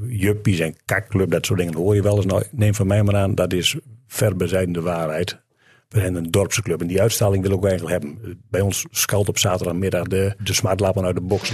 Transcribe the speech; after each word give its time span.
juppies 0.00 0.58
en 0.58 0.76
kakclub, 0.84 1.30
dat 1.30 1.46
soort 1.46 1.58
dingen 1.58 1.74
hoor 1.74 1.94
je 1.94 2.02
wel 2.02 2.16
eens. 2.16 2.26
Nou, 2.26 2.42
neem 2.50 2.74
van 2.74 2.86
mij 2.86 3.02
maar 3.02 3.16
aan, 3.16 3.34
dat 3.34 3.52
is 3.52 3.76
ver 4.06 4.82
waarheid. 4.82 5.40
We 5.88 6.00
zijn 6.00 6.14
een 6.14 6.30
dorpsclub 6.30 6.80
en 6.80 6.86
die 6.86 7.00
uitstraling 7.00 7.42
wil 7.42 7.50
ik 7.50 7.56
ook 7.56 7.66
eigenlijk 7.66 8.02
hebben. 8.02 8.40
Bij 8.50 8.60
ons 8.60 8.86
scout 8.90 9.28
op 9.28 9.38
zaterdagmiddag 9.38 10.06
de, 10.06 10.34
de 10.38 10.54
smartlappen 10.54 11.04
uit 11.04 11.14
de 11.14 11.20
box. 11.20 11.52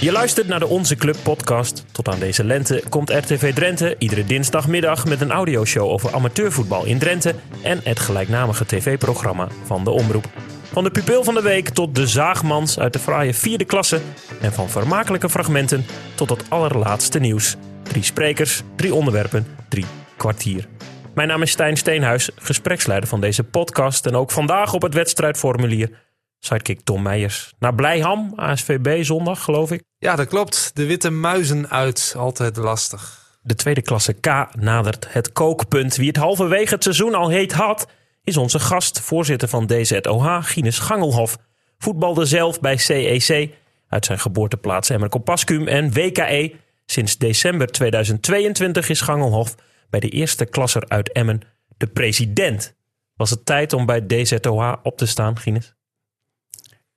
Je 0.00 0.12
luistert 0.12 0.48
naar 0.48 0.58
de 0.58 0.66
Onze 0.66 0.96
Club 0.96 1.16
podcast. 1.22 1.84
Tot 1.92 2.08
aan 2.08 2.18
deze 2.18 2.44
lente 2.44 2.82
komt 2.88 3.10
RTV 3.10 3.54
Drenthe 3.54 3.96
iedere 3.98 4.24
dinsdagmiddag 4.24 5.06
met 5.06 5.20
een 5.20 5.30
audioshow 5.30 5.88
over 5.88 6.14
amateurvoetbal 6.14 6.84
in 6.84 6.98
Drenthe 6.98 7.34
en 7.62 7.80
het 7.84 7.98
gelijknamige 7.98 8.66
tv-programma 8.66 9.48
van 9.64 9.84
de 9.84 9.90
Omroep. 9.90 10.28
Van 10.72 10.84
de 10.84 10.90
pupil 10.90 11.24
van 11.24 11.34
de 11.34 11.42
week 11.42 11.68
tot 11.68 11.94
de 11.94 12.06
zaagmans 12.06 12.78
uit 12.78 12.92
de 12.92 12.98
fraaie 12.98 13.34
vierde 13.34 13.64
klasse 13.64 14.00
en 14.40 14.52
van 14.52 14.68
vermakelijke 14.68 15.28
fragmenten 15.28 15.84
tot 16.14 16.30
het 16.30 16.50
allerlaatste 16.50 17.18
nieuws. 17.18 17.56
Drie 17.82 18.02
sprekers, 18.02 18.62
drie 18.76 18.94
onderwerpen, 18.94 19.46
drie 19.68 19.84
kwartier. 20.16 20.68
Mijn 21.14 21.28
naam 21.28 21.42
is 21.42 21.50
Stijn 21.50 21.76
Steenhuis, 21.76 22.30
gespreksleider 22.36 23.08
van 23.08 23.20
deze 23.20 23.44
podcast 23.44 24.06
en 24.06 24.14
ook 24.14 24.30
vandaag 24.30 24.74
op 24.74 24.82
het 24.82 24.94
wedstrijdformulier 24.94 25.90
sidekick 26.38 26.80
Tom 26.80 27.02
Meijers. 27.02 27.52
Naar 27.58 27.74
Blijham, 27.74 28.32
ASVB 28.36 29.04
zondag, 29.04 29.44
geloof 29.44 29.70
ik. 29.70 29.82
Ja, 29.98 30.16
dat 30.16 30.26
klopt. 30.26 30.70
De 30.74 30.86
witte 30.86 31.10
muizen 31.10 31.70
uit. 31.70 32.14
Altijd 32.16 32.56
lastig. 32.56 33.20
De 33.42 33.54
tweede 33.54 33.82
klasse 33.82 34.12
K 34.12 34.46
nadert 34.58 35.12
het 35.12 35.32
kookpunt. 35.32 35.96
Wie 35.96 36.08
het 36.08 36.16
halverwege 36.16 36.74
het 36.74 36.82
seizoen 36.82 37.14
al 37.14 37.28
heet 37.28 37.52
had, 37.52 37.86
is 38.24 38.36
onze 38.36 38.58
gast, 38.58 39.00
voorzitter 39.00 39.48
van 39.48 39.66
DZOH, 39.66 40.38
Gines 40.40 40.78
Gangelhof. 40.78 41.38
Voetbalde 41.78 42.24
zelf 42.24 42.60
bij 42.60 42.76
CEC 42.76 43.50
uit 43.88 44.04
zijn 44.04 44.18
geboorteplaats 44.18 44.90
Emmerkopascum 44.90 45.68
en 45.68 45.92
WKE. 45.92 46.54
Sinds 46.86 47.18
december 47.18 47.66
2022 47.66 48.88
is 48.88 49.00
Gangelhof 49.00 49.54
bij 49.90 50.00
de 50.00 50.08
eerste 50.08 50.44
klasser 50.44 50.88
uit 50.88 51.12
Emmen 51.12 51.40
de 51.76 51.86
president. 51.86 52.74
Was 53.14 53.30
het 53.30 53.46
tijd 53.46 53.72
om 53.72 53.86
bij 53.86 54.06
DZOH 54.06 54.74
op 54.82 54.96
te 54.96 55.06
staan, 55.06 55.38
Gines? 55.38 55.74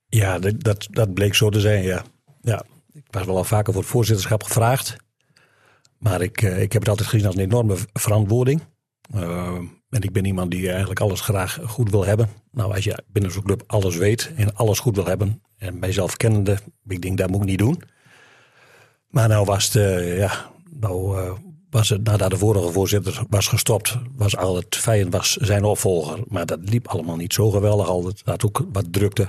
Ja, 0.06 0.38
dat, 0.38 0.62
dat, 0.62 0.86
dat 0.90 1.14
bleek 1.14 1.34
zo 1.34 1.48
te 1.48 1.60
zijn, 1.60 1.82
ja. 1.82 2.04
ja. 2.40 2.64
Ik 2.92 3.06
was 3.10 3.24
wel 3.24 3.36
al 3.36 3.44
vaker 3.44 3.72
voor 3.72 3.82
het 3.82 3.90
voorzitterschap 3.90 4.42
gevraagd. 4.42 4.96
Maar 5.98 6.20
ik, 6.20 6.42
eh, 6.42 6.62
ik 6.62 6.72
heb 6.72 6.82
het 6.82 6.90
altijd 6.90 7.08
gezien 7.08 7.26
als 7.26 7.34
een 7.34 7.40
enorme 7.40 7.76
verantwoording. 7.92 8.62
Uh, 9.14 9.58
en 9.90 10.02
ik 10.02 10.12
ben 10.12 10.24
iemand 10.24 10.50
die 10.50 10.68
eigenlijk 10.68 11.00
alles 11.00 11.20
graag 11.20 11.58
goed 11.64 11.90
wil 11.90 12.04
hebben. 12.04 12.28
Nou, 12.50 12.74
als 12.74 12.84
je 12.84 13.02
binnen 13.06 13.32
zo'n 13.32 13.42
club 13.42 13.62
alles 13.66 13.96
weet 13.96 14.32
en 14.36 14.54
alles 14.54 14.78
goed 14.78 14.96
wil 14.96 15.06
hebben. 15.06 15.42
En 15.58 15.78
mijzelf 15.78 16.16
kennende, 16.16 16.58
ik 16.86 17.02
denk 17.02 17.18
dat 17.18 17.30
moet 17.30 17.40
ik 17.40 17.46
niet 17.46 17.58
doen. 17.58 17.82
Maar 19.08 19.28
nou 19.28 19.44
was 19.44 19.64
het, 19.64 19.74
uh, 19.74 20.18
ja, 20.18 20.50
nou 20.70 21.20
uh, 21.20 21.32
was 21.70 21.88
het 21.88 22.04
nadat 22.04 22.30
de 22.30 22.38
vorige 22.38 22.72
voorzitter 22.72 23.22
was 23.28 23.48
gestopt, 23.48 23.98
was 24.16 24.36
al 24.36 24.56
het 24.56 24.76
vijand 24.76 25.12
was 25.12 25.36
zijn 25.36 25.64
opvolger. 25.64 26.18
Maar 26.28 26.46
dat 26.46 26.58
liep 26.62 26.88
allemaal 26.88 27.16
niet 27.16 27.32
zo 27.32 27.50
geweldig. 27.50 27.88
Altijd 27.88 28.22
had 28.24 28.44
ook 28.44 28.66
wat 28.72 28.92
drukte. 28.92 29.28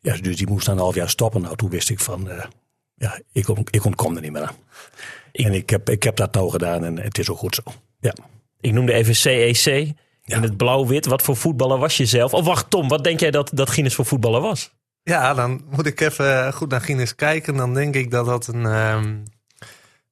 Ja, 0.00 0.16
dus 0.16 0.36
die 0.36 0.48
moest 0.48 0.66
dan 0.66 0.74
een 0.74 0.82
half 0.82 0.94
jaar 0.94 1.08
stoppen. 1.08 1.40
Nou, 1.40 1.56
toen 1.56 1.70
wist 1.70 1.90
ik 1.90 2.00
van, 2.00 2.28
uh, 2.28 2.44
ja, 2.94 3.20
ik, 3.32 3.48
ik 3.70 3.84
ontkom 3.84 4.16
er 4.16 4.22
niet 4.22 4.32
meer 4.32 4.42
aan. 4.42 4.56
En 5.32 5.52
ik 5.52 5.70
heb, 5.70 5.90
ik 5.90 6.02
heb 6.02 6.16
dat 6.16 6.34
nou 6.34 6.50
gedaan 6.50 6.84
en 6.84 6.98
het 6.98 7.18
is 7.18 7.30
ook 7.30 7.38
goed 7.38 7.54
zo. 7.54 7.62
Ja. 8.00 8.14
Ik 8.60 8.72
noemde 8.72 8.92
even 8.92 9.14
CEC 9.14 9.66
in 9.66 9.96
ja. 10.24 10.40
het 10.40 10.56
blauw-wit. 10.56 11.06
Wat 11.06 11.22
voor 11.22 11.36
voetballer 11.36 11.78
was 11.78 11.96
je 11.96 12.06
zelf? 12.06 12.34
Of 12.34 12.44
wacht, 12.44 12.70
Tom, 12.70 12.88
wat 12.88 13.04
denk 13.04 13.20
jij 13.20 13.30
dat, 13.30 13.50
dat 13.54 13.70
Guinness 13.70 13.96
voor 13.96 14.04
voetballer 14.04 14.40
was? 14.40 14.76
Ja, 15.02 15.34
dan 15.34 15.64
moet 15.70 15.86
ik 15.86 16.00
even 16.00 16.52
goed 16.52 16.70
naar 16.70 16.80
Guinness 16.80 17.14
kijken. 17.14 17.56
Dan 17.56 17.74
denk 17.74 17.94
ik 17.94 18.10
dat 18.10 18.26
dat 18.26 18.46
een 18.46 18.64
um, 18.64 19.22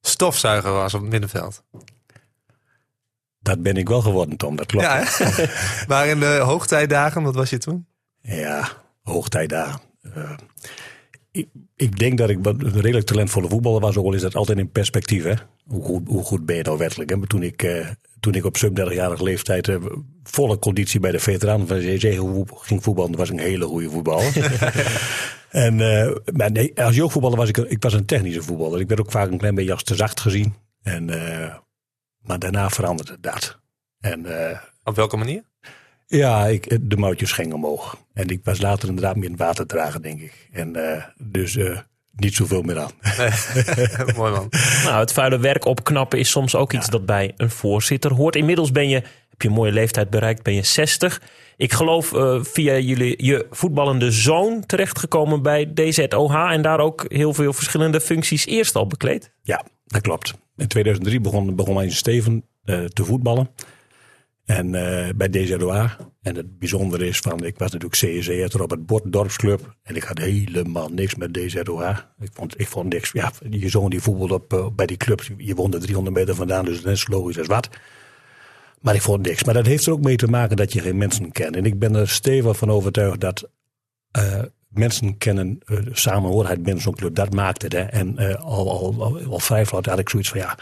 stofzuiger 0.01 0.71
was 0.71 0.93
op 0.93 1.01
het 1.01 1.09
middenveld. 1.09 1.63
Dat 3.39 3.61
ben 3.61 3.75
ik 3.75 3.87
wel 3.87 4.01
geworden, 4.01 4.37
Tom. 4.37 4.55
Dat 4.55 4.65
klopt. 4.65 4.85
Ja, 4.85 5.05
maar 5.87 6.07
in 6.07 6.19
de 6.19 6.39
hoogtijdagen, 6.43 7.23
wat 7.23 7.35
was 7.35 7.49
je 7.49 7.57
toen? 7.57 7.87
Ja, 8.21 8.69
hoogtijdagen. 9.03 9.81
Uh, 10.17 10.31
ik, 11.31 11.47
ik, 11.75 11.99
denk 11.99 12.17
dat 12.17 12.29
ik 12.29 12.45
een 12.45 12.81
redelijk 12.81 13.05
talentvolle 13.05 13.49
voetballer 13.49 13.81
was. 13.81 13.97
Ook 13.97 14.05
al 14.05 14.13
is 14.13 14.21
dat 14.21 14.35
altijd 14.35 14.57
in 14.57 14.71
perspectief. 14.71 15.23
Hè? 15.23 15.33
Hoe, 15.65 15.83
goed, 15.83 16.07
hoe 16.07 16.23
goed 16.23 16.45
ben 16.45 16.55
je 16.55 16.63
nou 16.63 16.77
werkelijk? 16.77 17.09
Hè? 17.09 17.15
Maar 17.15 17.27
toen 17.27 17.43
ik, 17.43 17.63
uh, 17.63 17.87
toen 18.19 18.33
ik 18.33 18.45
op 18.45 18.57
sub 18.57 18.79
30-jarige 18.79 19.23
leeftijd 19.23 19.67
uh, 19.67 19.85
volle 20.23 20.59
conditie 20.59 20.99
bij 20.99 21.11
de 21.11 21.19
veteranen 21.19 21.67
van 21.67 21.79
de 21.79 21.95
CC 21.95 22.19
ging 22.49 22.83
voetballen, 22.83 23.15
was 23.15 23.29
ik 23.29 23.35
een 23.35 23.41
hele 23.41 23.65
goede 23.65 23.89
voetballer. 23.89 24.33
en, 25.49 25.75
maar 26.33 26.51
nee, 26.51 26.83
als 26.83 26.95
jeugdvoetballer 26.95 27.37
was 27.37 27.49
ik, 27.49 27.57
ik 27.57 27.83
was 27.83 27.93
een 27.93 28.05
technische 28.05 28.41
voetballer. 28.41 28.79
Ik 28.79 28.87
werd 28.87 28.99
ook 28.99 29.11
vaak 29.11 29.31
een 29.31 29.37
klein 29.37 29.55
beetje 29.55 29.71
als 29.71 29.83
te 29.83 29.95
zacht 29.95 30.19
gezien. 30.19 30.55
En, 30.81 31.05
maar 32.19 32.39
daarna 32.39 32.69
veranderde 32.69 33.17
dat. 33.21 33.59
En, 33.99 34.25
op 34.83 34.95
welke 34.95 35.17
manier? 35.17 35.43
Ja, 36.05 36.45
ik, 36.45 36.89
de 36.89 36.97
moutjes 36.97 37.31
gingen 37.31 37.55
omhoog. 37.55 37.97
En 38.13 38.27
ik 38.27 38.39
was 38.43 38.61
later 38.61 38.89
inderdaad 38.89 39.15
meer 39.15 39.25
in 39.25 39.31
het 39.31 39.39
water 39.39 39.65
dragen, 39.65 40.01
denk 40.01 40.21
ik. 40.21 40.49
En 40.51 40.75
dus 41.17 41.57
niet 42.19 42.35
zoveel 42.35 42.61
meer 42.61 42.79
aan. 42.79 42.91
Nee. 43.17 43.29
Mooi 44.17 44.31
man. 44.31 44.47
Nou, 44.83 44.99
het 44.99 45.11
vuile 45.11 45.39
werk 45.39 45.65
opknappen 45.65 46.19
is 46.19 46.29
soms 46.29 46.55
ook 46.55 46.73
iets 46.73 46.85
ja. 46.85 46.91
dat 46.91 47.05
bij 47.05 47.33
een 47.37 47.49
voorzitter 47.49 48.13
hoort. 48.13 48.35
Inmiddels 48.35 48.71
ben 48.71 48.89
je, 48.89 48.95
heb 49.29 49.41
je 49.41 49.47
een 49.47 49.53
mooie 49.53 49.71
leeftijd 49.71 50.09
bereikt, 50.09 50.43
ben 50.43 50.53
je 50.53 50.63
60. 50.63 51.21
Ik 51.57 51.73
geloof 51.73 52.11
uh, 52.11 52.43
via 52.43 52.77
jullie 52.77 53.25
je 53.25 53.47
voetballende 53.51 54.11
zoon 54.11 54.65
terechtgekomen 54.65 55.41
bij 55.41 55.73
DZOH. 55.73 56.51
En 56.51 56.61
daar 56.61 56.79
ook 56.79 57.05
heel 57.07 57.33
veel 57.33 57.53
verschillende 57.53 58.01
functies 58.01 58.45
eerst 58.45 58.75
al 58.75 58.87
bekleed. 58.87 59.31
Ja, 59.41 59.65
dat 59.85 60.01
klopt. 60.01 60.33
In 60.57 60.67
2003 60.67 61.21
begon, 61.21 61.55
begon 61.55 61.73
mijn 61.73 61.91
Steven 61.91 62.43
te 62.93 63.03
voetballen. 63.05 63.49
En 64.47 64.73
uh, 64.73 65.09
bij 65.15 65.29
DZOA. 65.29 65.97
En 66.27 66.35
het 66.35 66.59
bijzondere 66.59 67.07
is 67.07 67.19
van, 67.19 67.45
ik 67.45 67.57
was 67.57 67.71
natuurlijk 67.71 68.19
CSE 68.19 68.59
op 68.61 68.69
het 68.69 68.85
bord 68.85 69.03
dorpsclub. 69.11 69.75
En 69.83 69.95
ik 69.95 70.03
had 70.03 70.17
helemaal 70.17 70.89
niks 70.89 71.15
met 71.15 71.33
DZOA. 71.33 72.13
Ik 72.19 72.29
vond, 72.33 72.59
ik 72.59 72.67
vond 72.67 72.93
niks. 72.93 73.11
Ja, 73.11 73.31
je 73.49 73.69
zoon 73.69 73.89
die 73.89 74.01
voetbalde 74.01 74.33
op, 74.33 74.53
uh, 74.53 74.67
bij 74.75 74.85
die 74.85 74.97
club. 74.97 75.21
Je 75.37 75.55
woonde 75.55 75.77
300 75.77 76.15
meter 76.15 76.35
vandaan, 76.35 76.65
dus 76.65 76.81
dat 76.81 76.93
is 76.93 77.07
logisch 77.07 77.37
als 77.37 77.47
wat. 77.47 77.69
Maar 78.81 78.95
ik 78.95 79.01
vond 79.01 79.25
niks. 79.25 79.43
Maar 79.43 79.53
dat 79.53 79.65
heeft 79.65 79.85
er 79.85 79.91
ook 79.91 80.01
mee 80.01 80.15
te 80.15 80.27
maken 80.27 80.55
dat 80.55 80.73
je 80.73 80.81
geen 80.81 80.97
mensen 80.97 81.31
kent. 81.31 81.55
En 81.55 81.65
ik 81.65 81.79
ben 81.79 81.95
er 81.95 82.09
stevig 82.09 82.57
van 82.57 82.71
overtuigd 82.71 83.19
dat 83.19 83.49
uh, 84.17 84.41
mensen 84.67 85.17
kennen, 85.17 85.59
uh, 85.65 85.79
samenhorigheid 85.91 86.63
binnen 86.63 86.83
zo'n 86.83 86.95
club. 86.95 87.15
Dat 87.15 87.33
maakt 87.33 87.61
het. 87.61 87.71
Hè. 87.71 87.81
En 87.81 88.37
al, 88.39 88.69
al, 88.69 89.03
al, 89.03 89.19
al 89.19 89.39
vrij 89.39 89.65
vlot 89.65 89.85
had 89.85 89.99
ik 89.99 90.09
zoiets 90.09 90.29
van, 90.29 90.39
ja... 90.39 90.57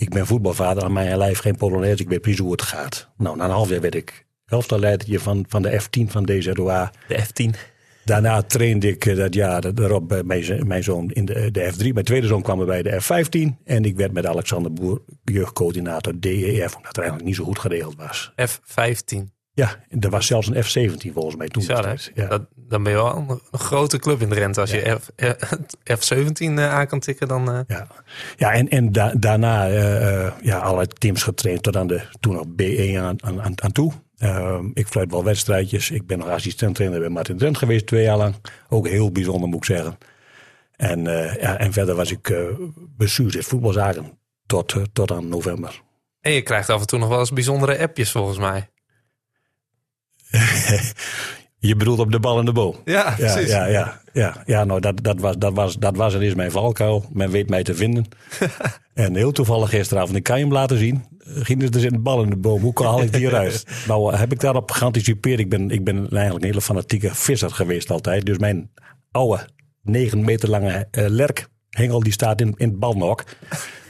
Ik 0.00 0.10
ben 0.10 0.26
voetbalvader, 0.26 0.82
aan 0.82 0.92
mijn 0.92 1.18
lijf 1.18 1.38
geen 1.38 1.56
Polonaise, 1.56 2.02
ik 2.02 2.08
weet 2.08 2.20
precies 2.20 2.40
hoe 2.40 2.52
het 2.52 2.62
gaat. 2.62 3.08
Nou, 3.16 3.36
na 3.36 3.44
een 3.44 3.50
half 3.50 3.68
jaar 3.68 3.80
werd 3.80 3.94
ik 3.94 4.26
helftalleider 4.48 5.20
van, 5.20 5.44
van 5.48 5.62
de 5.62 5.80
F10 5.82 6.10
van 6.10 6.24
DZOA. 6.24 6.92
De 7.08 7.24
F10. 7.26 7.76
Daarna 8.04 8.42
trainde 8.42 8.88
ik 8.88 9.16
dat 9.16 9.34
jaar 9.34 9.64
erop 9.64 10.08
bij 10.08 10.22
mijn, 10.22 10.66
mijn 10.66 10.82
zoon 10.82 11.10
in 11.10 11.24
de, 11.24 11.50
de 11.50 11.72
F3. 11.72 11.92
Mijn 11.92 12.04
tweede 12.04 12.26
zoon 12.26 12.42
kwam 12.42 12.66
bij 12.66 12.82
de 12.82 13.02
F15. 13.02 13.64
En 13.64 13.84
ik 13.84 13.96
werd 13.96 14.12
met 14.12 14.26
Alexander 14.26 14.72
Boer 14.72 15.02
jeugdcoördinator 15.24 16.20
DEF, 16.20 16.76
omdat 16.76 16.88
het 16.88 16.98
eigenlijk 16.98 17.26
niet 17.26 17.36
zo 17.36 17.44
goed 17.44 17.58
geregeld 17.58 17.96
was. 17.96 18.32
F15? 18.40 19.36
Ja, 19.52 19.84
er 20.00 20.10
was 20.10 20.26
zelfs 20.26 20.46
een 20.46 20.64
F17 20.64 21.12
volgens 21.12 21.36
mij 21.36 21.48
toen. 21.48 21.62
Zo, 21.62 21.82
ja. 22.14 22.26
dat, 22.26 22.42
dan 22.54 22.82
ben 22.82 22.92
je 22.92 22.98
wel 22.98 23.16
een, 23.16 23.40
een, 23.50 23.58
grote 23.58 23.98
club 23.98 24.20
in 24.20 24.28
de 24.28 24.34
rente. 24.34 24.60
Als 24.60 24.70
ja. 24.70 24.78
je 24.78 24.98
F, 25.96 26.12
F17 26.14 26.32
uh, 26.40 26.74
aan 26.74 26.86
kan 26.86 27.00
tikken, 27.00 27.28
dan... 27.28 27.50
Uh... 27.50 27.60
Ja, 27.66 27.86
ja 28.36 28.52
en, 28.52 28.68
en 28.68 28.92
da, 28.92 29.12
daarna 29.14 29.70
uh, 29.70 30.32
ja, 30.42 30.58
allerlei 30.58 30.86
teams 30.86 31.22
getraind 31.22 31.62
tot 31.62 31.76
aan 31.76 31.86
de 31.86 32.02
toen 32.20 32.34
nog 32.34 32.44
B1 32.62 32.96
aan, 32.96 33.24
aan, 33.24 33.62
aan 33.62 33.72
toe. 33.72 33.92
Ik 34.74 34.86
fluit 34.86 35.10
wel 35.10 35.24
wedstrijdjes. 35.24 35.90
Ik 35.90 36.06
ben 36.06 36.18
nog 36.18 36.28
assistent 36.28 36.74
trainer 36.74 37.00
bij 37.00 37.08
Martin 37.08 37.38
Drent 37.38 37.58
geweest 37.58 37.86
twee 37.86 38.02
jaar 38.02 38.16
lang. 38.16 38.34
Ook 38.68 38.88
heel 38.88 39.12
bijzonder 39.12 39.48
moet 39.48 39.58
ik 39.58 39.64
zeggen. 39.64 39.98
En, 40.76 41.02
ja, 41.40 41.58
en 41.58 41.72
verder 41.72 41.94
was 41.94 42.10
ik 42.10 42.36
bestuurslid 42.96 43.44
voetbalzaken 43.44 44.18
tot, 44.46 44.74
tot 44.92 45.10
aan 45.10 45.28
november. 45.28 45.82
En 46.20 46.32
je 46.32 46.42
krijgt 46.42 46.70
af 46.70 46.80
en 46.80 46.86
toe 46.86 46.98
nog 46.98 47.08
wel 47.08 47.18
eens 47.18 47.32
bijzondere 47.32 47.78
appjes 47.78 48.10
volgens 48.10 48.38
mij. 48.38 48.68
Je 51.60 51.76
bedoelt 51.76 51.98
op 51.98 52.12
de 52.12 52.20
bal 52.20 52.38
en 52.38 52.44
de 52.44 52.52
boom. 52.52 52.74
Ja, 52.84 53.14
precies. 53.16 53.50
Ja, 53.50 53.66
ja, 53.66 54.00
ja, 54.12 54.42
ja, 54.46 54.64
nou, 54.64 54.80
dat, 54.80 55.02
dat, 55.02 55.20
was, 55.20 55.36
dat, 55.38 55.54
was, 55.54 55.76
dat 55.76 55.96
was 55.96 56.14
en 56.14 56.22
is 56.22 56.34
mijn 56.34 56.50
valkuil. 56.50 57.04
Men 57.12 57.30
weet 57.30 57.48
mij 57.48 57.62
te 57.62 57.74
vinden. 57.74 58.06
en 58.94 59.14
heel 59.14 59.32
toevallig 59.32 59.70
gisteravond, 59.70 60.16
ik 60.16 60.22
kan 60.22 60.38
je 60.38 60.44
hem 60.44 60.52
laten 60.52 60.78
zien. 60.78 61.04
Ging 61.18 61.62
er 61.62 61.70
dus 61.70 61.82
in 61.82 61.92
de 61.92 61.98
bal 61.98 62.22
in 62.22 62.30
de 62.30 62.36
boom. 62.36 62.60
Hoe 62.60 62.72
haal 62.82 63.02
ik 63.02 63.12
die 63.12 63.26
eruit? 63.26 63.64
nou, 63.88 64.16
heb 64.16 64.32
ik 64.32 64.40
daarop 64.40 64.70
geanticipeerd. 64.70 65.38
Ik 65.38 65.48
ben, 65.48 65.70
ik 65.70 65.84
ben 65.84 65.96
eigenlijk 65.96 66.44
een 66.44 66.50
hele 66.50 66.60
fanatieke 66.60 67.14
visser 67.14 67.50
geweest 67.50 67.90
altijd. 67.90 68.26
Dus 68.26 68.38
mijn 68.38 68.70
oude, 69.10 69.46
negen 69.82 70.24
meter 70.24 70.48
lange 70.48 70.88
uh, 70.92 71.06
lerkhengel, 71.08 72.00
die 72.00 72.12
staat 72.12 72.40
in, 72.40 72.54
in 72.56 72.68
het 72.68 72.78
balnok. 72.78 73.24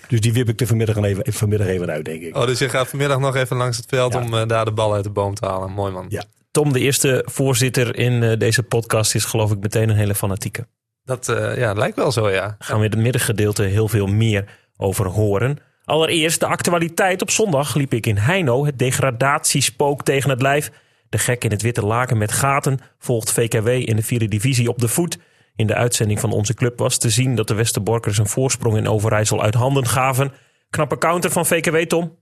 Dus 0.09 0.21
die 0.21 0.33
wip 0.33 0.49
ik 0.49 0.61
er 0.61 0.67
vanmiddag 0.67 0.97
even, 0.97 1.33
vanmiddag 1.33 1.67
even 1.67 1.91
uit, 1.91 2.05
denk 2.05 2.23
ik. 2.23 2.37
Oh, 2.37 2.47
dus 2.47 2.59
je 2.59 2.69
gaat 2.69 2.89
vanmiddag 2.89 3.19
nog 3.19 3.37
even 3.37 3.57
langs 3.57 3.77
het 3.77 3.87
veld 3.89 4.13
ja. 4.13 4.21
om 4.21 4.35
uh, 4.35 4.47
daar 4.47 4.65
de 4.65 4.73
bal 4.73 4.95
uit 4.95 5.05
de 5.05 5.11
boom 5.11 5.35
te 5.35 5.47
halen. 5.47 5.73
Mooi 5.73 5.93
man. 5.93 6.07
Ja. 6.09 6.25
Tom, 6.51 6.73
de 6.73 6.81
eerste 6.81 7.23
voorzitter 7.27 7.97
in 7.97 8.23
uh, 8.23 8.37
deze 8.39 8.63
podcast, 8.63 9.15
is 9.15 9.25
geloof 9.25 9.53
ik 9.53 9.59
meteen 9.59 9.89
een 9.89 9.97
hele 9.97 10.15
fanatieke. 10.15 10.67
Dat 11.05 11.29
uh, 11.29 11.57
ja, 11.57 11.73
lijkt 11.73 11.97
wel 11.97 12.13
zo, 12.13 12.31
ja. 12.31 12.57
Gaan 12.59 12.79
we 12.79 12.85
in 12.85 12.91
het 12.91 13.01
middengedeelte 13.01 13.63
heel 13.63 13.89
veel 13.89 14.07
meer 14.07 14.45
over 14.77 15.07
horen. 15.07 15.59
Allereerst 15.85 16.41
de 16.41 16.47
actualiteit. 16.47 17.23
Op 17.23 17.31
zondag 17.31 17.75
liep 17.75 17.93
ik 17.93 18.07
in 18.07 18.17
Heino 18.17 18.65
het 18.65 18.79
degradatiespook 18.79 20.03
tegen 20.03 20.31
het 20.31 20.43
lijf. 20.43 20.71
De 21.09 21.19
gek 21.19 21.45
in 21.45 21.51
het 21.51 21.63
witte 21.63 21.87
laken 21.87 22.19
met 22.19 22.33
gaten 22.33 22.79
volgt 22.99 23.33
VKW 23.33 23.69
in 23.69 23.97
de 23.97 24.03
vierde 24.03 24.29
divisie 24.29 24.69
op 24.69 24.79
de 24.79 24.89
voet. 24.89 25.19
In 25.57 25.67
de 25.67 25.75
uitzending 25.75 26.21
van 26.21 26.33
onze 26.33 26.55
club 26.55 26.79
was 26.79 26.99
te 26.99 27.11
zien 27.11 27.35
dat 27.35 27.49
de 27.49 27.55
Westerborkers 27.55 28.19
een 28.19 28.27
voorsprong 28.27 28.77
in 28.77 28.89
Overijssel 28.89 29.43
uit 29.43 29.55
handen 29.55 29.87
gaven. 29.87 30.33
Knappe 30.71 30.99
counter 30.99 31.31
van 31.31 31.47
VKW, 31.47 31.77
Tom. 31.77 32.18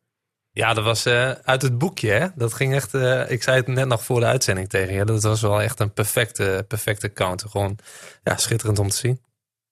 Ja, 0.56 0.75
dat 0.75 0.85
was 0.85 1.06
uh, 1.06 1.31
uit 1.31 1.62
het 1.62 1.79
boekje. 1.79 2.11
Hè? 2.11 2.26
Dat 2.35 2.55
ging 2.55 2.75
echt. 2.75 2.94
Uh, 2.94 3.31
ik 3.31 3.43
zei 3.43 3.56
het 3.56 3.67
net 3.67 3.87
nog 3.87 4.05
voor 4.05 4.20
de 4.20 4.26
uitzending 4.26 4.69
tegen 4.69 4.94
je. 4.94 5.05
Dat 5.05 5.23
was 5.23 5.41
wel 5.41 5.62
echt 5.62 5.81
een 5.81 5.93
perfecte, 5.93 6.64
perfecte 6.69 7.12
counter. 7.12 7.49
Gewoon 7.49 7.79
ja, 8.23 8.37
schitterend 8.37 8.79
om 8.79 8.88
te 8.88 8.97
zien. 8.97 9.20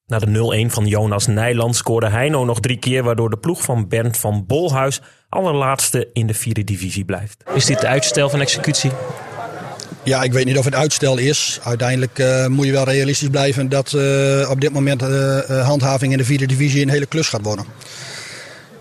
Na 0.06 0.18
de 0.18 0.66
0-1 0.68 0.72
van 0.72 0.86
Jonas 0.86 1.26
Nijland 1.26 1.76
scoorde 1.76 2.08
Heino 2.08 2.44
nog 2.44 2.60
drie 2.60 2.78
keer, 2.78 3.02
waardoor 3.02 3.30
de 3.30 3.36
ploeg 3.36 3.62
van 3.62 3.88
Bernd 3.88 4.16
van 4.16 4.46
Bolhuis 4.46 5.00
allerlaatste 5.28 6.10
in 6.12 6.26
de 6.26 6.34
vierde 6.34 6.64
divisie 6.64 7.04
blijft. 7.04 7.44
Is 7.54 7.66
dit 7.66 7.84
uitstel 7.84 8.30
van 8.30 8.40
executie? 8.40 8.90
Ja, 10.02 10.22
ik 10.22 10.32
weet 10.32 10.44
niet 10.44 10.58
of 10.58 10.64
het 10.64 10.74
uitstel 10.74 11.16
is. 11.16 11.58
Uiteindelijk 11.62 12.18
uh, 12.18 12.46
moet 12.46 12.66
je 12.66 12.72
wel 12.72 12.84
realistisch 12.84 13.28
blijven 13.28 13.68
dat 13.68 13.92
uh, 13.92 14.50
op 14.50 14.60
dit 14.60 14.72
moment 14.72 15.02
uh, 15.02 15.66
handhaving 15.66 16.12
in 16.12 16.18
de 16.18 16.24
vierde 16.24 16.46
divisie 16.46 16.82
een 16.82 16.88
hele 16.88 17.06
klus 17.06 17.28
gaat 17.28 17.42
worden. 17.42 17.64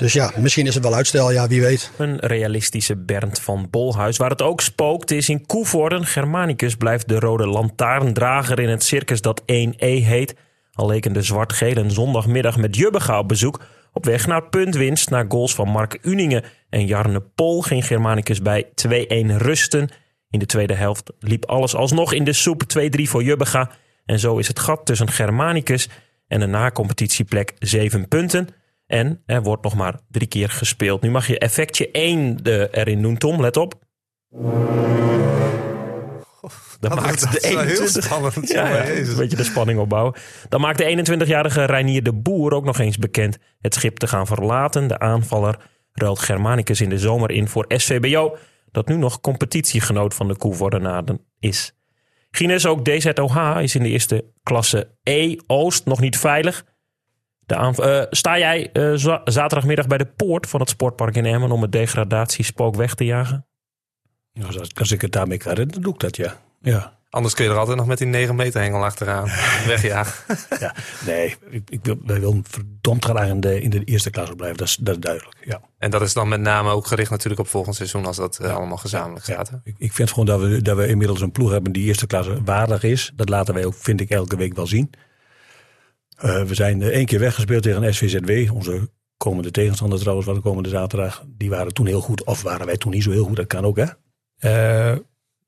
Dus 0.03 0.13
ja, 0.13 0.31
misschien 0.37 0.67
is 0.67 0.73
het 0.73 0.83
wel 0.83 0.93
uitstel, 0.93 1.31
ja, 1.31 1.47
wie 1.47 1.61
weet. 1.61 1.91
Een 1.97 2.19
realistische 2.19 2.95
Bernd 2.95 3.39
van 3.39 3.67
Bolhuis. 3.69 4.17
Waar 4.17 4.29
het 4.29 4.41
ook 4.41 4.61
spookt 4.61 5.11
is 5.11 5.29
in 5.29 5.45
Koevoorden. 5.45 6.05
Germanicus 6.05 6.75
blijft 6.75 7.07
de 7.07 7.19
rode 7.19 7.47
lantaarndrager 7.47 8.59
in 8.59 8.69
het 8.69 8.83
circus 8.83 9.21
dat 9.21 9.41
1E 9.41 9.75
heet. 9.77 10.35
Al 10.73 10.87
leken 10.87 11.13
de 11.13 11.21
zwart-gele 11.21 11.89
zondagmiddag 11.89 12.57
met 12.57 12.75
Jubbega 12.75 13.19
op 13.19 13.27
bezoek. 13.27 13.61
Op 13.93 14.05
weg 14.05 14.27
naar 14.27 14.49
puntwinst 14.49 15.09
naar 15.09 15.25
goals 15.27 15.55
van 15.55 15.67
Mark 15.67 15.99
Uningen 16.01 16.43
en 16.69 16.85
Jarne 16.85 17.21
Pol 17.21 17.61
ging 17.61 17.85
Germanicus 17.85 18.41
bij 18.41 18.65
2-1 18.65 18.69
rusten. 19.37 19.89
In 20.29 20.39
de 20.39 20.45
tweede 20.45 20.73
helft 20.73 21.11
liep 21.19 21.45
alles 21.45 21.75
alsnog 21.75 22.13
in 22.13 22.23
de 22.23 22.33
soep 22.33 22.63
2-3 22.77 23.01
voor 23.03 23.23
Jubbega. 23.23 23.71
En 24.05 24.19
zo 24.19 24.37
is 24.37 24.47
het 24.47 24.59
gat 24.59 24.85
tussen 24.85 25.11
Germanicus 25.11 25.89
en 26.27 26.41
een 26.41 26.49
na-competitieplek 26.49 27.53
7 27.59 28.07
punten. 28.07 28.47
En 28.93 29.23
er 29.25 29.43
wordt 29.43 29.63
nog 29.63 29.75
maar 29.75 29.99
drie 30.09 30.27
keer 30.27 30.49
gespeeld. 30.49 31.01
Nu 31.01 31.09
mag 31.09 31.27
je 31.27 31.39
effectje 31.39 31.91
1 31.91 32.39
erin 32.71 33.01
doen, 33.01 33.17
Tom. 33.17 33.41
Let 33.41 33.57
op. 33.57 33.73
Dat, 36.79 36.95
maakt 36.95 37.31
de 37.31 37.39
21... 37.39 38.03
spannend. 38.03 38.49
Ja, 38.49 38.87
een 38.87 39.15
beetje 39.15 39.37
de 39.37 39.43
spanning 39.43 39.79
opbouwen. 39.79 40.13
Dan 40.49 40.61
maakt 40.61 40.77
de 40.77 41.05
21-jarige 41.23 41.65
Reinier 41.65 42.03
de 42.03 42.13
Boer 42.13 42.53
ook 42.53 42.65
nog 42.65 42.79
eens 42.79 42.97
bekend 42.97 43.37
het 43.61 43.73
schip 43.73 43.97
te 43.97 44.07
gaan 44.07 44.27
verlaten. 44.27 44.87
De 44.87 44.99
aanvaller 44.99 45.59
ruilt 45.91 46.19
Germanicus 46.19 46.81
in 46.81 46.89
de 46.89 46.99
zomer 46.99 47.31
in 47.31 47.47
voor 47.47 47.65
SVBO, 47.67 48.37
dat 48.71 48.87
nu 48.87 48.95
nog 48.95 49.21
competitiegenoot 49.21 50.13
van 50.13 50.27
de 50.27 50.37
Koevoordenaden 50.37 51.25
is. 51.39 51.75
Gines, 52.31 52.65
ook 52.65 52.85
DZOH 52.85 53.57
is 53.61 53.75
in 53.75 53.83
de 53.83 53.89
eerste 53.89 54.25
klasse 54.43 54.97
E 55.03 55.35
Oost 55.47 55.85
nog 55.85 55.99
niet 55.99 56.17
veilig. 56.17 56.65
De 57.53 58.01
uh, 58.01 58.05
sta 58.09 58.37
jij 58.37 58.69
uh, 58.73 59.17
zaterdagmiddag 59.25 59.87
bij 59.87 59.97
de 59.97 60.05
poort 60.05 60.49
van 60.49 60.59
het 60.59 60.69
sportpark 60.69 61.15
in 61.15 61.25
Emmen 61.25 61.51
om 61.51 61.61
het 61.61 61.71
degradatiespook 61.71 62.75
weg 62.75 62.93
te 62.95 63.05
jagen? 63.05 63.45
Ja, 64.31 64.47
als 64.79 64.91
ik 64.91 65.01
het 65.01 65.11
daarmee 65.11 65.37
kan 65.37 65.53
redden, 65.53 65.73
dan 65.73 65.81
doe 65.81 65.93
ik 65.93 65.99
dat, 65.99 66.15
ja. 66.15 66.39
ja. 66.61 66.97
Anders 67.09 67.33
kun 67.33 67.45
je 67.45 67.51
er 67.51 67.57
altijd 67.57 67.77
nog 67.77 67.85
met 67.85 67.97
die 67.97 68.07
9 68.07 68.35
meter 68.35 68.61
hengel 68.61 68.83
achteraan 68.83 69.29
wegjagen. 69.67 70.37
ja, 70.59 70.75
nee, 71.05 71.35
ik, 71.49 71.69
ik 71.69 71.79
wil, 71.83 71.97
wij 72.05 72.19
willen 72.19 72.43
verdomd 72.47 73.05
graag 73.05 73.27
in 73.27 73.39
de, 73.39 73.61
in 73.61 73.69
de 73.69 73.83
eerste 73.83 74.09
klasse 74.09 74.35
blijven. 74.35 74.57
Dat 74.57 74.67
is, 74.67 74.75
dat 74.75 74.95
is 74.95 75.01
duidelijk, 75.01 75.37
ja. 75.45 75.61
En 75.77 75.91
dat 75.91 76.01
is 76.01 76.13
dan 76.13 76.27
met 76.27 76.41
name 76.41 76.69
ook 76.69 76.87
gericht 76.87 77.09
natuurlijk 77.09 77.41
op 77.41 77.47
volgend 77.47 77.75
seizoen 77.75 78.05
als 78.05 78.17
dat 78.17 78.39
uh, 78.41 78.55
allemaal 78.55 78.77
gezamenlijk 78.77 79.25
ja, 79.25 79.35
gaat. 79.35 79.49
Hè? 79.49 79.57
Ik, 79.63 79.75
ik 79.77 79.93
vind 79.93 80.09
gewoon 80.09 80.25
dat 80.25 80.39
we, 80.39 80.61
dat 80.61 80.77
we 80.77 80.87
inmiddels 80.87 81.21
een 81.21 81.31
ploeg 81.31 81.51
hebben 81.51 81.71
die 81.71 81.85
eerste 81.85 82.07
klasse 82.07 82.43
waardig 82.43 82.83
is. 82.83 83.11
Dat 83.15 83.29
laten 83.29 83.53
wij 83.53 83.65
ook, 83.65 83.75
vind 83.75 84.01
ik, 84.01 84.09
elke 84.09 84.35
week 84.35 84.55
wel 84.55 84.67
zien. 84.67 84.89
Uh, 86.23 86.43
we 86.43 86.53
zijn 86.53 86.81
één 86.81 87.05
keer 87.05 87.19
weggespeeld 87.19 87.63
tegen 87.63 87.93
SVZW. 87.93 88.53
Onze 88.53 88.89
komende 89.17 89.51
tegenstander 89.51 89.99
trouwens 89.99 90.27
van 90.27 90.35
de 90.35 90.41
komende 90.41 90.69
zaterdag. 90.69 91.23
Die 91.27 91.49
waren 91.49 91.73
toen 91.73 91.85
heel 91.85 92.01
goed. 92.01 92.23
Of 92.23 92.41
waren 92.41 92.65
wij 92.65 92.77
toen 92.77 92.91
niet 92.91 93.03
zo 93.03 93.11
heel 93.11 93.25
goed. 93.25 93.35
Dat 93.35 93.47
kan 93.47 93.65
ook 93.65 93.77
hè. 93.77 93.85
Uh, 94.39 94.97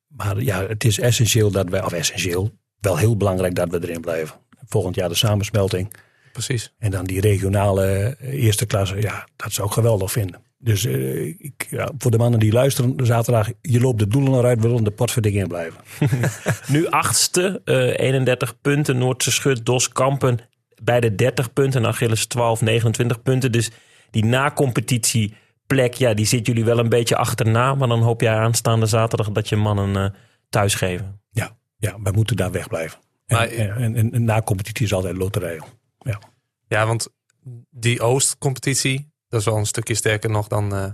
maar 0.07 0.41
ja, 0.41 0.67
het 0.67 0.83
is 0.83 0.99
essentieel 0.99 1.51
dat 1.51 1.69
wij, 1.69 1.83
of 1.83 1.93
essentieel, 1.93 2.51
wel 2.79 2.97
heel 2.97 3.17
belangrijk 3.17 3.55
dat 3.55 3.69
we 3.69 3.79
erin 3.81 4.01
blijven. 4.01 4.35
Volgend 4.65 4.95
jaar 4.95 5.09
de 5.09 5.15
samensmelting. 5.15 5.93
Precies. 6.31 6.73
En 6.77 6.91
dan 6.91 7.05
die 7.05 7.21
regionale 7.21 8.17
eerste 8.19 8.65
klasse, 8.65 9.01
ja, 9.01 9.27
dat 9.35 9.51
zou 9.51 9.67
ik 9.67 9.73
geweldig 9.73 10.11
vinden. 10.11 10.41
Dus 10.57 10.85
uh, 10.85 11.25
ik, 11.25 11.67
ja, 11.69 11.91
voor 11.97 12.11
de 12.11 12.17
mannen 12.17 12.39
die 12.39 12.51
luisteren, 12.51 13.05
zaterdag, 13.05 13.49
je 13.61 13.79
loopt 13.79 13.99
de 13.99 14.07
doelen 14.07 14.33
eruit, 14.33 14.61
we 14.61 14.67
willen 14.67 14.83
de 14.83 14.91
potverdik 14.91 15.33
in 15.33 15.47
blijven. 15.47 15.81
nu 16.67 16.87
achtste, 16.87 17.61
uh, 17.65 17.99
31 17.99 18.61
punten, 18.61 18.97
Noordse 18.97 19.31
Schut, 19.31 19.65
Dos 19.65 19.89
Kampen 19.89 20.39
bij 20.83 20.99
de 20.99 21.15
30 21.15 21.53
punten, 21.53 21.85
Achilles 21.85 22.25
12, 22.25 22.61
29 22.61 23.21
punten. 23.21 23.51
Dus 23.51 23.71
die 24.11 24.25
na-competitie 24.25 25.33
plek, 25.67 25.93
ja, 25.93 26.13
die 26.13 26.25
zit 26.25 26.45
jullie 26.45 26.65
wel 26.65 26.79
een 26.79 26.89
beetje 26.89 27.15
achterna. 27.15 27.75
Maar 27.75 27.87
dan 27.87 28.01
hoop 28.01 28.21
jij 28.21 28.35
aanstaande 28.35 28.85
zaterdag 28.85 29.31
dat 29.31 29.49
je 29.49 29.55
mannen 29.55 29.89
uh, 29.89 30.19
thuis 30.49 30.75
geven. 30.75 31.21
Ja, 31.31 31.57
ja, 31.77 32.01
wij 32.01 32.11
moeten 32.11 32.35
daar 32.35 32.51
wegblijven. 32.51 32.99
En, 33.25 33.37
maar, 33.37 33.47
en, 33.47 33.95
en, 33.95 34.11
en, 34.11 34.23
na 34.23 34.41
competitie 34.41 34.85
is 34.85 34.93
altijd 34.93 35.17
loterij. 35.17 35.61
Ja. 35.99 36.19
ja, 36.67 36.85
want 36.85 37.07
die 37.69 38.01
Oost-competitie, 38.01 39.11
dat 39.27 39.39
is 39.39 39.45
wel 39.45 39.57
een 39.57 39.65
stukje 39.65 39.95
sterker 39.95 40.29
nog 40.29 40.47
dan 40.47 40.73
uh, 40.73 40.85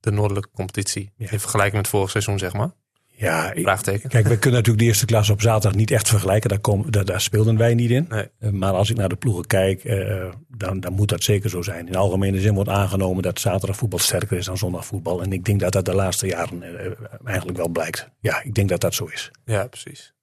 de 0.00 0.10
Noordelijke 0.10 0.50
competitie. 0.50 1.12
Ja. 1.16 1.30
In 1.30 1.40
vergelijking 1.40 1.76
met 1.76 1.88
vorig 1.88 2.10
seizoen, 2.10 2.38
zeg 2.38 2.52
maar. 2.52 2.70
Ja, 3.14 3.52
Vraagteken. 3.54 4.08
kijk, 4.08 4.26
we 4.26 4.38
kunnen 4.38 4.52
natuurlijk 4.58 4.78
de 4.78 4.84
eerste 4.84 5.06
klas 5.06 5.30
op 5.30 5.40
zaterdag 5.40 5.78
niet 5.78 5.90
echt 5.90 6.08
vergelijken. 6.08 6.50
Daar, 6.50 6.58
komen, 6.58 6.92
daar, 6.92 7.04
daar 7.04 7.20
speelden 7.20 7.56
wij 7.56 7.74
niet 7.74 7.90
in. 7.90 8.06
Nee. 8.08 8.28
Uh, 8.40 8.50
maar 8.50 8.72
als 8.72 8.90
ik 8.90 8.96
naar 8.96 9.08
de 9.08 9.16
ploegen 9.16 9.46
kijk, 9.46 9.84
uh, 9.84 10.24
dan, 10.48 10.80
dan 10.80 10.92
moet 10.92 11.08
dat 11.08 11.22
zeker 11.22 11.50
zo 11.50 11.62
zijn. 11.62 11.86
In 11.86 11.96
algemene 11.96 12.40
zin 12.40 12.54
wordt 12.54 12.70
aangenomen 12.70 13.22
dat 13.22 13.40
zaterdagvoetbal 13.40 13.98
sterker 13.98 14.36
is 14.36 14.44
dan 14.44 14.58
zondagvoetbal. 14.58 15.22
En 15.22 15.32
ik 15.32 15.44
denk 15.44 15.60
dat 15.60 15.72
dat 15.72 15.84
de 15.84 15.94
laatste 15.94 16.26
jaren 16.26 16.62
uh, 16.62 16.92
eigenlijk 17.24 17.58
wel 17.58 17.68
blijkt. 17.68 18.08
Ja, 18.20 18.42
ik 18.42 18.54
denk 18.54 18.68
dat 18.68 18.80
dat 18.80 18.94
zo 18.94 19.04
is. 19.04 19.30
Ja, 19.44 19.66
precies. 19.66 20.14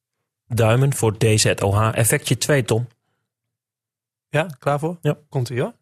Duimen 0.48 0.94
voor 0.94 1.18
DZOH. 1.18 1.90
Effectje 1.94 2.38
2, 2.38 2.64
Tom. 2.64 2.88
Ja, 4.30 4.48
klaar 4.60 4.80
voor? 4.80 4.98
Ja. 5.02 5.18
Komt 5.30 5.50
ie 5.50 5.62
hoor. 5.62 5.74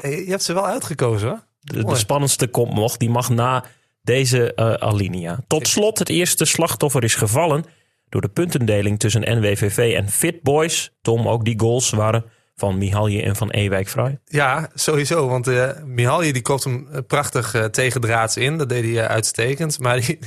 Hey, 0.00 0.24
je 0.24 0.30
hebt 0.30 0.42
ze 0.42 0.52
wel 0.52 0.66
uitgekozen 0.66 1.28
hoor. 1.28 1.44
De, 1.60 1.84
de 1.84 1.96
spannendste 1.96 2.46
komt 2.46 2.74
nog. 2.74 2.96
Die 2.96 3.10
mag 3.10 3.30
na 3.30 3.64
deze 4.04 4.52
uh, 4.56 4.72
alinea. 4.72 5.38
Tot 5.46 5.68
slot, 5.68 5.98
het 5.98 6.08
eerste 6.08 6.44
slachtoffer 6.44 7.04
is 7.04 7.14
gevallen 7.14 7.64
door 8.08 8.20
de 8.20 8.28
puntendeling 8.28 8.98
tussen 8.98 9.38
NWVV 9.38 9.94
en 9.96 10.08
Fit 10.08 10.42
Boys. 10.42 10.92
Tom, 11.02 11.28
ook 11.28 11.44
die 11.44 11.60
goals 11.60 11.90
waren 11.90 12.24
van 12.56 12.78
Mihalje 12.78 13.22
en 13.22 13.36
van 13.36 13.50
Ewijk 13.50 13.88
vrij. 13.88 14.18
Ja, 14.24 14.70
sowieso. 14.74 15.28
Want 15.28 15.48
uh, 15.48 15.70
Mihalje 15.84 16.32
die 16.32 16.42
kopt 16.42 16.64
hem 16.64 16.88
prachtig 17.06 17.54
uh, 17.54 17.64
tegen 17.64 18.00
draads 18.00 18.36
in. 18.36 18.58
Dat 18.58 18.68
deed 18.68 18.82
hij 18.82 18.92
uh, 18.92 19.04
uitstekend. 19.04 19.78
Maar 19.84 20.00
die, 20.00 20.18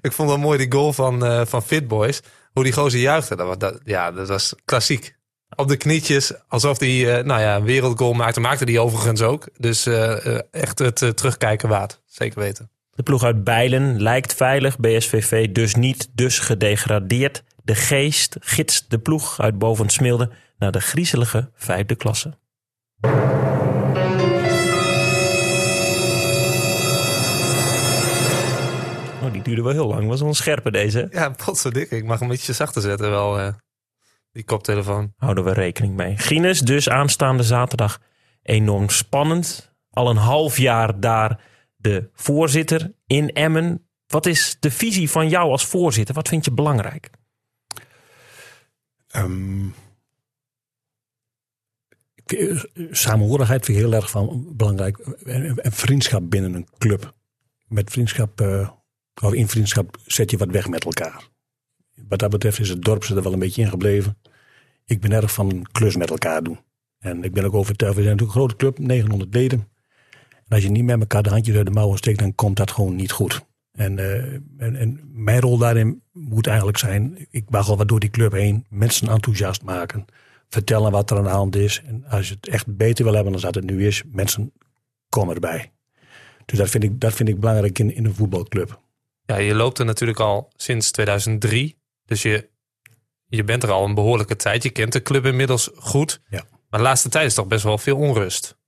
ik 0.00 0.12
vond 0.12 0.28
wel 0.28 0.38
mooi 0.38 0.58
die 0.58 0.72
goal 0.72 0.92
van, 0.92 1.46
van 1.46 1.62
Fit 1.62 1.88
Boys. 1.88 2.20
Hoe 2.52 2.64
die 2.64 2.72
gozer 2.72 3.00
juichte. 3.00 3.36
Dat, 3.36 3.46
was, 3.46 3.58
dat, 3.58 3.80
ja, 3.84 4.12
dat 4.12 4.28
was 4.28 4.54
klassiek. 4.64 5.18
Op 5.56 5.68
de 5.68 5.76
knietjes, 5.76 6.32
alsof 6.48 6.78
hij 6.78 7.22
nou 7.22 7.40
ja, 7.40 7.56
een 7.56 7.64
wereldgoal 7.64 8.12
maakte. 8.12 8.40
Maakte 8.40 8.64
die 8.64 8.80
overigens 8.80 9.22
ook. 9.22 9.48
Dus 9.56 9.86
echt 10.50 10.78
het 10.78 10.96
terugkijken 10.96 11.68
waard. 11.68 12.00
Zeker 12.06 12.40
weten. 12.40 12.70
De 13.00 13.06
ploeg 13.06 13.24
uit 13.24 13.44
Bijlen 13.44 14.02
lijkt 14.02 14.34
veilig, 14.34 14.78
BSVV 14.78 15.52
dus 15.52 15.74
niet, 15.74 16.10
dus 16.14 16.38
gedegradeerd. 16.38 17.42
De 17.64 17.74
geest 17.74 18.36
gidst 18.40 18.90
de 18.90 18.98
ploeg 18.98 19.40
uit 19.40 19.58
Bovensmilde 19.58 20.30
naar 20.58 20.72
de 20.72 20.80
griezelige 20.80 21.50
vijfde 21.54 21.94
klasse. 21.94 22.38
Oh, 29.22 29.32
die 29.32 29.42
duurde 29.42 29.62
wel 29.62 29.72
heel 29.72 29.88
lang. 29.88 30.08
Was 30.08 30.20
wel 30.20 30.28
een 30.28 30.34
scherpe 30.34 30.70
deze. 30.70 31.08
Ja, 31.10 31.30
potverdikke. 31.44 31.96
Ik 31.96 32.04
mag 32.04 32.20
een 32.20 32.28
beetje 32.28 32.52
zachter 32.52 32.82
zetten 32.82 33.10
wel, 33.10 33.40
uh, 33.40 33.48
die 34.32 34.44
koptelefoon. 34.44 35.12
Houden 35.16 35.44
we 35.44 35.52
rekening 35.52 35.96
mee. 35.96 36.16
Gines 36.16 36.60
dus 36.60 36.88
aanstaande 36.88 37.42
zaterdag 37.42 37.98
enorm 38.42 38.88
spannend. 38.88 39.74
Al 39.90 40.10
een 40.10 40.16
half 40.16 40.58
jaar 40.58 41.00
daar 41.00 41.40
de 41.80 42.10
voorzitter 42.12 42.92
in 43.06 43.32
Emmen. 43.32 43.88
Wat 44.06 44.26
is 44.26 44.56
de 44.60 44.70
visie 44.70 45.10
van 45.10 45.28
jou 45.28 45.50
als 45.50 45.64
voorzitter? 45.64 46.14
Wat 46.14 46.28
vind 46.28 46.44
je 46.44 46.52
belangrijk? 46.52 47.10
Um, 49.16 49.74
samenhorigheid 52.90 53.64
vind 53.64 53.78
ik 53.78 53.84
heel 53.84 53.94
erg 53.94 54.10
van 54.10 54.56
belangrijk. 54.56 54.98
En, 54.98 55.72
vriendschap 55.72 56.30
binnen 56.30 56.54
een 56.54 56.68
club. 56.78 57.14
Met 57.68 57.90
vriendschap, 57.90 58.40
uh, 58.40 58.70
in 59.30 59.48
vriendschap 59.48 59.96
zet 60.04 60.30
je 60.30 60.36
wat 60.36 60.50
weg 60.50 60.68
met 60.68 60.84
elkaar. 60.84 61.28
Wat 62.08 62.18
dat 62.18 62.30
betreft 62.30 62.58
is 62.58 62.68
het 62.68 62.82
dorp 62.82 63.02
er 63.02 63.22
wel 63.22 63.32
een 63.32 63.38
beetje 63.38 63.62
ingebleven. 63.62 64.18
ik 64.84 65.00
ben 65.00 65.12
erg 65.12 65.32
van 65.32 65.66
klus 65.72 65.96
met 65.96 66.10
elkaar 66.10 66.42
doen. 66.42 66.58
En 66.98 67.24
ik 67.24 67.32
ben 67.32 67.44
ook 67.44 67.54
overtuigd, 67.54 67.96
we 67.96 68.02
zijn 68.02 68.16
natuurlijk 68.16 68.38
een 68.38 68.46
grote 68.46 68.56
club, 68.56 68.78
900 68.78 69.34
leden. 69.34 69.68
En 70.50 70.56
als 70.56 70.64
je 70.64 70.70
niet 70.70 70.84
met 70.84 71.00
elkaar 71.00 71.22
de 71.22 71.30
handjes 71.30 71.56
uit 71.56 71.66
de 71.66 71.72
mouwen 71.72 71.98
steekt, 71.98 72.18
dan 72.18 72.34
komt 72.34 72.56
dat 72.56 72.70
gewoon 72.70 72.96
niet 72.96 73.12
goed. 73.12 73.46
En, 73.72 73.98
uh, 73.98 74.14
en, 74.58 74.76
en, 74.76 75.00
mijn 75.12 75.40
rol 75.40 75.58
daarin 75.58 76.02
moet 76.12 76.46
eigenlijk 76.46 76.78
zijn, 76.78 77.26
ik 77.30 77.50
mag 77.50 77.68
al 77.68 77.76
wat 77.76 77.88
door 77.88 78.00
die 78.00 78.10
club 78.10 78.32
heen, 78.32 78.66
mensen 78.68 79.08
enthousiast 79.08 79.62
maken, 79.62 80.04
vertellen 80.48 80.92
wat 80.92 81.10
er 81.10 81.16
aan 81.16 81.22
de 81.22 81.28
hand 81.28 81.56
is. 81.56 81.82
En 81.86 82.04
als 82.04 82.28
je 82.28 82.34
het 82.34 82.48
echt 82.48 82.76
beter 82.76 83.04
wil 83.04 83.14
hebben 83.14 83.32
dan 83.32 83.40
dat 83.40 83.54
het 83.54 83.64
nu 83.64 83.86
is, 83.86 84.02
mensen 84.12 84.52
komen 85.08 85.34
erbij. 85.34 85.72
Dus 86.44 86.58
dat 86.58 86.68
vind 86.68 86.84
ik, 86.84 87.00
dat 87.00 87.14
vind 87.14 87.28
ik 87.28 87.40
belangrijk 87.40 87.78
in, 87.78 87.94
in 87.94 88.04
een 88.04 88.14
voetbalclub. 88.14 88.80
Ja, 89.24 89.36
je 89.36 89.54
loopt 89.54 89.78
er 89.78 89.84
natuurlijk 89.84 90.20
al 90.20 90.50
sinds 90.56 90.90
2003. 90.90 91.78
Dus 92.04 92.22
je, 92.22 92.48
je 93.26 93.44
bent 93.44 93.62
er 93.62 93.70
al 93.70 93.84
een 93.84 93.94
behoorlijke 93.94 94.36
tijd. 94.36 94.62
Je 94.62 94.70
kent 94.70 94.92
de 94.92 95.02
club 95.02 95.24
inmiddels 95.24 95.70
goed. 95.74 96.20
Ja. 96.28 96.44
Maar 96.68 96.80
de 96.80 96.86
laatste 96.86 97.08
tijd 97.08 97.26
is 97.26 97.34
toch 97.34 97.46
best 97.46 97.64
wel 97.64 97.78
veel 97.78 97.96
onrust. 97.96 98.58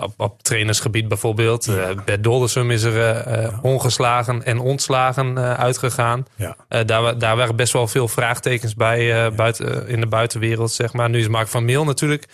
Op, 0.00 0.14
op 0.16 0.42
trainersgebied 0.42 1.08
bijvoorbeeld. 1.08 1.64
Ja. 1.64 1.90
Uh, 1.90 2.04
Bert 2.04 2.22
Doldersum 2.22 2.70
is 2.70 2.82
er 2.82 2.92
uh, 3.26 3.42
ja. 3.42 3.58
ongeslagen 3.62 4.44
en 4.44 4.58
ontslagen 4.58 5.26
uh, 5.26 5.54
uitgegaan. 5.54 6.26
Ja. 6.34 6.56
daar, 6.84 7.18
daar 7.18 7.36
waren 7.36 7.56
best 7.56 7.72
wel 7.72 7.88
veel 7.88 8.08
vraagtekens 8.08 8.74
bij 8.74 9.32
buiten, 9.34 9.88
in 9.88 10.00
de 10.00 10.06
buitenwereld, 10.06 10.72
zeg 10.72 10.92
maar. 10.92 11.10
Nu 11.10 11.18
is 11.18 11.28
Mark 11.28 11.48
van 11.48 11.64
Meel 11.64 11.84
natuurlijk 11.84 12.28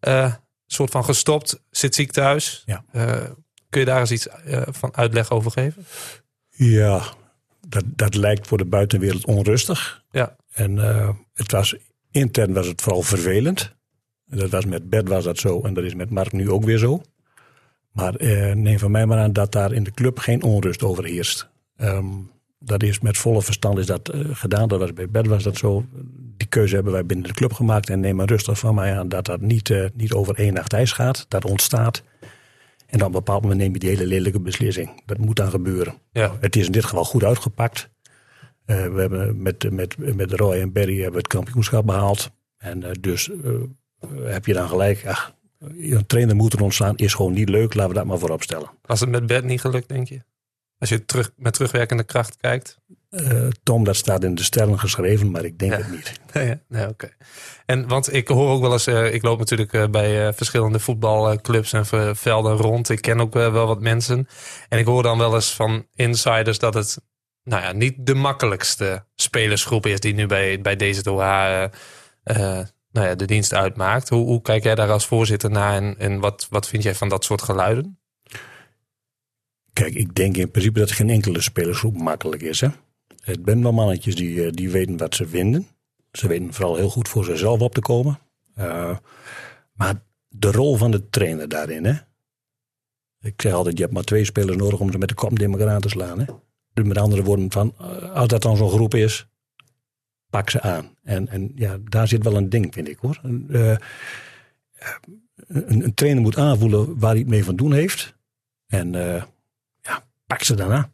een 0.00 0.34
soort 0.66 0.90
van 0.90 1.04
gestopt. 1.04 1.60
Zit 1.70 1.94
ziek 1.94 2.12
thuis. 2.12 2.64
Kun 3.68 3.80
je 3.80 3.84
daar 3.84 4.00
eens 4.00 4.12
iets 4.12 4.28
van 4.70 4.96
uitleg 4.96 5.30
over 5.30 5.50
geven? 5.50 5.86
Ja, 6.48 7.02
dat, 7.68 7.84
dat 7.86 8.14
lijkt 8.14 8.46
voor 8.46 8.58
de 8.58 8.64
buitenwereld 8.64 9.26
onrustig. 9.26 10.02
Ja. 10.10 10.36
En 10.52 10.76
het 11.34 11.52
was, 11.52 11.76
intern 12.10 12.52
was 12.52 12.66
het 12.66 12.82
vooral 12.82 13.02
vervelend. 13.02 13.74
Dat 14.36 14.50
was 14.50 14.64
met 14.64 14.88
Bert 14.88 15.08
was 15.08 15.24
dat 15.24 15.38
zo 15.38 15.60
en 15.60 15.74
dat 15.74 15.84
is 15.84 15.94
met 15.94 16.10
Mark 16.10 16.32
nu 16.32 16.50
ook 16.50 16.64
weer 16.64 16.78
zo. 16.78 17.02
Maar 17.92 18.14
eh, 18.14 18.54
neem 18.54 18.78
van 18.78 18.90
mij 18.90 19.06
maar 19.06 19.18
aan 19.18 19.32
dat 19.32 19.52
daar 19.52 19.72
in 19.72 19.84
de 19.84 19.90
club 19.90 20.18
geen 20.18 20.42
onrust 20.42 20.82
over 20.82 21.04
heerst. 21.04 21.50
Um, 21.76 22.30
dat 22.58 22.82
is 22.82 23.00
met 23.00 23.18
volle 23.18 23.42
verstand 23.42 23.78
is 23.78 23.86
dat 23.86 24.14
uh, 24.14 24.24
gedaan. 24.32 24.68
Dat 24.68 24.78
was 24.78 24.92
bij 24.92 25.08
Bert 25.10 25.26
was 25.26 25.42
dat 25.42 25.56
zo. 25.56 25.84
Die 26.36 26.48
keuze 26.48 26.74
hebben 26.74 26.92
wij 26.92 27.06
binnen 27.06 27.26
de 27.26 27.34
club 27.34 27.52
gemaakt. 27.52 27.90
En 27.90 28.00
neem 28.00 28.16
maar 28.16 28.26
rustig 28.26 28.58
van 28.58 28.74
mij 28.74 28.98
aan 28.98 29.08
dat 29.08 29.24
dat 29.24 29.40
niet, 29.40 29.68
uh, 29.68 29.86
niet 29.94 30.12
over 30.12 30.34
één 30.34 30.54
nacht 30.54 30.72
ijs 30.72 30.92
gaat. 30.92 31.26
Dat 31.28 31.44
ontstaat. 31.44 32.02
En 32.86 32.98
dan 32.98 33.08
op 33.08 33.14
een 33.14 33.24
bepaald 33.24 33.42
moment 33.42 33.60
neem 33.60 33.72
je 33.72 33.78
die 33.78 33.88
hele 33.88 34.06
lelijke 34.06 34.40
beslissing. 34.40 35.02
Dat 35.06 35.18
moet 35.18 35.36
dan 35.36 35.50
gebeuren. 35.50 35.94
Ja. 36.12 36.36
Het 36.40 36.56
is 36.56 36.66
in 36.66 36.72
dit 36.72 36.84
geval 36.84 37.04
goed 37.04 37.24
uitgepakt. 37.24 37.90
Uh, 38.66 38.86
we 38.86 39.00
hebben 39.00 39.42
met, 39.42 39.70
met, 39.70 40.16
met 40.16 40.32
Roy 40.32 40.54
en 40.54 40.72
Barry 40.72 40.94
hebben 40.94 41.12
we 41.12 41.18
het 41.18 41.26
kampioenschap 41.26 41.86
behaald. 41.86 42.30
En 42.58 42.96
dus 43.00 43.30
heb 44.24 44.46
je 44.46 44.52
dan 44.52 44.68
gelijk, 44.68 45.06
ach, 45.06 45.34
een 45.58 46.06
trainer 46.06 46.36
moet 46.36 46.52
er 46.52 46.62
ontstaan, 46.62 46.96
is 46.96 47.14
gewoon 47.14 47.32
niet 47.32 47.48
leuk. 47.48 47.74
Laten 47.74 47.92
we 47.92 47.98
dat 47.98 48.06
maar 48.06 48.18
voorop 48.18 48.42
stellen. 48.42 48.70
Was 48.82 49.00
het 49.00 49.08
met 49.08 49.26
Bert 49.26 49.44
niet 49.44 49.60
gelukt, 49.60 49.88
denk 49.88 50.08
je? 50.08 50.20
Als 50.78 50.88
je 50.88 51.04
terug, 51.04 51.32
met 51.36 51.52
terugwerkende 51.52 52.04
kracht 52.04 52.36
kijkt? 52.36 52.78
Uh, 53.10 53.48
Tom, 53.62 53.84
dat 53.84 53.96
staat 53.96 54.24
in 54.24 54.34
de 54.34 54.42
sterren 54.42 54.78
geschreven, 54.78 55.30
maar 55.30 55.44
ik 55.44 55.58
denk 55.58 55.72
ja. 55.72 55.78
het 55.78 55.90
niet. 55.90 56.12
Nee, 56.32 56.60
nee 56.68 56.82
oké. 56.82 56.90
Okay. 56.92 57.12
En 57.66 57.88
want 57.88 58.12
ik 58.12 58.28
hoor 58.28 58.50
ook 58.50 58.60
wel 58.60 58.72
eens, 58.72 58.88
uh, 58.88 59.14
ik 59.14 59.22
loop 59.22 59.38
natuurlijk 59.38 59.72
uh, 59.72 59.86
bij 59.86 60.32
verschillende 60.32 60.78
voetbalclubs 60.78 61.72
en 61.72 61.86
velden 62.16 62.56
rond. 62.56 62.88
Ik 62.88 63.00
ken 63.00 63.20
ook 63.20 63.32
wel 63.32 63.66
wat 63.66 63.80
mensen. 63.80 64.28
En 64.68 64.78
ik 64.78 64.86
hoor 64.86 65.02
dan 65.02 65.18
wel 65.18 65.34
eens 65.34 65.54
van 65.54 65.86
insiders 65.94 66.58
dat 66.58 66.74
het 66.74 66.98
nou 67.42 67.62
ja, 67.62 67.72
niet 67.72 67.94
de 67.98 68.14
makkelijkste 68.14 69.04
spelersgroep 69.14 69.86
is 69.86 70.00
die 70.00 70.14
nu 70.14 70.26
bij, 70.26 70.60
bij 70.60 70.76
deze 70.76 71.02
DOH 71.02 71.64
nou 72.92 73.06
ja, 73.06 73.14
de 73.14 73.24
dienst 73.24 73.54
uitmaakt. 73.54 74.08
Hoe, 74.08 74.24
hoe 74.24 74.42
kijk 74.42 74.62
jij 74.62 74.74
daar 74.74 74.90
als 74.90 75.06
voorzitter 75.06 75.50
naar 75.50 75.76
en, 75.76 75.98
en 75.98 76.20
wat, 76.20 76.46
wat 76.50 76.68
vind 76.68 76.82
jij 76.82 76.94
van 76.94 77.08
dat 77.08 77.24
soort 77.24 77.42
geluiden? 77.42 77.98
Kijk, 79.72 79.94
ik 79.94 80.14
denk 80.14 80.36
in 80.36 80.50
principe 80.50 80.78
dat 80.78 80.90
geen 80.90 81.10
enkele 81.10 81.40
spelersgroep 81.40 81.96
makkelijk 81.96 82.42
is. 82.42 82.60
Hè? 82.60 82.68
Het 83.20 83.40
zijn 83.44 83.62
wel 83.62 83.72
mannetjes 83.72 84.14
die, 84.14 84.50
die 84.50 84.70
weten 84.70 84.96
wat 84.96 85.14
ze 85.14 85.28
vinden. 85.28 85.66
Ze 86.12 86.28
weten 86.28 86.52
vooral 86.52 86.76
heel 86.76 86.90
goed 86.90 87.08
voor 87.08 87.24
zichzelf 87.24 87.60
op 87.60 87.74
te 87.74 87.80
komen. 87.80 88.18
Uh, 88.58 88.96
maar 89.72 90.02
de 90.28 90.50
rol 90.50 90.76
van 90.76 90.90
de 90.90 91.08
trainer 91.08 91.48
daarin. 91.48 91.84
Hè? 91.84 91.94
Ik 93.20 93.42
zeg 93.42 93.52
altijd, 93.52 93.76
je 93.76 93.82
hebt 93.82 93.94
maar 93.94 94.04
twee 94.04 94.24
spelers 94.24 94.56
nodig 94.56 94.80
om 94.80 94.92
ze 94.92 94.98
met 94.98 95.08
de 95.08 95.14
kop 95.14 95.38
in 95.38 95.80
te 95.80 95.88
slaan. 95.88 96.18
Hè? 96.20 96.24
Met 96.82 96.98
andere 96.98 97.22
woorden, 97.22 97.50
van, 97.50 97.76
als 98.14 98.28
dat 98.28 98.42
dan 98.42 98.56
zo'n 98.56 98.70
groep 98.70 98.94
is, 98.94 99.26
pak 100.32 100.50
ze 100.50 100.60
aan. 100.60 100.96
En, 101.02 101.28
en 101.28 101.52
ja, 101.54 101.78
daar 101.84 102.08
zit 102.08 102.24
wel 102.24 102.36
een 102.36 102.48
ding, 102.48 102.74
vind 102.74 102.88
ik 102.88 102.98
hoor. 102.98 103.20
Uh, 103.22 103.76
een, 105.36 105.84
een, 105.84 105.94
trainer 105.94 106.22
moet 106.22 106.36
aanvoelen 106.36 106.98
waar 106.98 107.10
hij 107.10 107.18
het 107.18 107.28
mee 107.28 107.44
van 107.44 107.56
doen 107.56 107.72
heeft. 107.72 108.16
En 108.66 108.92
uh, 108.94 109.22
ja, 109.80 110.04
pak 110.26 110.42
ze 110.42 110.54
dan 110.54 110.72
aan. 110.72 110.92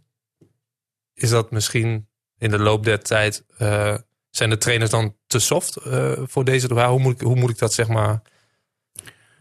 Is 1.14 1.30
dat 1.30 1.50
misschien 1.50 2.09
in 2.38 2.50
de 2.50 2.59
loop 2.59 2.85
der 2.85 3.02
tijd, 3.02 3.45
uh, 3.59 3.97
zijn 4.30 4.50
de 4.50 4.59
trainers 4.59 4.90
dan 4.90 5.16
te 5.26 5.38
soft 5.38 5.76
voor 6.23 6.45
deze? 6.45 6.87
Hoe 6.87 7.00
moet, 7.00 7.14
ik, 7.14 7.21
hoe 7.21 7.37
moet 7.37 7.50
ik 7.50 7.59
dat 7.59 7.73
zeg 7.73 7.88
maar 7.88 8.23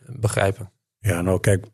begrijpen? 0.05 0.71
Ja, 0.99 1.21
nou 1.21 1.39
kijk, 1.39 1.65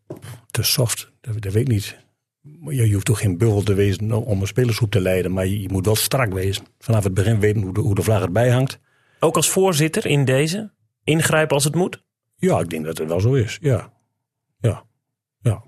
te 0.51 0.63
soft, 0.63 1.11
dat, 1.21 1.41
dat 1.41 1.53
weet 1.53 1.63
ik 1.63 1.73
niet. 1.73 2.02
Je, 2.43 2.87
je 2.87 2.93
hoeft 2.93 3.05
toch 3.05 3.19
geen 3.19 3.37
buffel 3.37 3.63
te 3.63 3.73
wezen 3.73 4.11
om 4.11 4.41
een 4.41 4.47
spelersgroep 4.47 4.91
te 4.91 5.01
leiden. 5.01 5.31
Maar 5.31 5.45
je, 5.45 5.61
je, 5.61 5.69
moet 5.69 5.85
wel 5.85 5.95
strak 5.95 6.33
wezen. 6.33 6.65
Vanaf 6.79 7.03
het 7.03 7.13
begin 7.13 7.39
weten 7.39 7.61
hoe 7.61 7.73
de, 7.73 7.79
hoe 7.79 7.95
de 7.95 8.01
vlag 8.01 8.21
erbij 8.21 8.49
hangt. 8.49 8.79
Ook 9.19 9.35
als 9.35 9.49
voorzitter 9.49 10.05
in 10.05 10.25
deze? 10.25 10.71
Ingrijpen 11.03 11.55
als 11.55 11.63
het 11.63 11.75
moet? 11.75 12.03
Ja, 12.35 12.59
ik 12.59 12.69
denk 12.69 12.85
dat 12.85 12.97
het 12.97 13.07
wel 13.07 13.19
zo 13.19 13.33
is. 13.33 13.57
Ja. 13.61 13.93
Ja. 14.59 14.83
Ja. 15.41 15.63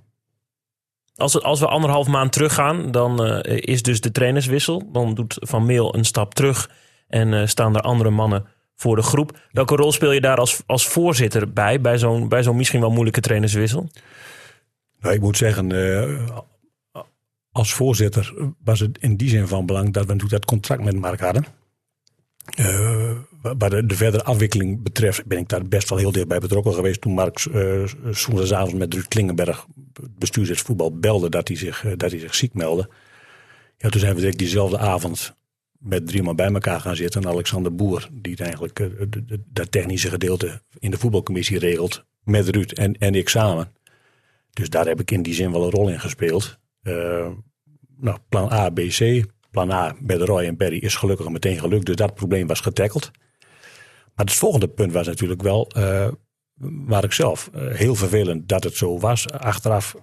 Als, 1.15 1.33
het, 1.33 1.43
als 1.43 1.59
we 1.59 1.67
anderhalf 1.67 2.07
maand 2.07 2.31
teruggaan, 2.31 2.91
dan 2.91 3.25
uh, 3.25 3.39
is 3.43 3.81
dus 3.81 4.01
de 4.01 4.11
trainerswissel. 4.11 4.91
Dan 4.91 5.13
doet 5.13 5.37
Van 5.39 5.65
Meel 5.65 5.95
een 5.95 6.05
stap 6.05 6.33
terug 6.33 6.69
en 7.07 7.33
uh, 7.33 7.45
staan 7.45 7.75
er 7.75 7.81
andere 7.81 8.09
mannen 8.09 8.45
voor 8.75 8.95
de 8.95 9.01
groep. 9.01 9.39
Welke 9.51 9.75
rol 9.75 9.91
speel 9.91 10.11
je 10.11 10.21
daar 10.21 10.37
als, 10.37 10.61
als 10.65 10.87
voorzitter 10.87 11.53
bij, 11.53 11.81
bij 11.81 11.97
zo'n 11.97 12.29
bij 12.29 12.43
zo'n 12.43 12.55
misschien 12.55 12.79
wel 12.79 12.91
moeilijke 12.91 13.21
trainerswissel? 13.21 13.89
Nou, 14.99 15.15
ik 15.15 15.21
moet 15.21 15.37
zeggen, 15.37 15.69
uh, 15.69 16.39
als 17.55 17.73
voorzitter 17.73 18.33
was 18.63 18.79
het 18.79 18.97
in 18.97 19.15
die 19.15 19.29
zin 19.29 19.47
van 19.47 19.65
belang 19.65 19.93
dat 19.93 20.05
we 20.05 20.13
natuurlijk 20.13 20.41
dat 20.41 20.45
contract 20.45 20.83
met 20.83 20.95
Mark 20.95 21.19
hadden. 21.19 21.45
Uh, 22.59 23.11
wat 23.41 23.71
de, 23.71 23.85
de, 23.85 23.95
verdere 23.95 24.23
afwikkeling 24.23 24.83
betreft 24.83 25.25
ben 25.25 25.37
ik 25.37 25.49
daar 25.49 25.67
best 25.67 25.89
wel 25.89 25.97
heel 25.97 26.11
dichtbij 26.11 26.39
betrokken 26.39 26.73
geweest. 26.73 27.01
Toen 27.01 27.13
Mark 27.13 27.45
uh, 27.45 27.87
zondagavond 28.11 28.77
met 28.77 28.93
Ruud 28.93 29.07
Klingenberg, 29.07 29.65
bestuurslid 30.17 30.61
voetbal, 30.61 30.99
belde 30.99 31.29
dat 31.29 31.47
hij, 31.47 31.57
zich, 31.57 31.85
dat 31.97 32.11
hij 32.11 32.19
zich 32.19 32.35
ziek 32.35 32.53
meldde. 32.53 32.89
Ja, 33.77 33.89
toen 33.89 33.99
zijn 33.99 34.15
we 34.15 34.35
diezelfde 34.35 34.77
avond 34.77 35.35
met 35.79 36.07
drie 36.07 36.23
man 36.23 36.35
bij 36.35 36.51
elkaar 36.51 36.81
gaan 36.81 36.95
zitten. 36.95 37.21
En 37.21 37.29
Alexander 37.29 37.75
Boer, 37.75 38.09
die 38.11 38.37
eigenlijk 38.37 38.89
dat 39.45 39.71
technische 39.71 40.09
gedeelte 40.09 40.61
in 40.79 40.91
de 40.91 40.97
voetbalcommissie 40.97 41.59
regelt, 41.59 42.05
met 42.23 42.49
Ruud 42.49 42.71
en, 42.71 42.93
en 42.93 43.15
ik 43.15 43.29
samen. 43.29 43.71
Dus 44.49 44.69
daar 44.69 44.85
heb 44.85 44.99
ik 44.99 45.11
in 45.11 45.21
die 45.21 45.33
zin 45.33 45.51
wel 45.51 45.63
een 45.63 45.71
rol 45.71 45.89
in 45.89 45.99
gespeeld. 45.99 46.63
Uh, 46.87 47.27
nou, 47.97 48.17
plan 48.29 48.51
A, 48.51 48.69
B, 48.69 48.79
C. 48.79 49.23
Plan 49.51 49.71
A 49.71 49.95
met 49.99 50.21
Roy 50.21 50.43
en 50.43 50.57
Barry 50.57 50.77
is 50.77 50.95
gelukkig 50.95 51.29
meteen 51.29 51.59
gelukt. 51.59 51.85
Dus 51.85 51.95
dat 51.95 52.13
probleem 52.13 52.47
was 52.47 52.59
getackeld. 52.59 53.11
Maar 54.15 54.25
het 54.25 54.33
volgende 54.33 54.67
punt 54.67 54.93
was 54.93 55.07
natuurlijk 55.07 55.41
wel, 55.41 55.71
uh, 55.77 56.07
waar 56.87 57.03
ik 57.03 57.11
zelf, 57.11 57.49
uh, 57.55 57.73
heel 57.73 57.95
vervelend 57.95 58.47
dat 58.47 58.63
het 58.63 58.75
zo 58.75 58.99
was. 58.99 59.29
Achteraf 59.29 59.95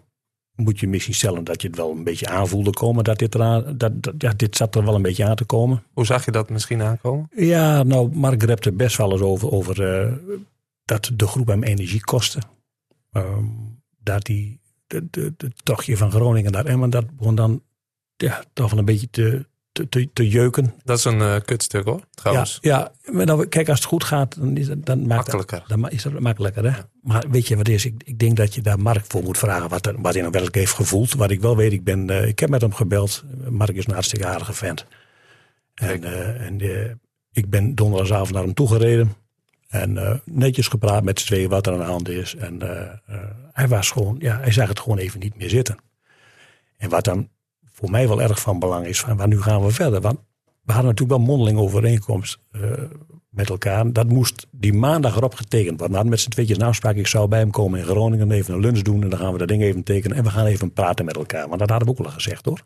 moet 0.54 0.80
je 0.80 0.88
misschien 0.88 1.14
stellen 1.14 1.44
dat 1.44 1.62
je 1.62 1.68
het 1.68 1.76
wel 1.76 1.90
een 1.90 2.04
beetje 2.04 2.28
aanvoelde 2.28 2.70
komen. 2.70 3.04
Dat 3.04 3.18
dit, 3.18 3.34
eraan, 3.34 3.76
dat, 3.76 4.02
dat, 4.02 4.14
ja, 4.18 4.32
dit 4.36 4.56
zat 4.56 4.74
er 4.74 4.84
wel 4.84 4.94
een 4.94 5.02
beetje 5.02 5.24
aan 5.24 5.36
te 5.36 5.44
komen. 5.44 5.82
Hoe 5.92 6.06
zag 6.06 6.24
je 6.24 6.30
dat 6.30 6.50
misschien 6.50 6.82
aankomen? 6.82 7.28
Ja, 7.36 7.82
nou, 7.82 8.16
Mark 8.16 8.42
repte 8.42 8.70
er 8.70 8.76
best 8.76 8.96
wel 8.96 9.12
eens 9.12 9.20
over, 9.20 9.52
over 9.52 10.04
uh, 10.04 10.36
dat 10.84 11.10
de 11.14 11.26
groep 11.26 11.46
hem 11.46 11.62
energie 11.62 12.00
kostte. 12.00 12.38
Um, 13.12 13.82
dat 13.98 14.26
hij 14.26 14.60
het 14.92 15.64
tochtje 15.64 15.96
van 15.96 16.10
Groningen 16.10 16.52
naar 16.52 16.66
Emmen, 16.66 16.90
dat 16.90 17.16
begon 17.16 17.34
dan 17.34 17.62
ja, 18.16 18.44
toch 18.52 18.70
wel 18.70 18.78
een 18.78 18.84
beetje 18.84 19.10
te, 19.10 19.46
te, 19.72 19.88
te, 19.88 20.10
te 20.12 20.28
jeuken. 20.28 20.74
Dat 20.84 20.98
is 20.98 21.04
een 21.04 21.18
uh, 21.18 21.36
kutstuk 21.44 21.84
hoor, 21.84 22.00
trouwens. 22.10 22.58
Ja, 22.60 22.92
ja 23.04 23.12
maar 23.12 23.26
dan, 23.26 23.48
kijk, 23.48 23.68
als 23.68 23.78
het 23.78 23.88
goed 23.88 24.04
gaat, 24.04 24.36
dan 24.38 24.56
is 24.56 24.68
het 24.68 24.86
dan 24.86 25.06
makkelijker. 25.06 25.58
Dat, 25.58 25.68
dan 25.68 25.90
is 25.90 26.04
het 26.04 26.20
makkelijker. 26.20 26.62
Hè? 26.62 26.76
Ja. 26.76 26.88
Maar 27.02 27.24
weet 27.30 27.48
je 27.48 27.56
wat 27.56 27.68
is? 27.68 27.84
Ik, 27.84 28.02
ik 28.04 28.18
denk 28.18 28.36
dat 28.36 28.54
je 28.54 28.60
daar 28.60 28.78
Mark 28.78 29.04
voor 29.08 29.22
moet 29.22 29.38
vragen 29.38 29.68
wat, 29.68 29.86
er, 29.86 30.00
wat 30.00 30.12
hij 30.12 30.20
nou 30.20 30.32
werkelijk 30.32 30.54
heeft 30.54 30.74
gevoeld. 30.74 31.14
Wat 31.14 31.30
ik 31.30 31.40
wel 31.40 31.56
weet, 31.56 31.72
ik, 31.72 31.84
ben, 31.84 32.10
uh, 32.10 32.26
ik 32.26 32.38
heb 32.38 32.50
met 32.50 32.60
hem 32.60 32.74
gebeld. 32.74 33.24
Mark 33.48 33.74
is 33.74 33.86
een 33.86 33.92
hartstikke 33.92 34.26
aardige 34.26 34.52
vent. 34.52 34.86
En, 35.74 36.02
uh, 36.02 36.46
en 36.46 36.60
ik 37.32 37.50
ben 37.50 37.74
donderdagavond 37.74 38.32
naar 38.32 38.42
hem 38.42 38.54
toegereden. 38.54 39.12
En 39.72 39.90
uh, 39.90 40.14
netjes 40.24 40.68
gepraat 40.68 41.04
met 41.04 41.20
z'n 41.20 41.26
tweeën 41.26 41.48
wat 41.48 41.66
er 41.66 41.72
aan 41.72 41.78
de 41.78 41.84
hand 41.84 42.08
is. 42.08 42.34
En 42.34 42.62
uh, 42.62 42.70
uh, 42.70 43.24
hij 43.52 43.68
was 43.68 43.90
gewoon, 43.90 44.16
ja, 44.18 44.38
hij 44.40 44.52
zag 44.52 44.68
het 44.68 44.80
gewoon 44.80 44.98
even 44.98 45.20
niet 45.20 45.36
meer 45.36 45.48
zitten. 45.48 45.76
En 46.76 46.88
wat 46.88 47.04
dan 47.04 47.28
voor 47.72 47.90
mij 47.90 48.08
wel 48.08 48.22
erg 48.22 48.40
van 48.40 48.58
belang 48.58 48.86
is, 48.86 49.00
van 49.00 49.16
waar 49.16 49.28
nu 49.28 49.42
gaan 49.42 49.64
we 49.64 49.70
verder? 49.70 50.00
Want 50.00 50.18
we 50.62 50.72
hadden 50.72 50.90
natuurlijk 50.90 51.18
wel 51.18 51.26
mondeling 51.26 51.58
overeenkomst 51.58 52.38
eh, 52.50 52.60
met 53.28 53.48
elkaar. 53.48 53.92
Dat 53.92 54.08
moest 54.08 54.46
die 54.50 54.72
maandag 54.72 55.16
erop 55.16 55.34
getekend 55.34 55.78
worden. 55.78 55.88
We 55.88 55.94
hadden 55.94 56.10
met 56.10 56.20
z'n 56.20 56.30
tweetjes 56.30 56.58
een. 56.58 56.96
Ik 56.96 57.06
zou 57.06 57.28
bij 57.28 57.38
hem 57.38 57.50
komen 57.50 57.78
in 57.78 57.84
Groningen, 57.84 58.30
even 58.30 58.54
een 58.54 58.60
lunch 58.60 58.82
doen. 58.82 59.02
En 59.02 59.08
dan 59.08 59.18
gaan 59.18 59.32
we 59.32 59.38
dat 59.38 59.48
ding 59.48 59.62
even 59.62 59.82
tekenen. 59.82 60.16
En 60.16 60.22
we 60.22 60.30
gaan 60.30 60.46
even 60.46 60.72
praten 60.72 61.04
met 61.04 61.16
elkaar. 61.16 61.48
Want 61.48 61.58
dat 61.58 61.70
hadden 61.70 61.88
we 61.88 61.94
ook 62.00 62.06
al 62.06 62.12
gezegd 62.12 62.44
hoor. 62.44 62.60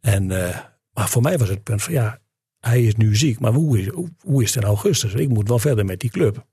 En, 0.00 0.30
eh, 0.30 0.58
maar 0.92 1.08
voor 1.08 1.22
mij 1.22 1.38
was 1.38 1.48
het 1.48 1.62
punt 1.62 1.82
van 1.82 1.92
ja, 1.92 2.18
hij 2.64 2.82
is 2.82 2.96
nu 2.96 3.16
ziek. 3.16 3.40
Maar 3.40 3.52
hoe 3.52 3.78
is, 3.78 3.88
hoe, 4.20 4.42
is 4.42 4.54
het 4.54 4.62
in 4.62 4.68
augustus? 4.68 5.14
Ik 5.14 5.28
moet 5.28 5.48
wel 5.48 5.58
verder 5.58 5.84
met 5.84 6.00
die 6.00 6.10
club. 6.10 6.46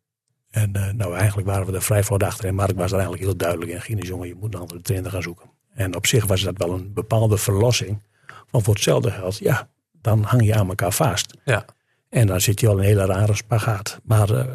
En 0.50 0.72
uh, 0.76 0.92
nou, 0.92 1.16
eigenlijk 1.16 1.48
waren 1.48 1.66
we 1.66 1.74
er 1.74 1.82
vrij 1.82 2.04
voor 2.04 2.18
achter. 2.18 2.46
En 2.46 2.56
Mark 2.56 2.76
was 2.76 2.92
er 2.92 2.98
eigenlijk 2.98 3.24
heel 3.24 3.38
duidelijk 3.38 3.72
in. 3.72 3.82
Ging 3.82 4.08
jongen, 4.08 4.28
je 4.28 4.36
moet 4.40 4.54
een 4.54 4.60
andere 4.60 4.82
trainer 4.82 5.12
gaan 5.12 5.22
zoeken. 5.22 5.50
En 5.74 5.96
op 5.96 6.08
zich 6.08 6.26
was 6.26 6.42
dat 6.42 6.58
wel 6.58 6.72
een 6.72 6.94
bepaalde 6.94 7.38
verlossing. 7.38 8.02
Want 8.50 8.64
voor 8.64 8.74
hetzelfde 8.74 9.12
geld, 9.12 9.38
ja, 9.38 9.70
dan 10.02 10.24
hang 10.24 10.46
je 10.46 10.56
aan 10.56 10.68
elkaar 10.68 10.92
vast. 10.92 11.38
Ja. 11.46 11.66
En 12.10 12.28
dan 12.28 12.42
zit 12.42 12.60
je 12.60 12.68
al 12.68 12.78
een 12.78 12.84
hele 12.84 13.06
rare 13.06 13.36
spagaat. 13.36 14.00
Maar 14.04 14.32
uh, 14.32 14.46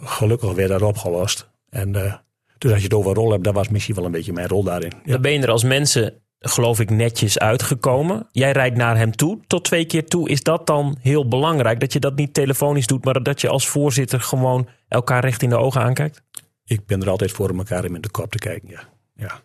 gelukkig 0.00 0.52
werd 0.52 0.68
dat 0.68 0.82
opgelost. 0.82 1.50
En 1.68 1.94
uh, 1.94 2.14
dus 2.58 2.70
als 2.70 2.80
je 2.80 2.86
het 2.86 2.94
over 2.94 3.14
rol 3.14 3.30
hebt, 3.30 3.44
dat 3.44 3.54
was 3.54 3.68
misschien 3.68 3.94
wel 3.94 4.04
een 4.04 4.10
beetje 4.10 4.32
mijn 4.32 4.48
rol 4.48 4.62
daarin. 4.62 4.92
Ja. 5.04 5.12
Dan 5.12 5.20
ben 5.20 5.32
je 5.32 5.40
er 5.40 5.50
als 5.50 5.64
mensen, 5.64 6.22
geloof 6.42 6.80
ik, 6.80 6.90
netjes 6.90 7.38
uitgekomen. 7.38 8.28
Jij 8.32 8.52
rijdt 8.52 8.76
naar 8.76 8.96
hem 8.96 9.16
toe, 9.16 9.38
tot 9.46 9.64
twee 9.64 9.84
keer 9.84 10.06
toe. 10.06 10.28
Is 10.28 10.42
dat 10.42 10.66
dan 10.66 10.96
heel 11.00 11.28
belangrijk? 11.28 11.80
Dat 11.80 11.92
je 11.92 12.00
dat 12.00 12.14
niet 12.14 12.34
telefonisch 12.34 12.86
doet, 12.86 13.04
maar 13.04 13.22
dat 13.22 13.40
je 13.40 13.48
als 13.48 13.68
voorzitter 13.68 14.20
gewoon 14.20 14.68
elkaar 14.88 15.24
recht 15.24 15.42
in 15.42 15.48
de 15.48 15.56
ogen 15.56 15.80
aankijkt? 15.80 16.22
Ik 16.64 16.86
ben 16.86 17.02
er 17.02 17.10
altijd 17.10 17.32
voor 17.32 17.50
om 17.50 17.58
elkaar 17.58 17.84
in 17.84 18.00
de 18.00 18.10
kop 18.10 18.30
te 18.30 18.38
kijken, 18.38 18.68
ja. 18.68 18.88
ja. 19.14 19.40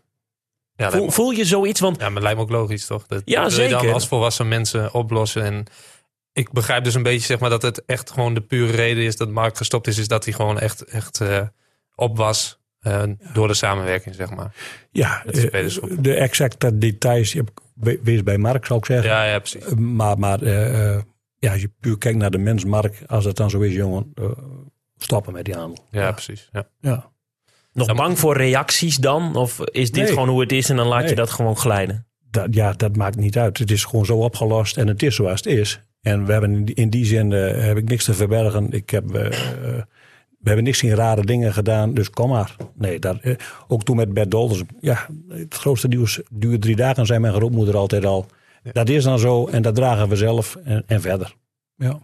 Ja, 0.75 0.91
voel, 0.91 1.11
voel, 1.11 1.31
je 1.31 1.45
zoiets? 1.45 1.79
Want... 1.79 1.99
Ja, 1.99 2.05
maar 2.05 2.13
het 2.13 2.23
lijkt 2.23 2.37
me 2.37 2.43
ook 2.43 2.51
logisch, 2.51 2.85
toch? 2.85 3.07
Dat, 3.07 3.21
ja, 3.25 3.43
dat 3.43 3.51
zeker. 3.51 3.77
je 3.77 3.83
dan 3.85 3.93
als 3.93 4.07
volwassen 4.07 4.47
mensen 4.47 4.93
oplossen. 4.93 5.43
En 5.43 5.65
ik 6.33 6.51
begrijp 6.51 6.83
dus 6.83 6.93
een 6.93 7.03
beetje 7.03 7.25
zeg 7.25 7.39
maar, 7.39 7.49
dat 7.49 7.61
het 7.61 7.85
echt 7.85 8.11
gewoon 8.11 8.33
de 8.33 8.41
pure 8.41 8.71
reden 8.71 9.03
is 9.03 9.17
dat 9.17 9.29
Mark 9.29 9.57
gestopt 9.57 9.87
is. 9.87 9.97
Is 9.97 10.07
dat 10.07 10.23
hij 10.23 10.33
gewoon 10.33 10.59
echt, 10.59 10.81
echt 10.81 11.19
uh, 11.19 11.41
op 11.95 12.17
was 12.17 12.59
uh, 12.81 13.03
door 13.33 13.47
de 13.47 13.53
samenwerking, 13.53 14.15
zeg 14.15 14.35
maar. 14.35 14.55
Ja, 14.91 15.23
de, 15.25 15.97
de 15.99 16.13
exacte 16.13 16.77
details 16.77 17.35
wees 18.03 18.23
bij 18.23 18.37
Mark, 18.37 18.65
zou 18.65 18.79
ik 18.79 18.85
zeggen. 18.85 19.09
Ja, 19.09 19.23
ja 19.23 19.39
precies. 19.39 19.65
Maar, 19.73 20.19
maar 20.19 20.43
uh, 20.43 20.99
ja, 21.39 21.51
als 21.51 21.61
je 21.61 21.71
puur 21.79 21.97
kijkt 21.97 22.17
naar 22.17 22.31
de 22.31 22.37
mens 22.37 22.65
Mark, 22.65 23.03
als 23.07 23.25
het 23.25 23.35
dan 23.35 23.49
zo 23.49 23.59
is, 23.59 23.73
jongen, 23.73 24.13
stoppen 24.97 25.33
met 25.33 25.45
die 25.45 25.55
handel. 25.55 25.85
Ja, 25.91 26.01
ja. 26.01 26.11
precies. 26.11 26.49
Ja. 26.51 26.67
ja. 26.79 27.11
Nog 27.73 27.95
bang 27.95 28.19
voor 28.19 28.37
reacties 28.37 28.97
dan? 28.97 29.35
Of 29.35 29.59
is 29.59 29.91
dit 29.91 30.03
Nee. 30.03 30.13
gewoon 30.13 30.29
hoe 30.29 30.41
het 30.41 30.51
is 30.51 30.69
en 30.69 30.75
dan 30.75 30.87
laat 30.87 31.09
je 31.09 31.15
dat 31.15 31.29
gewoon 31.29 31.57
glijden? 31.57 32.05
Dat, 32.29 32.47
ja, 32.53 32.73
dat 32.73 32.95
maakt 32.95 33.15
niet 33.15 33.37
uit. 33.37 33.57
Het 33.57 33.71
is 33.71 33.83
gewoon 33.83 34.05
zo 34.05 34.17
opgelost 34.17 34.77
en 34.77 34.87
het 34.87 35.03
is 35.03 35.15
zoals 35.15 35.43
het 35.43 35.45
is. 35.45 35.81
En 36.01 36.25
we 36.25 36.31
hebben 36.31 36.53
in 36.53 36.65
die, 36.65 36.75
in 36.75 36.89
die 36.89 37.05
zin 37.05 37.33
eh, 37.33 37.63
heb 37.63 37.77
ik 37.77 37.89
niks 37.89 38.03
te 38.03 38.13
verbergen. 38.13 38.71
Ik 38.71 38.89
heb, 38.89 39.15
eh, 39.15 39.81
hebben 40.47 40.63
niks 40.63 40.83
in 40.83 40.95
rare 40.95 41.25
dingen 41.25 41.53
gedaan, 41.53 41.93
dus 41.93 42.09
kom 42.09 42.29
maar. 42.29 42.55
Nee, 42.73 42.99
dat, 42.99 43.17
eh, 43.21 43.35
ook 43.67 43.83
toen 43.83 43.95
met 43.95 44.13
Bert 44.13 44.31
Dolders. 44.31 44.61
Ja, 44.79 45.07
het 45.29 45.53
grootste 45.53 45.87
nieuws 45.87 46.21
duurt 46.29 46.61
drie 46.61 46.75
dagen, 46.75 47.05
zei 47.05 47.19
mijn 47.19 47.33
grootmoeder 47.33 47.75
altijd 47.77 48.05
al. 48.05 48.25
Dat 48.71 48.89
is 48.89 49.03
dan 49.03 49.19
zo 49.19 49.47
en 49.47 49.61
dat 49.61 49.75
dragen 49.75 50.09
we 50.09 50.15
zelf 50.15 50.55
en, 50.63 50.83
en 50.87 51.01
verder. 51.01 51.35
Ja. 51.75 51.99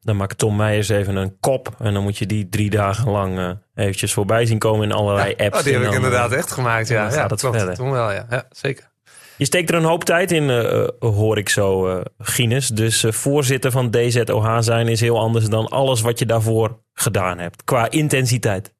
Dan 0.00 0.16
maakt 0.16 0.38
Tom 0.38 0.56
Meijers 0.56 0.88
even 0.88 1.16
een 1.16 1.36
kop. 1.40 1.74
En 1.78 1.94
dan 1.94 2.02
moet 2.02 2.18
je 2.18 2.26
die 2.26 2.48
drie 2.48 2.70
dagen 2.70 3.10
lang 3.10 3.38
eh, 3.38 3.50
eventjes 3.74 4.12
voorbij 4.12 4.46
zien 4.46 4.58
komen 4.58 4.84
in 4.84 4.92
allerlei 4.92 5.34
apps. 5.36 5.58
Oh, 5.58 5.64
die 5.64 5.72
heb 5.72 5.82
ik 5.82 5.86
dan, 5.86 5.96
inderdaad 5.96 6.32
eh, 6.32 6.38
echt 6.38 6.52
gemaakt. 6.52 6.88
Ja, 6.88 7.04
ja 7.04 7.10
gaat 7.10 7.30
het 7.30 7.40
klopt. 7.40 7.56
verder. 7.56 7.74
Toen 7.74 7.90
wel, 7.90 8.12
ja. 8.12 8.26
ja 8.30 8.44
zeker. 8.50 8.90
Je 9.38 9.44
steekt 9.44 9.70
er 9.70 9.76
een 9.76 9.84
hoop 9.84 10.04
tijd 10.04 10.32
in, 10.32 10.50
eh, 10.50 10.82
eh, 10.82 10.88
hoor 10.98 11.38
ik 11.38 11.48
zo, 11.48 11.86
eh 11.86 12.04
Gines. 12.18 12.68
Dus 12.68 13.04
voorzitter 13.08 13.70
van 13.70 13.90
DZOH 13.90 14.56
zijn 14.60 14.88
is 14.88 15.00
heel 15.00 15.18
anders 15.18 15.48
dan 15.48 15.66
alles 15.66 16.00
wat 16.00 16.18
je 16.18 16.26
daarvoor 16.26 16.80
gedaan 16.92 17.38
hebt. 17.38 17.64
Qua 17.64 17.90
intensiteit. 17.90 18.74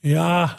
Ja, 0.00 0.58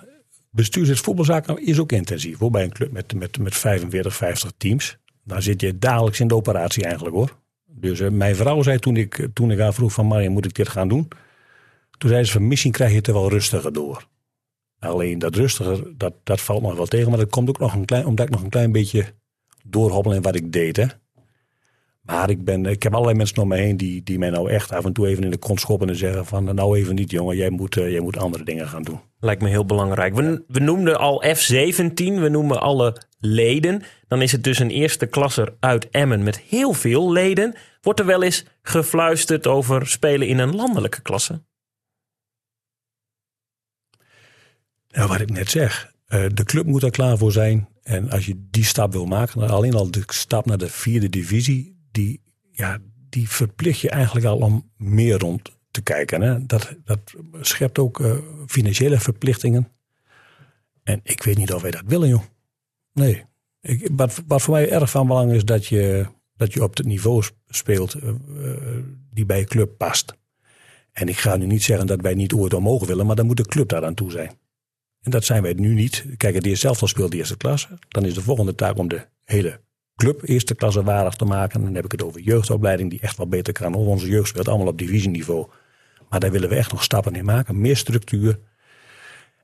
bestuursrecht 0.52 1.02
voetbalzaken 1.02 1.65
is 1.65 1.80
ook 1.80 1.91
intensief 1.91 2.38
hoor. 2.38 2.52
Bij 2.52 2.63
een 2.63 2.72
club 2.72 2.91
met, 2.91 3.13
met, 3.13 3.39
met 3.39 3.56
45, 3.56 4.15
50 4.15 4.52
teams. 4.58 4.98
Daar 5.24 5.41
zit 5.41 5.62
je 5.62 5.78
dagelijks 5.78 6.19
in 6.19 6.28
de 6.28 6.36
operatie 6.36 6.84
eigenlijk 6.84 7.15
hoor. 7.15 7.38
Dus 7.65 8.00
mijn 8.12 8.36
vrouw 8.36 8.62
zei 8.62 8.80
toen 8.80 8.95
ik, 8.95 9.28
toen 9.34 9.52
ik 9.52 9.60
haar 9.60 9.74
vroeg 9.74 9.93
van 9.93 10.06
Marja, 10.06 10.30
moet 10.30 10.45
ik 10.45 10.54
dit 10.54 10.69
gaan 10.69 10.88
doen? 10.88 11.08
Toen 11.98 12.10
zei 12.10 12.24
ze 12.24 12.32
van 12.32 12.48
misschien 12.48 12.72
krijg 12.72 12.91
je 12.91 12.98
het 12.98 13.08
er 13.08 13.13
wel 13.13 13.30
rustiger 13.30 13.74
door. 13.74 14.08
Alleen 14.80 15.20
dat 15.20 15.36
rustiger, 15.36 15.98
dat, 15.98 16.13
dat 16.24 16.42
valt 16.42 16.62
nog 16.62 16.76
wel 16.76 16.86
tegen. 16.86 17.10
Maar 17.10 17.20
dat 17.20 17.30
komt 17.30 17.50
ook 17.50 17.60
nog 17.60 17.74
een 17.74 17.86
klein, 17.86 18.06
omdat 18.06 18.26
ik 18.26 18.32
nog 18.32 18.44
een 18.44 18.50
klein 18.50 18.72
beetje 18.72 19.06
doorhobbel 19.66 20.13
in 20.13 20.22
wat 20.22 20.36
ik 20.36 20.52
deed 20.52 20.78
hè. 20.78 20.86
Maar 22.08 22.30
ik, 22.30 22.44
ben, 22.44 22.66
ik 22.66 22.84
heb 22.84 22.94
allerlei 22.94 23.18
mensen 23.18 23.42
om 23.42 23.48
me 23.48 23.56
heen 23.56 23.78
die, 23.78 24.04
die 24.04 24.20
mij 24.20 24.30
nou 24.30 24.50
echt 24.50 24.72
af 24.72 24.86
en 24.86 24.94
toe 24.94 25.08
even 25.08 25.24
in 25.24 25.30
de 25.30 25.38
kont 25.38 25.60
schoppen 25.60 25.90
en 25.90 25.96
zeggen 25.96 26.26
van 26.26 26.56
nou 26.56 26.78
even 26.78 26.96
niet 26.96 27.12
jongen, 27.12 27.36
jij 27.36 27.50
moet, 27.50 27.78
eh, 27.78 27.92
jij 27.92 28.00
moet 28.00 28.18
andere 28.18 28.44
dingen 28.44 28.68
gaan 28.68 28.84
doen. 28.84 29.00
Lijkt 29.20 29.42
me 29.42 29.50
heel 29.50 29.66
belangrijk. 29.66 30.16
We, 30.16 30.44
we 30.48 30.60
noemden 30.60 31.00
al 31.00 31.24
F17, 31.26 31.94
we 31.96 32.30
noemen 32.30 32.62
alle 32.62 33.02
leden. 33.20 33.82
Dan 34.08 34.22
is 34.22 34.32
het 34.32 34.44
dus 34.44 34.60
een 34.60 34.70
eerste 34.70 35.06
klasser 35.06 35.56
uit 35.60 35.90
Emmen 35.90 36.24
met 36.24 36.40
heel 36.40 36.74
veel 36.74 37.12
leden. 37.12 37.56
Wordt 37.82 38.00
er 38.00 38.06
wel 38.06 38.24
eens 38.24 38.46
gefluisterd 38.62 39.48
over 39.48 39.88
spelen 39.88 40.28
in 40.28 40.40
een 40.40 40.56
landelijke 40.56 41.02
klasse? 41.02 41.42
Ja, 44.98 45.08
wat 45.08 45.20
ik 45.20 45.30
net 45.30 45.50
zeg. 45.50 45.94
eh, 46.08 46.26
de 46.34 46.44
club 46.44 46.66
moet 46.66 46.84
er 46.84 46.92
klaar 46.92 47.18
voor 47.18 47.32
zijn. 47.32 47.68
En 47.84 48.10
als 48.10 48.26
je 48.26 48.48
die 48.50 48.64
stap 48.64 48.92
wil 48.92 49.06
maken, 49.06 49.50
alleen 49.50 49.74
al 49.74 49.92
de 49.92 50.04
stap 50.06 50.46
naar 50.46 50.58
de 50.58 50.70
vierde 50.70 51.10
divisie, 51.10 51.88
die, 51.92 52.22
ja, 52.52 52.78
die 53.10 53.30
verplicht 53.30 53.80
je 53.80 53.90
eigenlijk 53.90 54.26
al 54.26 54.38
om 54.38 54.72
meer 54.78 55.18
rond 55.18 55.52
te 55.72 55.82
kijken. 55.82 56.22
Hè? 56.22 56.46
Dat, 56.46 56.76
dat 56.84 57.00
schept 57.42 57.80
ook 57.80 58.00
eh, 58.00 58.18
financiële 58.48 59.00
verplichtingen. 59.00 59.72
En 60.84 61.00
ik 61.04 61.24
weet 61.24 61.38
niet 61.38 61.54
of 61.54 61.62
wij 61.62 61.72
dat 61.72 61.84
willen, 61.86 62.10
joh. 62.10 62.24
Nee. 62.94 63.26
Ik, 63.62 63.90
wat, 63.92 64.24
wat 64.28 64.42
voor 64.42 64.54
mij 64.54 64.72
erg 64.72 64.90
van 64.90 65.08
belang 65.08 65.32
is 65.32 65.46
dat 65.46 65.66
je, 65.66 66.06
dat 66.36 66.54
je 66.54 66.64
op 66.64 66.78
het 66.78 66.86
niveau 66.86 67.24
speelt 67.48 67.94
eh, 67.94 68.14
die 69.14 69.26
bij 69.26 69.40
je 69.40 69.46
club 69.46 69.78
past. 69.78 70.14
En 70.92 71.08
ik 71.08 71.18
ga 71.18 71.36
nu 71.36 71.46
niet 71.46 71.64
zeggen 71.64 71.88
dat 71.88 72.02
wij 72.02 72.14
niet 72.14 72.34
ooit 72.34 72.54
omhoog 72.54 72.86
willen, 72.86 73.06
maar 73.06 73.16
dan 73.16 73.26
moet 73.26 73.38
de 73.38 73.46
club 73.46 73.70
daar 73.70 73.86
aan 73.86 73.94
toe 73.94 74.12
zijn. 74.12 74.46
En 75.02 75.12
dat 75.12 75.26
zijn 75.26 75.42
wij 75.42 75.54
nu 75.54 75.74
niet. 75.74 76.06
Kijk, 76.18 76.36
het 76.36 76.46
eerst 76.46 76.62
zelf 76.62 76.82
al 76.82 76.88
speelt 76.88 77.12
de 77.12 77.18
eerste 77.18 77.38
klasse. 77.38 77.68
Dan 77.88 78.06
is 78.06 78.14
de 78.14 78.22
volgende 78.22 78.56
taak 78.56 78.78
om 78.78 78.88
de 78.88 79.08
hele 79.24 79.60
club 79.96 80.22
eerste 80.24 80.56
klasse 80.56 80.84
waardig 80.84 81.16
te 81.16 81.26
maken. 81.26 81.62
Dan 81.62 81.76
heb 81.76 81.86
ik 81.86 81.92
het 81.92 82.04
over 82.04 82.22
jeugdopleiding 82.22 82.90
die 82.90 83.00
echt 83.00 83.18
wel 83.18 83.28
beter 83.28 83.54
kan. 83.54 83.74
hoor. 83.74 83.86
Onze 83.86 84.08
jeugd 84.10 84.28
speelt 84.28 84.48
allemaal 84.48 84.68
op 84.68 84.78
divisieniveau. 84.78 85.48
Maar 86.10 86.20
daar 86.20 86.32
willen 86.32 86.50
we 86.50 86.56
echt 86.56 86.72
nog 86.72 86.84
stappen 86.84 87.16
in 87.16 87.26
maken. 87.26 87.62
Meer 87.62 87.78
structuur. 87.78 88.40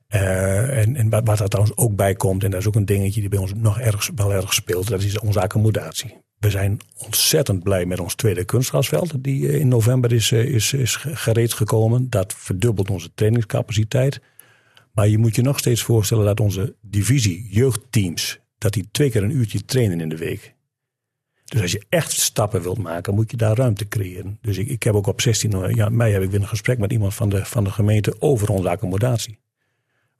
Eh, 0.08 0.78
en 0.78 1.10
wat, 1.10 1.26
wat 1.26 1.40
er 1.40 1.48
trouwens 1.48 1.76
ook 1.76 1.96
bij 1.96 2.14
komt, 2.14 2.44
en 2.44 2.50
dat 2.50 2.60
is 2.60 2.66
ook 2.66 2.74
een 2.74 2.84
dingetje 2.84 3.20
die 3.20 3.28
bij 3.28 3.38
ons 3.38 3.54
nog 3.54 3.80
erg, 3.80 4.10
wel 4.14 4.32
erg 4.32 4.54
speelt, 4.54 4.88
dat 4.88 5.02
is 5.02 5.18
onze 5.18 5.40
accommodatie. 5.40 6.22
We 6.38 6.50
zijn 6.50 6.80
ontzettend 6.98 7.62
blij 7.62 7.86
met 7.86 8.00
ons 8.00 8.14
tweede 8.14 8.44
kunstgrasveld, 8.44 9.24
die 9.24 9.48
eh, 9.48 9.54
in 9.54 9.68
november 9.68 10.12
is, 10.12 10.32
eh, 10.32 10.44
is, 10.44 10.72
is 10.72 10.96
gereed 10.96 11.52
gekomen. 11.52 12.10
Dat 12.10 12.34
verdubbelt 12.36 12.90
onze 12.90 13.10
trainingscapaciteit. 13.14 14.20
Maar 14.94 15.08
je 15.08 15.18
moet 15.18 15.36
je 15.36 15.42
nog 15.42 15.58
steeds 15.58 15.82
voorstellen 15.82 16.24
dat 16.24 16.40
onze 16.40 16.74
divisie 16.80 17.48
jeugdteams, 17.50 18.40
dat 18.58 18.72
die 18.72 18.88
twee 18.90 19.10
keer 19.10 19.22
een 19.22 19.36
uurtje 19.36 19.64
trainen 19.64 20.00
in 20.00 20.08
de 20.08 20.16
week. 20.16 20.54
Dus 21.44 21.60
als 21.60 21.72
je 21.72 21.84
echt 21.88 22.12
stappen 22.12 22.62
wilt 22.62 22.78
maken, 22.78 23.14
moet 23.14 23.30
je 23.30 23.36
daar 23.36 23.56
ruimte 23.56 23.88
creëren. 23.88 24.38
Dus 24.40 24.58
ik, 24.58 24.68
ik 24.68 24.82
heb 24.82 24.94
ook 24.94 25.06
op 25.06 25.20
16 25.20 25.74
ja, 25.74 25.88
mei 25.88 26.12
heb 26.12 26.22
ik 26.22 26.30
weer 26.30 26.40
een 26.40 26.48
gesprek 26.48 26.78
met 26.78 26.92
iemand 26.92 27.14
van 27.14 27.28
de, 27.28 27.44
van 27.44 27.64
de 27.64 27.70
gemeente 27.70 28.20
over 28.20 28.48
onze 28.48 28.68
accommodatie. 28.68 29.38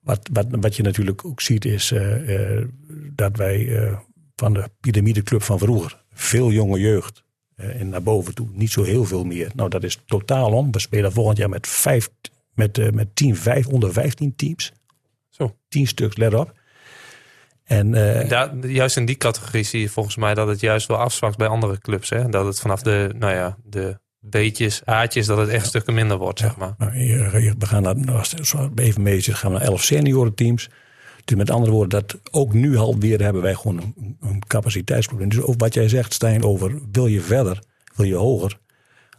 Wat, 0.00 0.28
wat, 0.32 0.46
wat 0.50 0.76
je 0.76 0.82
natuurlijk 0.82 1.24
ook 1.24 1.40
ziet 1.40 1.64
is 1.64 1.92
eh, 1.92 2.58
eh, 2.58 2.68
dat 3.14 3.37
wij 3.37 3.76
eh, 3.76 3.98
van 4.37 4.52
de 4.52 4.70
piramideclub 4.80 5.42
van 5.42 5.58
vroeger, 5.58 6.04
veel 6.12 6.50
jonge 6.50 6.80
jeugd 6.80 7.24
eh, 7.56 7.80
en 7.80 7.88
naar 7.88 8.02
boven 8.02 8.34
toe, 8.34 8.48
niet 8.52 8.70
zo 8.70 8.82
heel 8.82 9.04
veel 9.04 9.24
meer. 9.24 9.50
Nou, 9.54 9.70
dat 9.70 9.82
is 9.82 10.02
totaal 10.06 10.52
om. 10.52 10.72
We 10.72 10.78
spelen 10.78 11.12
volgend 11.12 11.38
jaar 11.38 11.48
met, 11.48 11.66
vijf, 11.66 12.10
met, 12.54 12.78
eh, 12.78 12.90
met 12.90 13.16
10, 13.16 13.36
5, 13.36 13.66
onder 13.66 13.92
15 13.92 14.36
teams. 14.36 14.72
Zo. 15.30 15.56
10 15.68 15.86
stuks, 15.86 16.16
let 16.16 16.34
op. 16.34 16.52
En 17.64 17.94
eh, 17.94 18.62
juist 18.62 18.96
in 18.96 19.04
die 19.04 19.16
categorie 19.16 19.62
zie 19.62 19.80
je 19.80 19.88
volgens 19.88 20.16
mij 20.16 20.34
dat 20.34 20.48
het 20.48 20.60
juist 20.60 20.86
wel 20.86 20.96
afzwakt 20.96 21.36
bij 21.36 21.48
andere 21.48 21.78
clubs. 21.78 22.10
Hè? 22.10 22.28
Dat 22.28 22.46
het 22.46 22.60
vanaf 22.60 22.82
de, 22.82 23.14
nou 23.18 23.34
ja, 23.34 23.56
de 23.64 23.98
B'tjes, 24.20 24.84
A'tjes, 24.84 25.26
dat 25.26 25.38
het 25.38 25.48
echt 25.48 25.66
stukken 25.66 25.94
minder 25.94 26.16
wordt, 26.16 26.38
zeg 26.38 26.56
maar. 26.56 26.74
Nou, 26.78 26.92
we 27.58 27.66
gaan 27.66 27.82
naar, 27.82 28.12
als 28.12 28.30
het 28.30 28.46
zo 28.46 28.70
even 28.74 29.02
mee 29.02 29.20
zit, 29.20 29.34
gaan 29.34 29.52
we 29.52 29.58
naar 29.58 29.66
11 29.66 29.82
seniorenteams. 29.82 30.68
Dus 31.24 31.36
met 31.36 31.50
andere 31.50 31.72
woorden, 31.72 32.00
dat 32.00 32.20
ook 32.30 32.52
nu 32.52 32.76
alweer 32.76 33.22
hebben 33.22 33.42
wij 33.42 33.54
gewoon 33.54 33.78
een, 33.78 34.16
een 34.20 34.42
capaciteitsprobleem. 34.46 35.28
Dus 35.28 35.40
ook 35.40 35.60
wat 35.60 35.74
jij 35.74 35.88
zegt, 35.88 36.12
Stijn, 36.12 36.44
over 36.44 36.80
wil 36.92 37.06
je 37.06 37.20
verder, 37.20 37.62
wil 37.94 38.06
je 38.06 38.14
hoger. 38.14 38.58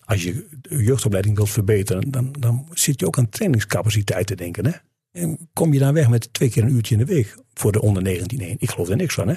Als 0.06 0.24
je 0.24 0.48
jeugdopleiding 0.62 1.36
wilt 1.36 1.50
verbeteren, 1.50 2.12
dan, 2.12 2.32
dan 2.40 2.68
zit 2.74 3.00
je 3.00 3.06
ook 3.06 3.18
aan 3.18 3.30
trainingscapaciteit 3.30 4.28
te 4.28 4.36
denken. 4.36 4.66
Hè? 4.66 4.72
En 5.12 5.50
kom 5.54 5.74
je 5.74 5.80
dan 5.80 5.94
weg 5.94 6.10
met 6.10 6.34
twee 6.34 6.50
keer 6.50 6.64
een 6.64 6.74
uurtje 6.74 6.96
in 6.96 7.06
de 7.06 7.14
week 7.14 7.36
voor 7.54 7.72
de 7.72 7.82
onder 7.82 8.04
19-1? 8.04 8.26
Ik 8.58 8.70
geloof 8.70 8.90
er 8.90 8.96
niks 8.96 9.14
van, 9.14 9.28
hè? 9.28 9.36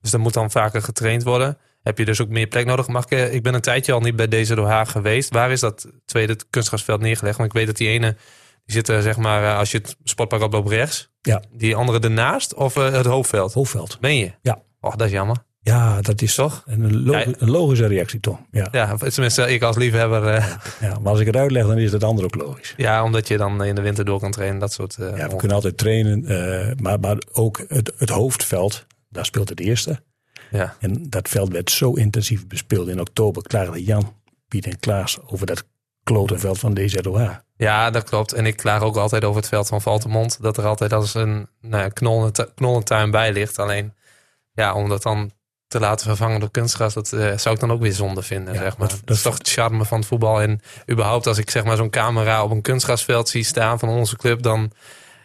Dus 0.00 0.12
er 0.12 0.20
moet 0.20 0.34
dan 0.34 0.50
vaker 0.50 0.82
getraind 0.82 1.22
worden. 1.22 1.58
heb 1.82 1.98
je 1.98 2.04
dus 2.04 2.20
ook 2.20 2.28
meer 2.28 2.46
plek 2.46 2.66
nodig. 2.66 2.86
Mag 2.88 3.04
ik, 3.04 3.10
eh, 3.10 3.34
ik 3.34 3.42
ben 3.42 3.54
een 3.54 3.60
tijdje 3.60 3.92
al 3.92 4.00
niet 4.00 4.16
bij 4.16 4.28
deze 4.28 4.54
door 4.54 4.66
Haag 4.66 4.90
geweest. 4.90 5.32
Waar 5.32 5.50
is 5.50 5.60
dat 5.60 5.88
tweede 6.04 6.36
kunstgrasveld 6.50 7.00
neergelegd? 7.00 7.36
Want 7.36 7.48
ik 7.48 7.56
weet 7.56 7.66
dat 7.66 7.76
die 7.76 7.88
ene, 7.88 8.16
die 8.64 8.74
zit 8.74 8.88
er 8.88 9.02
zeg 9.02 9.16
maar, 9.16 9.42
eh, 9.42 9.58
als 9.58 9.70
je 9.70 9.78
het 9.78 9.96
sportpark 10.04 10.42
oploopt 10.42 10.68
rechts. 10.68 11.10
Ja. 11.20 11.42
Die 11.52 11.76
andere 11.76 12.00
ernaast 12.00 12.54
of 12.54 12.76
eh, 12.76 12.92
het 12.92 13.06
hoofdveld? 13.06 13.52
Hoofdveld. 13.52 14.00
Ben 14.00 14.16
je? 14.16 14.32
Ja. 14.42 14.62
Och, 14.80 14.96
dat 14.96 15.06
is 15.06 15.12
jammer. 15.12 15.36
Ja, 15.66 16.00
dat 16.00 16.22
is 16.22 16.34
Toch? 16.34 16.62
een, 16.66 17.02
lo- 17.04 17.12
Ja. 17.18 17.26
een 17.38 17.50
logische 17.50 17.86
reactie, 17.86 18.20
toch? 18.20 18.38
Ja. 18.50 18.68
Ja, 18.72 18.96
tenminste, 18.96 19.52
ik 19.52 19.62
als 19.62 19.76
liefhebber. 19.76 20.26
eh, 20.26 20.54
ja. 20.80 20.98
Maar 20.98 21.10
als 21.12 21.20
ik 21.20 21.26
het 21.26 21.36
uitleg, 21.36 21.66
dan 21.66 21.78
is 21.78 21.92
het 21.92 22.04
ander 22.04 22.24
ook 22.24 22.34
logisch. 22.34 22.74
ja, 22.76 23.02
omdat 23.04 23.28
je 23.28 23.36
dan 23.36 23.64
in 23.64 23.74
de 23.74 23.80
winter 23.80 24.04
door 24.04 24.20
kan 24.20 24.30
trainen. 24.30 24.58
Dat 24.58 24.72
soort. 24.72 24.96
eh, 24.98 25.16
Ja, 25.16 25.28
we 25.28 25.36
kunnen 25.36 25.56
altijd 25.56 25.76
trainen, 25.78 26.24
eh, 26.26 26.76
maar, 26.76 27.00
maar 27.00 27.16
ook 27.32 27.64
het, 27.68 27.92
het 27.98 28.08
hoofdveld, 28.10 28.86
daar 29.08 29.24
speelt 29.24 29.48
het 29.48 29.60
eerste. 29.60 30.00
ja. 30.50 30.76
En 30.80 31.10
dat 31.10 31.28
veld 31.28 31.52
werd 31.52 31.70
zo 31.70 31.92
intensief 31.92 32.46
bespeeld. 32.46 32.88
In 32.88 33.00
oktober 33.00 33.42
klaagden 33.42 33.82
Jan, 33.82 34.14
Piet 34.48 34.66
en 34.66 34.78
Klaas 34.78 35.18
over 35.26 35.46
dat 35.46 35.64
klotenveld 36.02 36.58
van 36.58 36.74
DZOH. 36.74 37.30
Ja, 37.56 37.90
dat 37.90 38.04
klopt. 38.04 38.32
En 38.32 38.46
ik 38.46 38.56
klaag 38.56 38.82
ook 38.82 38.96
altijd 38.96 39.24
over 39.24 39.40
het 39.40 39.48
veld 39.48 39.68
van 39.68 39.82
Valtemont. 39.82 40.42
Dat 40.42 40.56
er 40.56 40.64
altijd 40.64 40.92
als 40.92 41.14
een 41.14 41.48
nou 41.60 41.90
knollentuin 42.54 43.10
bij 43.10 43.32
ligt. 43.32 43.58
Alleen, 43.58 43.94
ja, 44.52 44.74
om 44.74 44.88
dat 44.88 45.02
dan 45.02 45.30
te 45.68 45.80
laten 45.80 46.06
vervangen 46.06 46.40
door 46.40 46.50
kunstgras, 46.50 46.94
dat 46.94 47.12
eh, 47.12 47.36
zou 47.38 47.54
ik 47.54 47.60
dan 47.60 47.72
ook 47.72 47.80
weer 47.80 47.92
zonde 47.92 48.22
vinden. 48.22 48.54
Ja, 48.54 48.60
zeg 48.60 48.76
maar. 48.78 48.88
dat- 48.88 48.96
dat, 48.98 49.06
dat- 49.06 49.16
is 49.16 49.22
toch 49.22 49.38
het 49.38 49.48
charme 49.48 49.84
van 49.84 49.98
het 49.98 50.06
voetbal. 50.08 50.40
En 50.42 50.60
überhaupt, 50.90 51.26
als 51.26 51.38
ik 51.38 51.50
zeg 51.50 51.64
maar 51.64 51.76
zo'n 51.76 51.90
camera 51.90 52.44
op 52.44 52.50
een 52.50 52.62
kunstgrasveld 52.62 53.28
zie 53.28 53.44
staan 53.44 53.78
van 53.78 53.88
onze 53.88 54.16
club, 54.16 54.42
dan, 54.42 54.60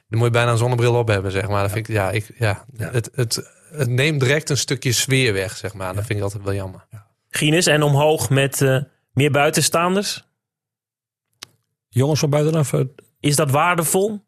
dan 0.08 0.18
moet 0.20 0.24
je 0.28 0.30
bijna 0.34 0.52
een 0.52 0.58
zonnebril 0.58 0.96
op 0.96 1.08
hebben. 1.08 1.32
Zeg 1.32 1.48
maar. 1.48 1.62
Dat 1.62 1.72
vind 1.72 1.88
ik, 1.88 1.96
ja, 1.96 2.10
ik, 2.12 2.32
ja, 2.38 2.66
Ja. 2.78 2.90
Het, 2.92 3.10
het, 3.16 3.52
het 3.72 3.90
neemt 3.90 4.20
direct 4.20 4.50
een 4.50 4.58
stukje 4.58 4.92
sfeer 4.92 5.34
weg. 5.34 5.58
Zeg 5.58 5.74
maar. 5.74 5.94
Dat 5.96 6.06
vind 6.06 6.18
ik 6.20 6.24
altijd 6.26 6.44
wel 6.44 6.54
jammer. 6.54 6.86
Gines 7.30 7.66
en 7.66 7.82
omhoog 7.84 8.30
met 8.30 8.62
eh, 8.62 8.78
meer 9.14 9.32
buitenstaanders. 9.32 10.30
Jongens 11.90 12.20
van 12.20 12.30
buitenaf, 12.30 12.74
eh, 12.74 12.82
Is 13.20 13.36
dat 13.36 13.52
waardevol? 13.52 14.26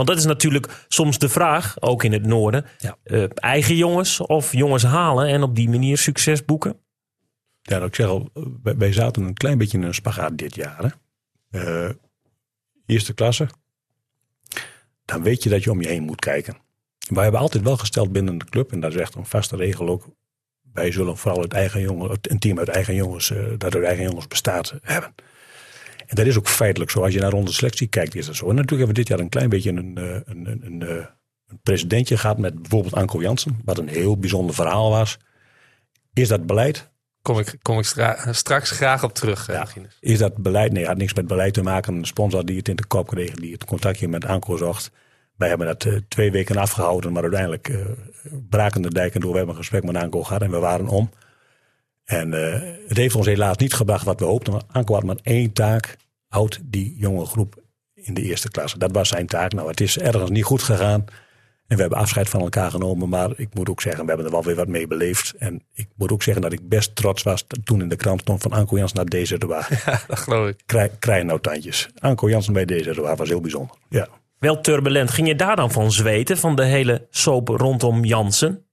Want 0.00 0.12
dat 0.12 0.20
is 0.20 0.26
natuurlijk 0.32 0.84
soms 0.88 1.18
de 1.18 1.28
vraag, 1.28 1.82
ook 1.82 2.04
in 2.04 2.12
het 2.12 2.26
noorden. 2.26 2.66
Ja. 2.78 2.96
Eh, 3.02 3.24
eigen 3.34 3.76
jongens 3.76 4.20
of 4.20 4.52
jongens 4.52 4.82
halen 4.82 5.26
en 5.26 5.42
op 5.42 5.56
die 5.56 5.68
manier 5.68 5.98
succes 5.98 6.44
boeken? 6.44 6.80
ja, 7.62 7.78
dat 7.78 7.88
ik 7.88 7.94
zeg 7.94 8.06
al, 8.06 8.30
wij, 8.62 8.92
zaten 8.92 9.22
een 9.22 9.34
klein 9.34 9.58
beetje 9.58 9.78
in 9.78 9.84
een 9.84 9.94
spagaat 9.94 10.38
dit 10.38 10.54
jaar. 10.54 10.94
Hè. 11.50 11.86
Eh, 11.86 11.94
eerste 12.86 13.14
klasse, 13.14 13.48
dan 15.04 15.22
weet 15.22 15.42
je 15.42 15.48
dat 15.48 15.64
je 15.64 15.70
om 15.70 15.80
je 15.80 15.88
heen 15.88 16.02
moet 16.02 16.20
kijken. 16.20 16.56
Wij 17.08 17.22
hebben 17.22 17.40
altijd 17.40 17.64
wel 17.64 17.76
gesteld 17.76 18.12
binnen 18.12 18.38
de 18.38 18.44
club, 18.44 18.72
en 18.72 18.80
dat 18.80 18.94
is 18.94 19.00
echt 19.00 19.14
een 19.14 19.26
vaste 19.26 19.56
regel 19.56 19.88
ook. 19.88 20.08
Wij 20.72 20.92
zullen 20.92 21.16
vooral 21.16 21.42
het 21.42 21.52
eigen 21.52 21.80
jongen, 21.80 22.18
een 22.20 22.38
team 22.38 22.58
uit 22.58 22.68
eigen 22.68 22.94
jongens, 22.94 23.30
eh, 23.30 23.44
dat 23.58 23.74
uit 23.74 23.84
eigen 23.84 24.04
jongens 24.04 24.26
bestaat, 24.26 24.74
hebben. 24.82 25.14
En 26.10 26.16
dat 26.16 26.26
is 26.26 26.38
ook 26.38 26.48
feitelijk 26.48 26.90
zo. 26.90 27.02
Als 27.02 27.14
je 27.14 27.20
naar 27.20 27.32
onze 27.32 27.52
selectie 27.54 27.86
kijkt, 27.86 28.14
is 28.14 28.26
dat 28.26 28.34
zo. 28.36 28.48
En 28.48 28.54
natuurlijk 28.54 28.86
hebben 28.86 28.96
we 28.96 29.02
dit 29.02 29.08
jaar 29.08 29.18
een 29.18 29.28
klein 29.28 29.48
beetje 29.48 29.70
een, 29.70 29.96
eh, 29.96 30.04
een, 30.24 30.46
een, 30.46 30.60
een, 30.64 30.82
eh, 30.82 31.04
een 31.46 31.60
presidentje 31.62 32.16
gehad 32.16 32.38
met 32.38 32.60
bijvoorbeeld 32.60 32.94
Anko 32.94 33.20
Jansen, 33.20 33.60
wat 33.64 33.78
een 33.78 33.88
heel 33.88 34.16
bijzonder 34.18 34.54
verhaal 34.54 34.90
was. 34.90 35.18
Is 36.12 36.28
dat 36.28 36.46
beleid? 36.46 36.88
Kom 37.22 37.38
ik, 37.38 37.56
kom 37.62 37.78
ik 37.78 37.84
stra- 37.84 38.32
straks 38.32 38.70
graag 38.70 39.04
op 39.04 39.14
terug, 39.14 39.48
eh, 39.48 39.54
Ja. 39.54 39.66
Is 40.00 40.18
dat 40.18 40.36
beleid? 40.36 40.72
Nee, 40.72 40.86
had 40.86 40.96
niks 40.96 41.14
met 41.14 41.26
beleid 41.26 41.54
te 41.54 41.62
maken. 41.62 41.94
Een 41.94 42.04
sponsor 42.04 42.44
die 42.44 42.56
het 42.56 42.68
in 42.68 42.76
de 42.76 42.86
kop 42.86 43.06
kreeg, 43.06 43.34
die 43.34 43.52
het 43.52 43.64
contactje 43.64 44.08
met 44.08 44.24
Anko 44.24 44.56
zocht. 44.56 44.90
Wij 45.36 45.48
hebben 45.48 45.66
dat 45.66 45.86
twee 46.08 46.30
weken 46.30 46.56
afgehouden, 46.56 47.12
maar 47.12 47.22
uiteindelijk 47.22 47.68
eh, 47.68 47.76
braken 48.48 48.82
de 48.82 48.90
dijken 48.90 49.20
door. 49.20 49.30
We 49.30 49.36
hebben 49.36 49.54
een 49.54 49.60
gesprek 49.60 49.84
met 49.84 49.96
Anko 49.96 50.22
gehad 50.22 50.42
en 50.42 50.50
we 50.50 50.58
waren 50.58 50.88
om. 50.88 51.10
En 52.10 52.34
eh, 52.34 52.60
het 52.88 52.96
heeft 52.96 53.14
ons 53.14 53.26
helaas 53.26 53.56
niet 53.56 53.74
gebracht 53.74 54.04
wat 54.04 54.20
we 54.20 54.26
hoopten. 54.26 54.60
Anko 54.72 54.94
had 54.94 55.04
maar 55.04 55.18
één 55.22 55.52
taak. 55.52 55.96
Houdt 56.28 56.60
die 56.62 56.94
jonge 56.96 57.24
groep 57.26 57.62
in 57.94 58.14
de 58.14 58.22
eerste 58.22 58.50
klasse. 58.50 58.78
Dat 58.78 58.92
was 58.92 59.08
zijn 59.08 59.26
taak. 59.26 59.52
Nou, 59.52 59.68
het 59.68 59.80
is 59.80 59.98
ergens 59.98 60.30
niet 60.30 60.44
goed 60.44 60.62
gegaan. 60.62 61.04
En 61.66 61.76
we 61.76 61.80
hebben 61.80 61.98
afscheid 61.98 62.28
van 62.28 62.40
elkaar 62.40 62.70
genomen. 62.70 63.08
Maar 63.08 63.30
ik 63.36 63.54
moet 63.54 63.68
ook 63.68 63.80
zeggen, 63.80 64.02
we 64.02 64.08
hebben 64.08 64.26
er 64.26 64.32
wel 64.32 64.44
weer 64.44 64.54
wat 64.54 64.68
mee 64.68 64.86
beleefd. 64.86 65.34
En 65.38 65.62
ik 65.74 65.88
moet 65.94 66.12
ook 66.12 66.22
zeggen 66.22 66.42
dat 66.42 66.52
ik 66.52 66.68
best 66.68 66.96
trots 66.96 67.22
was 67.22 67.44
toen 67.64 67.80
in 67.80 67.88
de 67.88 67.96
krant 67.96 68.20
stond 68.20 68.42
van 68.42 68.52
Anko 68.52 68.76
Jans 68.76 68.92
naar 68.92 69.04
deze 69.04 69.38
waar. 69.38 69.68
Ja, 69.86 70.02
dat 70.06 70.18
geloof 70.18 70.48
ik. 70.48 70.62
Krijg, 70.66 70.98
krijg 70.98 71.24
nou 71.24 71.40
tandjes. 71.40 71.88
Anko 71.98 72.28
Jansen 72.28 72.52
bij 72.52 72.64
deze 72.64 73.00
was 73.00 73.28
heel 73.28 73.40
bijzonder. 73.40 73.76
Ja. 73.88 74.08
Wel 74.38 74.60
turbulent. 74.60 75.10
Ging 75.10 75.28
je 75.28 75.36
daar 75.36 75.56
dan 75.56 75.70
van 75.70 75.92
zweten, 75.92 76.38
van 76.38 76.56
de 76.56 76.64
hele 76.64 77.06
soap 77.10 77.48
rondom 77.48 78.04
Jansen? 78.04 78.66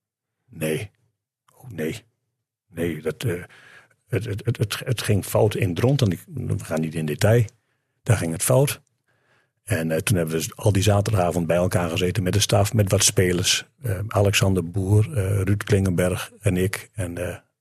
Nee. 0.49 0.91
Oh, 1.55 1.69
nee. 1.69 2.06
Nee, 2.77 3.01
dat, 3.01 3.23
eh, 3.23 3.43
het, 4.07 4.25
het, 4.25 4.57
het, 4.57 4.79
het, 4.85 5.01
ging 5.01 5.25
fout 5.25 5.55
in 5.55 5.73
Dront. 5.73 6.01
En 6.01 6.19
we 6.33 6.63
gaan 6.63 6.81
niet 6.81 6.95
in 6.95 7.05
detail. 7.05 7.43
Daar 8.03 8.17
ging 8.17 8.31
het 8.31 8.43
fout. 8.43 8.81
En 9.63 9.91
eh, 9.91 9.97
toen 9.97 10.17
hebben 10.17 10.35
we 10.35 10.41
dus 10.41 10.55
al 10.55 10.71
die 10.71 10.83
zaterdagavond 10.83 11.47
bij 11.47 11.57
elkaar 11.57 11.89
gezeten 11.89 12.23
met 12.23 12.33
de 12.33 12.39
staf, 12.39 12.73
met 12.73 12.91
wat 12.91 13.03
spelers. 13.03 13.65
Eh, 13.81 13.99
Alexander 14.07 14.69
Boer, 14.69 15.09
Ruud 15.43 15.63
Klingenberg 15.63 16.31
en 16.39 16.57
ik. 16.57 16.89
En 16.93 17.13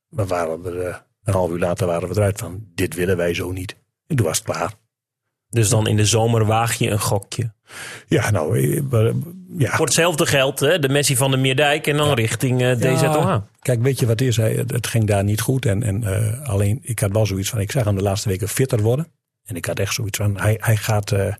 we 0.09 0.27
waren 0.27 0.65
er, 0.65 1.05
een 1.25 1.33
half 1.33 1.51
uur 1.51 1.59
later 1.59 1.87
waren 1.87 2.09
we 2.09 2.15
eruit 2.15 2.39
van, 2.39 2.67
dit 2.75 2.95
willen 2.95 3.17
wij 3.17 3.35
zo 3.35 3.51
niet. 3.51 3.77
En 4.07 4.17
toen 4.17 4.27
was 4.27 4.39
het 4.39 4.47
klaar. 4.47 4.75
Dus 5.49 5.69
dan 5.69 5.87
in 5.87 5.97
de 5.97 6.05
zomer 6.05 6.45
waag 6.45 6.75
je 6.75 6.91
een 6.91 7.01
gokje. 7.01 7.53
Ja, 8.07 8.31
nou, 8.31 8.59
eh, 8.59 8.83
we- 8.91 9.35
ja. 9.59 9.77
Voor 9.77 9.85
hetzelfde 9.85 10.27
geld, 10.27 10.61
hè, 10.61 10.79
de 10.79 10.89
Messi 10.89 11.17
van 11.17 11.31
de 11.31 11.37
Meerdijk 11.37 11.87
en 11.87 11.97
dan 11.97 12.13
richting 12.15 12.63
eh, 12.63 12.73
DZOH. 12.77 13.13
Ja, 13.23 13.47
Kijk, 13.61 13.83
weet 13.83 14.01
je 14.01 14.07
wat 14.07 14.21
is? 14.21 14.37
Hij, 14.37 14.65
het 14.67 14.87
ging 14.87 15.07
daar 15.07 15.25
niet 15.25 15.41
goed. 15.41 15.67
En, 15.67 15.83
en 15.83 16.05
eh, 16.05 16.49
alleen, 16.49 16.79
ik 16.83 16.99
had 16.99 17.13
wel 17.13 17.27
zoiets 17.27 17.49
van, 17.51 17.61
ik 17.61 17.71
zag 17.71 17.85
hem 17.85 17.97
de 17.97 18.03
laatste 18.03 18.29
weken 18.29 18.49
fitter 18.49 18.83
worden. 18.83 19.07
En 19.45 19.57
ik 19.57 19.65
had 19.65 19.79
echt 19.79 19.95
zoiets 19.95 20.19
van, 20.19 20.41
hij, 20.41 20.57
hij, 20.61 20.77
gaat, 20.77 21.13
eh, 21.13 21.35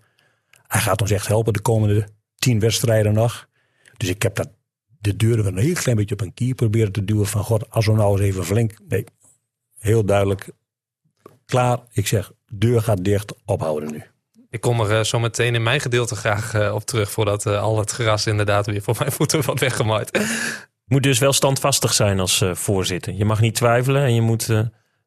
hij 0.67 0.81
gaat 0.81 1.01
ons 1.01 1.11
echt 1.11 1.27
helpen 1.29 1.53
de 1.53 1.61
komende 1.61 2.09
tien 2.39 2.59
wedstrijden 2.61 3.13
nog. 3.13 3.49
Dus 3.97 4.09
ik 4.09 4.23
heb 4.23 4.35
dat, 4.35 4.49
de 5.01 5.17
deuren 5.17 5.45
wel 5.45 5.53
een 5.53 5.59
heel 5.59 5.75
klein 5.75 5.97
beetje 5.97 6.15
op 6.15 6.21
een 6.21 6.35
kier 6.35 6.55
proberen 6.55 6.93
te 6.93 7.05
duwen. 7.05 7.27
Van, 7.27 7.43
god, 7.45 7.71
als 7.71 7.87
we 7.87 7.93
nou 7.93 8.13
eens 8.13 8.21
even 8.21 8.45
flink... 8.45 8.73
Nee, 8.89 9.05
heel 9.79 10.05
duidelijk. 10.05 10.49
Klaar, 11.47 11.79
ik 11.93 12.07
zeg, 12.07 12.33
deur 12.53 12.83
gaat 12.83 13.05
dicht, 13.05 13.33
ophouden 13.45 13.91
nu. 13.93 14.03
Ik 14.51 14.61
kom 14.61 14.81
er 14.81 14.99
eh, 14.99 15.05
zo 15.05 15.19
meteen 15.19 15.55
in 15.55 15.63
mijn 15.63 15.81
gedeelte 15.81 16.17
graag 16.17 16.55
eh, 16.55 16.75
op 16.75 16.83
terug 16.85 17.11
voordat 17.11 17.47
eh, 17.47 17.63
al 17.63 17.79
het 17.79 17.91
gras 17.91 18.27
inderdaad 18.27 18.67
weer 18.67 18.83
voor 18.83 18.95
mijn 18.99 19.13
voeten 19.13 19.43
wordt 19.45 19.61
weggemaaid. 19.61 20.21
Moet 20.85 21.03
dus 21.03 21.19
wel 21.19 21.33
standvastig 21.33 21.93
zijn 21.95 22.21
als 22.21 22.45
voorzitter. 22.53 23.13
Je 23.13 23.25
mag 23.25 23.41
niet 23.41 23.55
twijfelen 23.55 24.03
en 24.03 24.15
je 24.15 24.21
moet 24.21 24.47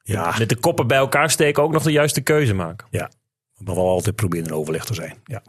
Ja, 0.04 0.36
met 0.38 0.50
de 0.50 0.56
koppen 0.56 0.88
bij 0.88 0.98
elkaar 0.98 1.30
steken 1.30 1.64
ook 1.64 1.72
nog 1.72 1.84
de 1.84 1.92
juiste 1.92 2.22
keuze 2.22 2.54
maken. 2.54 2.88
ja. 2.90 3.10
Maar 3.58 3.76
wel 3.76 3.88
altijd 3.88 4.16
proberen 4.16 4.46
in 4.46 4.54
overleg 4.54 4.86
te 4.86 4.94
zijn. 4.94 5.18
Ja, 5.26 5.42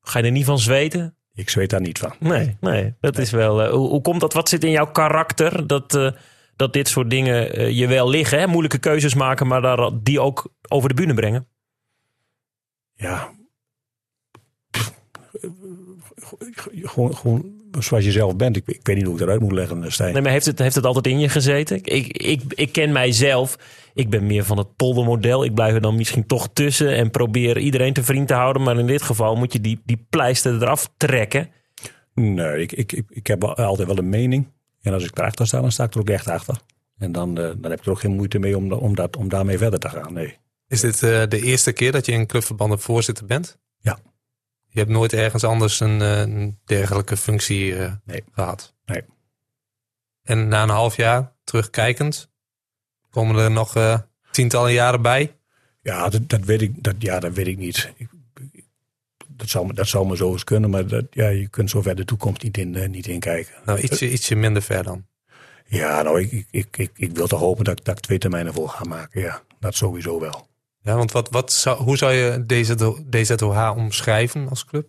Ga 0.00 0.18
je 0.18 0.24
er 0.24 0.30
niet 0.30 0.44
van 0.44 0.58
zweten? 0.58 1.16
ik 1.34 1.50
zweet 1.50 1.70
daar 1.70 1.80
niet 1.80 1.98
van. 1.98 2.14
Nee, 2.18 2.56
nee. 2.60 2.94
Dat 3.00 3.18
is 3.18 3.30
wel. 3.30 3.70
hoe, 3.70 3.88
hoe 3.88 4.00
komt 4.00 4.20
dat? 4.20 4.32
Wat 4.32 4.48
zit 4.48 4.64
in 4.64 4.70
jouw 4.70 4.90
karakter 4.90 5.66
dat, 5.66 5.94
eh, 5.94 6.10
dat 6.56 6.72
dit 6.72 6.88
soort 6.88 7.10
dingen 7.10 7.54
eh, 7.54 7.70
je 7.70 7.86
wel 7.86 8.08
liggen? 8.08 8.38
Hè? 8.38 8.46
Moeilijke 8.46 8.78
keuzes 8.78 9.14
maken, 9.14 9.46
maar 9.46 9.62
daar, 9.62 9.90
die 10.02 10.20
ook 10.20 10.48
over 10.68 10.88
de 10.88 10.94
bühne 10.94 11.14
brengen. 11.14 11.46
ja. 12.94 13.32
Gewoon, 16.82 17.16
gewoon 17.16 17.52
zoals 17.82 18.04
je 18.04 18.12
zelf 18.12 18.36
bent. 18.36 18.56
Ik, 18.56 18.66
ik 18.66 18.80
weet 18.86 18.96
niet 18.96 19.04
hoe 19.04 19.14
ik 19.14 19.20
eruit 19.20 19.40
moet 19.40 19.52
leggen, 19.52 19.92
Stijn. 19.92 20.12
Nee, 20.12 20.22
maar 20.22 20.30
heeft 20.30 20.46
het, 20.46 20.58
heeft 20.58 20.74
het 20.74 20.86
altijd 20.86 21.06
in 21.06 21.18
je 21.18 21.28
gezeten? 21.28 21.76
Ik, 21.76 22.06
ik, 22.06 22.42
ik 22.48 22.72
ken 22.72 22.92
mijzelf. 22.92 23.58
Ik 23.94 24.10
ben 24.10 24.26
meer 24.26 24.44
van 24.44 24.58
het 24.58 24.76
poldermodel. 24.76 25.44
Ik 25.44 25.54
blijf 25.54 25.74
er 25.74 25.80
dan 25.80 25.96
misschien 25.96 26.26
toch 26.26 26.48
tussen 26.52 26.94
en 26.94 27.10
probeer 27.10 27.58
iedereen 27.58 27.92
te 27.92 28.04
vriend 28.04 28.28
te 28.28 28.34
houden. 28.34 28.62
Maar 28.62 28.78
in 28.78 28.86
dit 28.86 29.02
geval 29.02 29.36
moet 29.36 29.52
je 29.52 29.60
die, 29.60 29.80
die 29.84 30.06
pleister 30.10 30.54
eraf 30.54 30.92
trekken. 30.96 31.50
Nee, 32.14 32.60
ik, 32.60 32.72
ik, 32.72 32.92
ik, 32.92 33.04
ik 33.08 33.26
heb 33.26 33.44
altijd 33.44 33.88
wel 33.88 33.98
een 33.98 34.08
mening. 34.08 34.52
En 34.84 34.92
als 34.92 35.04
ik 35.04 35.18
erachter 35.18 35.46
sta, 35.46 35.60
dan 35.60 35.72
sta 35.72 35.84
ik 35.84 35.94
er 35.94 36.00
ook 36.00 36.08
echt 36.08 36.28
achter. 36.28 36.60
En 36.98 37.12
dan, 37.12 37.38
eh, 37.38 37.50
dan 37.56 37.70
heb 37.70 37.78
ik 37.78 37.84
er 37.84 37.90
ook 37.90 38.00
geen 38.00 38.14
moeite 38.16 38.38
mee 38.38 38.56
om, 38.56 38.72
om, 38.72 38.94
dat, 38.94 39.16
om 39.16 39.28
daarmee 39.28 39.58
verder 39.58 39.78
te 39.78 39.88
gaan. 39.88 40.12
Nee. 40.12 40.38
Is 40.68 40.80
dit 40.80 41.02
eh, 41.02 41.22
de 41.28 41.40
eerste 41.42 41.72
keer 41.72 41.92
dat 41.92 42.06
je 42.06 42.12
in 42.12 42.26
clubverbanden 42.26 42.80
voorzitter 42.80 43.26
bent? 43.26 43.58
Ja. 43.78 43.98
Je 44.68 44.78
hebt 44.78 44.90
nooit 44.90 45.12
ergens 45.12 45.44
anders 45.44 45.80
een, 45.80 46.02
eh, 46.02 46.20
een 46.20 46.58
dergelijke 46.64 47.16
functie 47.16 47.74
Nee. 48.04 48.24
gehad? 48.32 48.74
Nee. 48.84 49.02
En 50.22 50.48
na 50.48 50.62
een 50.62 50.68
half 50.68 50.96
jaar, 50.96 51.32
terugkijkend, 51.44 52.30
komen 53.10 53.36
er 53.36 53.50
nog 53.50 54.02
tientallen 54.30 54.72
jaren 54.72 55.02
bij? 55.02 55.36
Ja, 55.82 56.08
dat, 56.08 56.28
dat, 56.28 56.44
weet 56.44 56.62
ik, 56.62 56.82
dat, 56.82 56.94
ja, 56.98 57.20
dat 57.20 57.32
weet 57.32 57.46
ik 57.46 57.58
niet. 57.58 57.92
Ik- 57.96 58.08
dat, 59.36 59.48
zou, 59.48 59.66
me- 59.66 59.72
dat 59.74 59.86
zou 59.88 60.06
me 60.06 60.16
zo 60.16 60.32
eens 60.32 60.44
kunnen, 60.44 60.70
maar 60.70 60.86
dat, 60.86 61.04
ja, 61.10 61.28
je 61.28 61.48
kunt 61.48 61.70
zo 61.70 61.82
ver 61.82 61.94
de 61.94 62.04
toekomst 62.04 62.42
niet 62.42 62.58
in, 62.58 62.74
eh, 62.74 62.88
niet 62.88 63.06
in 63.06 63.20
kijken. 63.20 63.54
Nou, 63.64 63.78
ietsje, 63.80 64.10
ietsje 64.12 64.34
minder 64.34 64.62
ver 64.62 64.82
dan. 64.82 65.06
Ja, 65.66 66.02
nou, 66.02 66.20
ik, 66.20 66.46
ik, 66.50 66.76
ik, 66.76 66.90
ik, 66.94 67.16
wil 67.16 67.26
toch 67.26 67.40
hopen 67.40 67.64
dat, 67.64 67.78
ik- 67.78 67.84
dat 67.84 67.96
ik 67.96 68.02
twee 68.02 68.18
termijnen 68.18 68.52
vol 68.52 68.66
ga 68.66 68.84
maken. 68.84 69.20
Ja, 69.20 69.42
dat 69.60 69.74
sowieso 69.74 70.20
wel. 70.20 70.46
Ja, 70.80 70.96
want 70.96 71.12
wat, 71.12 71.30
wat 71.30 71.52
zou, 71.52 71.82
hoe 71.82 71.96
zou 71.96 72.12
je 72.12 72.44
DZO, 72.46 72.98
DZOH 73.10 73.76
omschrijven 73.76 74.48
als 74.48 74.64
club? 74.64 74.88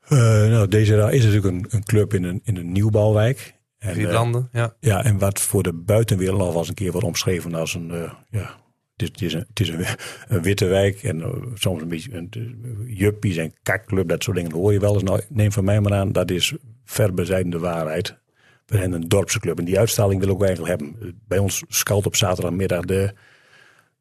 Eh, 0.00 0.18
nou, 0.18 0.68
deze 0.68 0.94
is 1.10 1.24
natuurlijk 1.24 1.44
een, 1.54 1.66
een 1.68 1.84
club 1.84 2.14
in 2.14 2.22
een, 2.24 2.40
in 2.44 2.56
een 2.56 2.72
nieuwbouwwijk. 2.72 3.54
En, 3.78 3.92
Drie 3.92 4.06
eh, 4.06 4.12
landen, 4.12 4.48
ja. 4.52 4.76
ja, 4.80 5.04
en 5.04 5.18
wat 5.18 5.40
voor 5.40 5.62
de 5.62 5.72
buitenwereld 5.72 6.38
wel 6.38 6.56
eens 6.56 6.68
een 6.68 6.74
keer 6.74 6.92
wordt 6.92 7.06
omschreven 7.06 7.54
als 7.54 7.74
een, 7.74 8.10
ja, 8.30 8.60
het 9.02 9.60
is, 9.60 9.68
een, 9.68 10.42
witte 10.42 10.66
wijk 10.66 11.02
en 11.02 11.22
eh, 11.22 11.30
soms 11.54 11.82
een 11.82 11.88
beetje 11.88 12.14
een 12.14 12.30
uh, 12.36 12.98
juppies 12.98 13.36
en 13.36 13.54
kakclub, 13.62 14.08
dat 14.08 14.22
soort 14.22 14.36
dingen 14.36 14.52
hoor 14.52 14.72
je 14.72 14.80
wel 14.80 14.94
eens. 14.94 15.02
Nou, 15.02 15.20
neem 15.28 15.52
van 15.52 15.64
mij 15.64 15.80
maar 15.80 15.94
aan, 15.94 16.12
dat 16.12 16.30
is 16.30 16.54
ver 16.84 17.14
bezijden 17.14 17.50
de 17.50 17.58
waarheid. 17.58 18.20
We 18.66 18.76
zijn 18.76 18.92
een 18.92 19.08
dorpse 19.08 19.40
club 19.40 19.58
en 19.58 19.64
die 19.64 19.78
uitstraling 19.78 20.20
wil 20.20 20.28
ik 20.28 20.34
ook 20.34 20.44
eigenlijk 20.44 20.80
hebben. 20.80 21.20
Bij 21.28 21.38
ons 21.38 21.62
scout 21.68 22.06
op 22.06 22.16
zaterdagmiddag 22.16 22.84
de, 22.84 23.12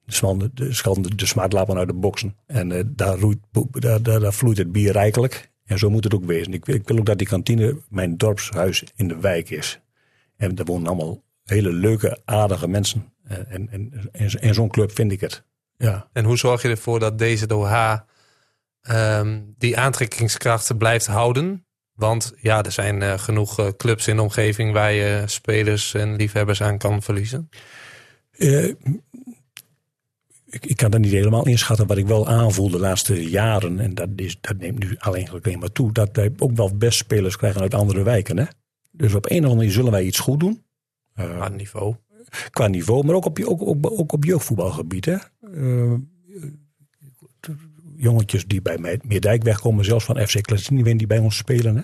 de, 0.05 0.49
de, 0.53 0.69
de, 1.15 1.75
uit 1.75 1.87
de 1.87 1.93
boksen. 1.93 2.35
En 2.45 2.71
eh, 2.71 2.83
daar, 2.87 3.19
roeit, 3.19 3.37
daar, 3.71 4.01
daar, 4.01 4.33
vloeit 4.33 4.57
het 4.57 4.71
bier 4.71 4.91
rijkelijk. 4.91 5.49
En 5.65 5.79
zo 5.79 5.89
moet 5.89 6.03
het 6.03 6.13
ook 6.15 6.25
wezen. 6.25 6.53
Ik, 6.53 6.67
ik 6.67 6.87
wil 6.87 6.97
ook 6.97 7.05
dat 7.05 7.17
die 7.17 7.27
kantine 7.27 7.81
mijn 7.89 8.17
dorpshuis 8.17 8.83
in 8.95 9.07
de 9.07 9.19
wijk 9.19 9.49
is. 9.49 9.79
En 10.37 10.55
daar 10.55 10.65
wonen 10.65 10.87
allemaal 10.87 11.23
hele 11.43 11.71
leuke, 11.71 12.17
aardige 12.25 12.67
mensen. 12.67 13.13
Eh, 13.23 13.38
En, 13.38 13.69
en, 13.69 14.10
en, 14.12 14.29
en 14.29 14.53
zo'n 14.53 14.69
club 14.69 14.91
vind 14.91 15.12
ik 15.12 15.21
het. 15.21 15.43
Ja. 15.77 16.10
En 16.13 16.25
hoe 16.25 16.38
zorg 16.38 16.62
je 16.62 16.69
ervoor 16.69 16.99
dat 16.99 17.17
deze 17.17 17.47
DOH 17.47 17.97
ehm, 18.81 19.41
die 19.57 19.77
aantrekkingskrachten 19.77 20.77
blijft 20.77 21.05
houden? 21.05 21.65
Want 21.93 22.34
ja, 22.38 22.63
er 22.63 22.71
zijn 22.71 23.01
eh, 23.01 23.17
genoeg 23.17 23.60
eh, 23.60 23.67
clubs 23.77 24.07
in 24.07 24.15
de 24.15 24.21
omgeving 24.21 24.73
waar 24.73 24.91
je 24.91 25.23
spelers 25.25 25.93
en 25.93 26.15
liefhebbers 26.15 26.62
aan 26.62 26.77
kan 26.77 27.01
verliezen. 27.01 27.49
Ik, 30.49 30.65
ik 30.65 30.77
kan 30.77 30.91
dat 30.91 30.99
niet 30.99 31.12
helemaal 31.12 31.45
inschatten. 31.45 31.88
Wat 31.88 31.97
ik 31.97 32.07
wel 32.07 32.27
aanvoel 32.27 32.69
de 32.69 32.79
laatste 32.79 33.29
jaren, 33.29 33.79
en 33.79 33.95
dat, 33.95 34.10
is, 34.15 34.38
dat 34.41 34.57
neemt 34.57 34.79
nu 34.79 34.95
alleen 34.97 35.29
alleen 35.29 35.60
maar 35.60 35.71
toe, 35.71 35.91
dat 35.91 36.10
wij 36.13 36.34
ook 36.38 36.55
wel 36.55 36.77
best 36.77 36.97
spelers 36.97 37.38
krijgen 37.38 37.62
uit 37.62 37.73
andere 37.73 38.03
wijken. 38.03 38.38
Hè? 38.38 38.45
Dus 38.91 39.13
op 39.13 39.25
een 39.25 39.29
of 39.29 39.36
andere 39.36 39.55
manier 39.55 39.71
zullen 39.71 39.91
wij 39.91 40.03
iets 40.03 40.19
goed 40.19 40.39
doen. 40.39 40.63
Aan 41.15 41.55
niveau. 41.55 41.95
Qua 42.49 42.67
niveau, 42.67 43.05
maar 43.05 43.15
ook 43.15 43.25
op, 43.25 43.39
ook, 43.43 43.61
ook, 43.61 43.91
ook 43.91 44.11
op 44.11 44.23
jeugdvoetbalgebied. 44.23 45.05
Hè? 45.05 45.17
Eh, 45.53 45.93
jongetjes 47.95 48.45
die 48.45 48.61
bij 48.61 48.77
mij- 48.77 48.99
Meerdijk 49.03 49.43
wegkomen, 49.43 49.85
zelfs 49.85 50.05
van 50.05 50.27
FC 50.27 50.41
Klatsinien 50.41 50.97
die 50.97 51.07
bij 51.07 51.19
ons 51.19 51.37
spelen. 51.37 51.75
Hè? 51.75 51.81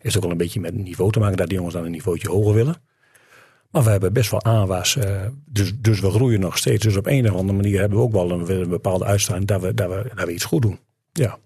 Is 0.00 0.16
ook 0.16 0.22
wel 0.22 0.30
een 0.30 0.36
beetje 0.36 0.60
met 0.60 0.74
niveau 0.74 1.12
te 1.12 1.18
maken 1.18 1.36
dat 1.36 1.46
die 1.46 1.56
jongens 1.56 1.74
dan 1.74 1.84
een 1.84 1.90
niveautje 1.90 2.28
hoger 2.28 2.54
willen. 2.54 2.76
Maar 3.70 3.82
we 3.84 3.90
hebben 3.90 4.12
best 4.12 4.30
wel 4.30 4.44
aanwas, 4.44 4.96
eh, 4.96 5.26
dus, 5.44 5.78
dus 5.78 6.00
we 6.00 6.10
groeien 6.10 6.40
nog 6.40 6.58
steeds. 6.58 6.82
Dus 6.84 6.96
op 6.96 7.06
een 7.06 7.30
of 7.30 7.36
andere 7.36 7.58
manier 7.58 7.80
hebben 7.80 7.98
we 7.98 8.04
ook 8.04 8.12
wel 8.12 8.30
een, 8.30 8.50
een 8.60 8.68
bepaalde 8.68 9.04
uitstraling 9.04 9.46
dat 9.46 9.60
we, 9.60 9.74
dat, 9.74 9.88
we, 9.88 10.10
dat 10.14 10.26
we 10.26 10.32
iets 10.32 10.44
goed 10.44 10.62
doen. 10.62 10.78
Ja. 11.12 11.38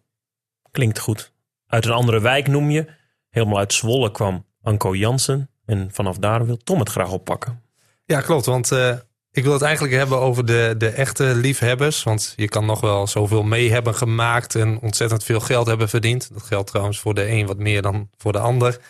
Klinkt 0.70 0.98
goed. 0.98 1.32
Uit 1.66 1.84
een 1.84 1.92
andere 1.92 2.20
wijk 2.20 2.48
noem 2.48 2.70
je. 2.70 2.86
Helemaal 3.30 3.58
uit 3.58 3.72
Zwolle 3.72 4.10
kwam 4.10 4.44
Anko 4.62 4.94
Jansen. 4.94 5.50
En 5.64 5.88
vanaf 5.92 6.18
daar 6.18 6.46
wil 6.46 6.56
Tom 6.56 6.78
het 6.78 6.88
graag 6.88 7.12
oppakken. 7.12 7.62
Ja, 8.06 8.20
klopt. 8.20 8.46
Want 8.46 8.72
eh, 8.72 8.94
ik 9.30 9.44
wil 9.44 9.52
het 9.52 9.62
eigenlijk 9.62 9.94
hebben 9.94 10.18
over 10.18 10.46
de, 10.46 10.74
de 10.78 10.88
echte 10.88 11.24
liefhebbers. 11.24 12.02
Want 12.02 12.32
je 12.36 12.48
kan 12.48 12.66
nog 12.66 12.80
wel 12.80 13.06
zoveel 13.06 13.42
mee 13.42 13.70
hebben 13.70 13.94
gemaakt 13.94 14.54
en 14.54 14.78
ontzettend 14.80 15.24
veel 15.24 15.40
geld 15.40 15.66
hebben 15.66 15.88
verdiend. 15.88 16.32
Dat 16.32 16.42
geldt 16.42 16.70
trouwens 16.70 17.00
voor 17.00 17.14
de 17.14 17.28
een 17.28 17.46
wat 17.46 17.58
meer 17.58 17.82
dan 17.82 18.08
voor 18.16 18.32
de 18.32 18.38
ander. 18.38 18.80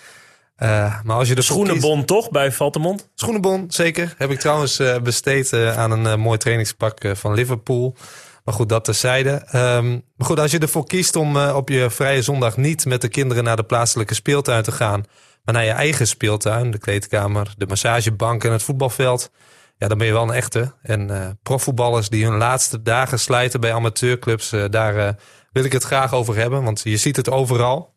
Eh, 0.57 1.01
maar 1.03 1.17
als 1.17 1.29
je 1.29 1.35
de 1.35 1.43
Schoenenbon 1.43 2.05
toch 2.05 2.31
bij 2.31 2.53
Valtemont? 2.53 3.09
Schoenenbon, 3.15 3.65
zeker. 3.69 4.15
Heb 4.19 4.31
ik 4.31 4.41
trouwens 4.41 4.79
eh, 4.79 4.99
besteed 5.01 5.53
aan 5.53 5.91
een 5.91 6.21
mooi 6.21 6.39
trainingspak 6.39 7.01
van 7.13 7.35
Liverpool. 7.35 7.97
Maar 8.45 8.55
goed, 8.55 8.69
dat 8.69 8.85
terzijde. 8.85 9.31
Ehm, 9.31 9.91
maar 9.91 10.27
goed, 10.27 10.41
als 10.41 10.51
je 10.51 10.59
ervoor 10.59 10.87
kiest 10.87 11.17
om 11.17 11.37
op 11.37 11.69
je 11.69 11.91
vrije 11.91 12.23
zondag 12.23 12.57
niet 12.57 12.85
met 12.85 13.01
de 13.01 13.09
kinderen 13.09 13.45
naar 13.45 13.57
de 13.57 13.65
plaatselijke 13.65 14.15
speeltuin 14.15 14.63
te 14.63 14.73
gaan, 14.73 15.05
maar 15.45 15.55
naar 15.55 15.65
je 15.65 15.71
eigen 15.71 16.07
speeltuin, 16.07 16.71
de 16.71 16.79
kleedkamer, 16.79 17.55
de 17.57 17.67
massagebank 17.67 18.45
en 18.45 18.53
het 18.53 18.63
voetbalveld, 18.63 19.31
ja, 19.77 19.89
dan 19.89 19.99
ben 19.99 20.07
je 20.07 20.13
wel 20.13 20.23
een 20.23 20.31
echte. 20.31 20.75
En 20.83 21.11
eh, 21.11 21.31
profvoetballers 21.43 22.09
die 22.09 22.25
hun 22.25 22.37
laatste 22.37 22.83
dagen 22.83 23.19
slijten 23.19 23.61
bij 23.61 23.73
amateurclubs, 23.73 24.53
eh, 24.53 24.65
daar 24.71 24.97
eh, 24.97 25.15
wil 25.53 25.65
ik 25.65 25.73
het 25.73 25.83
graag 25.83 26.13
over 26.13 26.37
hebben, 26.37 26.65
want 26.65 26.81
je 26.85 26.97
ziet 26.97 27.17
het 27.17 27.31
overal. 27.31 27.95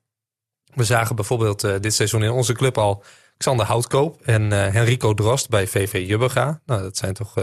We 0.74 0.84
zagen 0.84 1.16
bijvoorbeeld 1.16 1.82
dit 1.82 1.94
seizoen 1.94 2.24
in 2.24 2.30
onze 2.30 2.54
club 2.54 2.78
al 2.78 3.04
Xander 3.38 3.66
Houtkoop 3.66 4.22
en 4.22 4.52
Henrico 4.52 5.14
Drost 5.14 5.50
bij 5.50 5.68
VV 5.68 6.04
Jubbega. 6.08 6.62
Nou, 6.66 6.82
dat 6.82 6.98
zijn 6.98 7.14
toch 7.14 7.34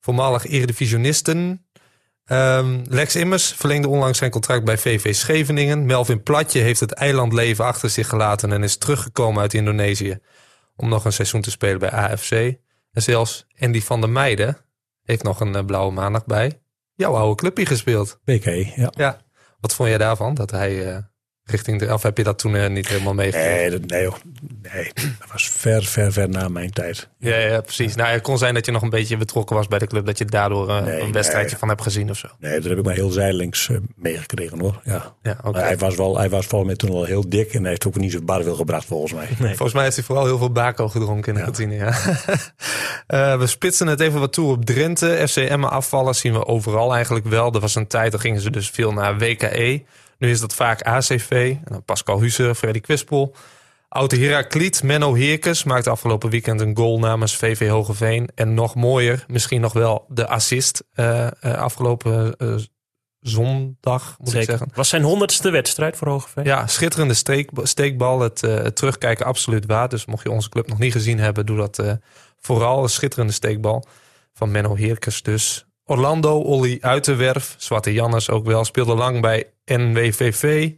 voormalig 0.00 0.46
eredivisionisten. 0.46 1.66
Ehm, 2.32 2.80
Lex 2.88 3.16
Immers 3.16 3.52
verlengde 3.52 3.88
onlangs 3.88 4.18
zijn 4.18 4.30
contract 4.30 4.64
bij 4.64 4.78
VV 4.78 5.14
Scheveningen. 5.14 5.86
Melvin 5.86 6.22
Platje 6.22 6.60
heeft 6.60 6.80
het 6.80 6.92
eilandleven 6.92 7.64
achter 7.64 7.90
zich 7.90 8.08
gelaten 8.08 8.52
en 8.52 8.62
is 8.62 8.76
teruggekomen 8.76 9.40
uit 9.40 9.54
Indonesië 9.54 10.18
om 10.76 10.88
nog 10.88 11.04
een 11.04 11.12
seizoen 11.12 11.40
te 11.40 11.50
spelen 11.50 11.78
bij 11.78 11.90
AFC. 11.90 12.30
En 12.92 13.02
zelfs 13.02 13.46
Andy 13.58 13.80
van 13.80 14.00
der 14.00 14.10
Meijden 14.10 14.56
heeft 15.02 15.22
nog 15.22 15.40
een 15.40 15.54
eh, 15.56 15.64
blauwe 15.64 15.92
maandag 15.92 16.24
bij 16.24 16.62
jouw 16.94 17.14
oude 17.14 17.34
clubje 17.34 17.66
gespeeld. 17.66 18.20
PK, 18.24 18.44
ja. 18.76 18.92
Ja. 18.96 19.20
Wat 19.60 19.74
vond 19.74 19.88
jij 19.88 19.98
daarvan? 19.98 20.34
Dat 20.34 20.50
hij 20.50 20.94
eh, 20.94 21.02
richting 21.52 21.78
de. 21.78 21.92
Of 21.92 22.02
heb 22.02 22.16
je 22.16 22.24
dat 22.24 22.38
toen 22.38 22.56
eh, 22.56 22.70
niet 22.70 22.88
helemaal 22.88 23.14
meegekregen? 23.14 23.56
Nee, 23.56 23.70
dat, 23.70 23.86
nee, 23.86 24.02
joh. 24.02 24.14
nee, 24.72 24.90
dat 24.94 25.32
was 25.32 25.48
ver, 25.48 25.84
ver, 25.84 26.12
ver 26.12 26.28
na 26.28 26.48
mijn 26.48 26.70
tijd. 26.70 27.08
Ja, 27.18 27.36
ja, 27.36 27.60
precies. 27.60 27.94
Nou, 27.94 28.10
het 28.10 28.22
kon 28.22 28.38
zijn 28.38 28.54
dat 28.54 28.66
je 28.66 28.72
nog 28.72 28.82
een 28.82 28.90
beetje 28.90 29.16
betrokken 29.16 29.56
was 29.56 29.68
bij 29.68 29.78
de 29.78 29.86
club. 29.86 30.06
Dat 30.06 30.18
je 30.18 30.24
daardoor 30.24 30.68
eh, 30.68 30.82
Nee, 30.82 31.00
een 31.00 31.12
wedstrijdje 31.12 31.50
nee. 31.50 31.58
van 31.58 31.68
hebt 31.68 31.82
gezien 31.82 32.10
of 32.10 32.16
zo. 32.16 32.28
Nee, 32.38 32.60
dat 32.60 32.68
heb 32.68 32.78
ik 32.78 32.84
maar 32.84 32.94
heel 32.94 33.10
zijdelings 33.10 33.68
eh, 33.68 33.76
meegekregen 33.96 34.60
hoor. 34.60 34.80
Ja. 34.84 35.14
Ja, 35.22 35.36
hij 35.52 35.78
was 35.78 35.96
wel, 35.96 36.18
hij 36.18 36.30
was 36.30 36.46
volgens 36.46 36.70
mij 36.70 36.88
toen 36.88 36.96
al 36.96 37.04
heel 37.04 37.28
dik 37.28 37.54
en 37.54 37.60
hij 37.60 37.70
heeft 37.70 37.86
ook 37.86 37.96
niet 37.96 38.12
zo 38.12 38.22
bar 38.22 38.42
veel 38.42 38.54
gebracht 38.54 38.84
volgens 38.84 39.12
mij. 39.12 39.26
Volgens 39.38 39.72
mij 39.72 39.82
heeft 39.82 39.96
hij 39.96 40.04
vooral 40.04 40.24
heel 40.24 40.38
veel 40.38 40.52
bako 40.52 40.88
gedronken 40.88 41.32
in 41.32 41.38
de 41.38 41.44
kantine. 41.44 41.74
Ja. 41.74 41.92
Eh, 43.06 43.38
we 43.38 43.46
spitsen 43.46 43.86
het 43.86 44.00
even 44.00 44.20
wat 44.20 44.32
toe 44.32 44.50
op 44.50 44.64
Drenthe. 44.64 45.24
FC 45.28 45.36
Emmen 45.36 45.70
afvallen 45.70 46.14
zien 46.14 46.32
we 46.32 46.46
overal 46.46 46.94
eigenlijk 46.94 47.26
wel. 47.26 47.52
Er 47.52 47.60
was 47.60 47.74
een 47.74 47.86
tijd, 47.86 48.10
dan 48.10 48.20
gingen 48.20 48.40
ze 48.40 48.50
dus 48.50 48.70
veel 48.70 48.92
naar 48.92 49.18
WKE. 49.18 49.82
Nu 50.22 50.30
is 50.30 50.40
dat 50.40 50.54
vaak 50.54 50.82
ACV. 50.82 51.54
Pascal 51.84 52.20
Husse, 52.20 52.54
Freddy 52.54 52.80
Kwispel. 52.80 53.34
Oude 53.88 54.16
Herakliet, 54.16 54.82
Menno 54.82 55.14
Heerkes 55.14 55.64
maakte 55.64 55.90
afgelopen 55.90 56.30
weekend 56.30 56.60
een 56.60 56.76
goal 56.76 56.98
namens 56.98 57.36
VV 57.36 57.68
Hogeveen. 57.68 58.28
En 58.34 58.54
nog 58.54 58.74
mooier, 58.74 59.24
misschien 59.28 59.60
nog 59.60 59.72
wel 59.72 60.04
de 60.08 60.26
assist 60.26 60.84
eh, 60.92 61.26
eh, 61.26 61.32
afgelopen 61.40 62.36
eh, 62.36 62.54
zondag, 63.20 64.16
moet 64.18 64.34
ik 64.34 64.42
zeggen. 64.42 64.70
Was 64.74 64.88
zijn 64.88 65.02
honderdste 65.02 65.50
wedstrijd 65.50 65.96
voor 65.96 66.08
Hogeveen. 66.08 66.44
Ja, 66.44 66.66
schitterende 66.66 67.14
steek, 67.14 67.50
steekbal. 67.62 68.20
Het, 68.20 68.40
het 68.40 68.76
terugkijken 68.76 69.26
absoluut 69.26 69.66
waard. 69.66 69.90
Dus 69.90 70.06
mocht 70.06 70.22
je 70.22 70.30
onze 70.30 70.48
club 70.48 70.68
nog 70.68 70.78
niet 70.78 70.92
gezien 70.92 71.18
hebben, 71.18 71.46
doe 71.46 71.56
dat 71.56 71.82
vooral. 72.38 72.82
Een 72.82 72.88
schitterende 72.88 73.32
steekbal 73.32 73.84
van 74.32 74.50
Menno 74.50 74.74
Heerkes 74.74 75.22
dus. 75.22 75.66
Orlando, 75.92 76.40
Olly 76.40 76.78
Uiterwerf, 76.80 77.54
Zwarte 77.58 77.92
Jannes 77.92 78.30
ook 78.30 78.46
wel. 78.46 78.64
Speelde 78.64 78.94
lang 78.94 79.20
bij 79.20 79.52
NWVV. 79.64 80.70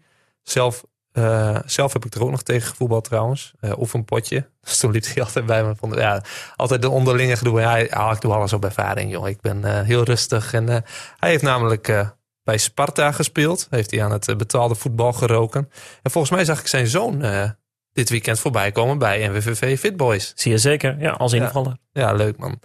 Zelf, 0.43 0.85
eh, 1.13 1.59
zelf 1.67 1.93
heb 1.93 2.05
ik 2.05 2.15
er 2.15 2.23
ook 2.23 2.31
nog 2.31 2.43
tegen 2.43 2.69
gevoetbald 2.69 3.05
trouwens. 3.05 3.53
Eh 3.61 3.79
oefenpotje. 3.79 4.49
Dus 4.65 4.79
toen 4.79 4.91
liep 4.91 5.05
hij 5.05 5.23
altijd 5.23 5.47
bij 5.47 5.65
me. 5.65 5.75
Vond, 5.77 5.95
ja, 5.95 6.23
altijd 6.57 6.83
de 6.83 6.89
onderlinge 6.89 7.37
gedoe. 7.37 7.61
Ja, 7.61 7.85
ah, 7.85 8.15
ik 8.15 8.21
doe 8.21 8.33
alles 8.33 8.53
op 8.53 8.65
ervaring, 8.65 9.11
joh. 9.11 9.29
Ik 9.29 9.41
ben 9.41 9.65
eh, 9.65 9.81
heel 9.81 10.03
rustig. 10.03 10.53
En 10.53 10.67
hij 10.67 11.31
heeft 11.31 11.43
namelijk... 11.43 12.13
bij 12.43 12.59
Sparta 12.59 13.13
gespeeld. 13.13 13.67
Heeft 13.71 13.91
hij 13.91 14.05
aan 14.05 14.13
het 14.13 14.37
betaalde 14.37 14.75
voetbal 14.75 15.13
geroken. 15.13 15.71
En 16.03 16.11
volgens 16.11 16.33
mij 16.33 16.45
zag 16.45 16.61
ik 16.61 16.67
zijn 16.67 16.87
zoon 16.87 17.23
dit 17.93 18.11
weekend 18.11 18.39
voorbij 18.39 18.73
komen 18.73 18.99
bij 18.99 19.29
NWVV 19.29 19.79
Fitboys. 19.79 20.33
Zie 20.35 20.51
je 20.51 20.59
zeker, 20.59 20.97
ja, 20.99 21.11
als 21.11 21.33
invaller. 21.33 21.77
Ja, 21.93 22.13
leuk 22.13 22.37
man. 22.37 22.61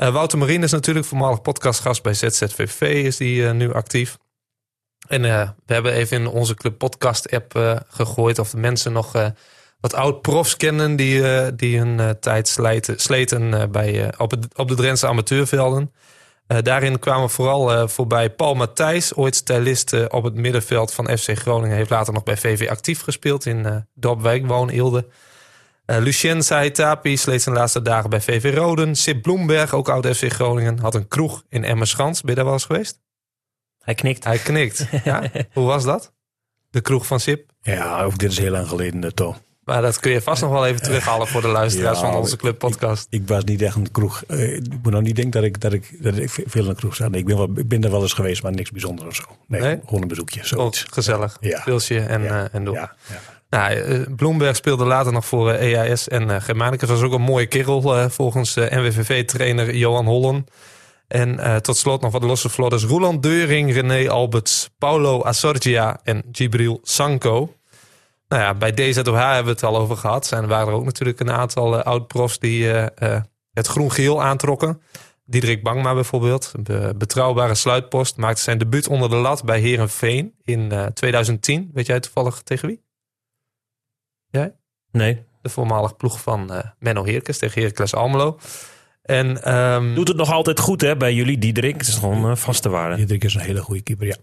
Eh, 0.00 0.12
Wouter 0.12 0.38
Marien 0.38 0.62
is 0.62 0.72
natuurlijk 0.72 1.06
voormalig 1.06 1.42
podcastgast 1.42 2.02
bij 2.02 2.14
ZZVV. 2.14 2.80
Is 2.80 3.16
die 3.16 3.46
eh, 3.46 3.52
nu 3.52 3.72
actief. 3.72 4.18
En 5.08 5.24
eh, 5.24 5.48
we 5.66 5.72
hebben 5.74 5.92
even 5.92 6.16
in 6.16 6.26
onze 6.26 6.54
club 6.54 6.78
podcast 6.78 7.30
app 7.30 7.82
gegooid 7.88 8.38
of 8.38 8.50
de 8.50 8.56
mensen 8.56 8.92
nog 8.92 9.32
wat 9.80 9.94
oud 9.94 10.22
profs 10.22 10.56
kennen 10.56 10.96
die, 10.96 11.22
die 11.54 11.78
hun 11.78 12.18
tijd 12.20 12.48
slijten, 12.48 13.00
sleten 13.00 13.70
bij, 13.70 14.14
op, 14.18 14.30
het, 14.30 14.58
op 14.58 14.68
de 14.68 14.74
Drentse 14.74 15.06
amateurvelden. 15.06 15.92
Daarin 16.46 16.98
kwamen 16.98 17.30
vooral 17.30 17.88
voorbij 17.88 18.30
Paul 18.30 18.54
Matthijs, 18.54 19.14
ooit 19.14 19.34
stylist 19.34 20.08
op 20.08 20.24
het 20.24 20.34
middenveld 20.34 20.92
van 20.92 21.18
FC 21.18 21.38
Groningen. 21.38 21.76
Heeft 21.76 21.90
later 21.90 22.12
nog 22.12 22.22
bij 22.22 22.36
VV 22.36 22.68
actief 22.68 23.00
gespeeld 23.02 23.46
in 23.46 23.86
Dorpwijk, 23.94 24.46
Woon, 24.46 24.68
Eelde. 24.68 25.06
Eh, 25.90 25.98
Lucien 25.98 26.42
Saitapi 26.42 27.16
sleet 27.16 27.42
zijn 27.42 27.54
laatste 27.54 27.82
dagen 27.82 28.10
bij 28.10 28.20
VV 28.20 28.54
Roden. 28.54 28.94
Sip 28.96 29.22
Bloemberg, 29.22 29.74
ook 29.74 29.88
oud 29.88 30.06
FC 30.06 30.32
Groningen, 30.32 30.78
had 30.78 30.94
een 30.94 31.08
kroeg 31.08 31.42
in 31.48 31.64
Emmerschans. 31.64 32.20
Ben 32.20 32.30
je 32.30 32.34
daar 32.36 32.44
wel 32.44 32.52
eens 32.54 32.64
geweest? 32.64 33.00
Hij 33.78 33.94
knikt. 33.94 34.24
Hij 34.24 34.38
knikt. 34.38 34.86
Ja? 35.04 35.22
Hoe 35.52 35.66
was 35.66 35.84
dat? 35.84 36.12
De 36.70 36.80
kroeg 36.80 37.06
van 37.06 37.20
Sip? 37.20 37.50
Ja, 37.62 38.02
ook 38.02 38.18
dit 38.18 38.30
is 38.30 38.38
heel 38.38 38.50
lang 38.50 38.68
geleden, 38.68 39.04
eh, 39.04 39.10
Tom. 39.10 39.36
Maar 39.64 39.82
dat 39.82 40.00
kun 40.00 40.10
je 40.10 40.20
vast 40.22 40.42
nog 40.42 40.50
wel 40.50 40.66
even 40.66 40.82
terughalen 40.82 41.26
voor 41.26 41.40
de 41.40 41.48
luisteraars 41.48 42.00
Ja, 42.00 42.06
van 42.10 42.20
onze 42.20 42.36
club 42.36 42.58
podcast. 42.58 43.06
Ik 43.10 43.28
was 43.28 43.44
niet 43.44 43.62
echt 43.62 43.76
een 43.76 43.90
kroeg. 43.90 44.22
eh, 44.28 44.54
ik 44.54 44.68
moet 44.82 44.92
nou 44.92 45.02
niet 45.02 45.16
denken 45.16 45.30
dat 45.40 45.42
ik, 45.42 45.60
dat 45.60 45.72
ik, 45.72 46.02
dat 46.02 46.16
ik 46.16 46.30
veel 46.30 46.62
in 46.62 46.68
een 46.68 46.74
kroeg 46.76 46.94
sta. 46.94 47.08
Nee, 47.08 47.20
ik 47.20 47.26
ben, 47.26 47.36
wel, 47.36 47.50
ik 47.56 47.68
ben 47.68 47.84
er 47.84 47.90
wel 47.90 48.02
eens 48.02 48.12
geweest, 48.12 48.42
maar 48.42 48.52
niks 48.52 48.70
bijzonders 48.70 49.08
of 49.08 49.14
zo. 49.14 49.36
Nee, 49.46 49.60
Nee? 49.60 49.80
gewoon 49.84 50.02
een 50.02 50.08
bezoekje. 50.08 50.40
Oh, 50.40 50.46
Zoiets. 50.46 50.86
gezellig. 50.90 51.36
Ja. 51.40 51.60
Pilsje 51.64 52.00
en, 52.00 52.22
Ja. 52.22 52.44
eh, 52.44 52.54
en 52.54 52.64
door. 52.64 52.74
Ja, 52.74 52.94
ja. 53.08 53.20
Nou, 53.50 53.72
eh, 53.72 54.00
Bloemberg 54.16 54.56
speelde 54.56 54.84
later 54.84 55.12
nog 55.12 55.26
voor 55.26 55.50
eh, 55.50 55.72
EAS 55.72 56.08
en 56.08 56.28
uh, 56.28 56.40
Germanicus. 56.40 56.88
Was 56.88 57.02
ook 57.02 57.12
een 57.12 57.20
mooie 57.20 57.46
kerel 57.46 57.96
eh, 57.96 58.08
volgens 58.08 58.56
eh, 58.56 58.78
NWVV-trainer 58.78 59.74
Johan 59.74 60.06
Hollen. 60.06 60.46
En 61.10 61.38
eh, 61.38 61.56
tot 61.56 61.76
slot 61.76 62.00
nog 62.00 62.12
wat 62.12 62.22
losse 62.22 62.48
vlodders. 62.48 62.84
Roland 62.84 63.22
Deuring, 63.22 63.72
René 63.72 64.10
Alberts, 64.10 64.70
Paulo 64.78 65.22
Assorgia 65.22 66.00
en 66.04 66.22
Gibril 66.32 66.80
Sanko. 66.82 67.54
Nou 68.28 68.42
ja, 68.42 68.54
bij 68.54 68.72
DZOH 68.72 69.16
hebben 69.16 69.44
we 69.44 69.50
het 69.50 69.62
al 69.62 69.76
over 69.76 69.96
gehad. 69.96 70.32
En 70.32 70.42
er 70.42 70.48
waren 70.48 70.68
er 70.68 70.74
ook 70.74 70.84
natuurlijk 70.84 71.20
een 71.20 71.30
aantal 71.30 71.78
eh, 71.78 71.84
oud-profs 71.84 72.38
die 72.38 72.72
eh, 72.72 73.14
eh, 73.14 73.22
het 73.52 73.66
groen-geel 73.66 74.22
aantrokken. 74.22 74.82
Diederik 75.24 75.62
Bangma 75.62 75.94
bijvoorbeeld, 75.94 76.52
de 76.60 76.94
betrouwbare 76.96 77.54
sluitpost, 77.54 78.16
maakte 78.16 78.42
zijn 78.42 78.58
debuut 78.58 78.88
onder 78.88 79.10
de 79.10 79.16
lat 79.16 79.44
bij 79.44 79.60
Herenveen 79.60 80.34
in 80.42 80.72
eh, 80.72 80.86
2010. 80.86 81.70
Weet 81.72 81.86
jij 81.86 82.00
toevallig 82.00 82.42
tegen 82.42 82.68
wie? 82.68 82.89
Nee. 84.92 85.22
De 85.42 85.48
voormalig 85.48 85.96
ploeg 85.96 86.20
van 86.20 86.52
eh, 86.52 86.64
Menno 86.78 87.04
Heerkes 87.04 87.38
tegen 87.38 87.60
Heracles 87.60 87.94
Almelo. 87.94 88.38
En 89.02 89.42
ehm, 89.42 89.94
Doet 89.94 90.08
het 90.08 90.16
nog 90.16 90.30
altijd 90.32 90.60
goed 90.60 90.80
hè, 90.80 90.96
bij 90.96 91.14
jullie, 91.14 91.38
Diederik? 91.38 91.76
Het 91.78 91.86
is 91.88 91.94
gewoon 91.94 92.30
eh, 92.30 92.36
vaste 92.36 92.68
waarde. 92.68 92.96
Diederik 92.96 93.24
is 93.24 93.34
een 93.34 93.40
hele 93.40 93.60
goede 93.62 93.82
keeper, 93.82 94.06
ja. 94.06 94.16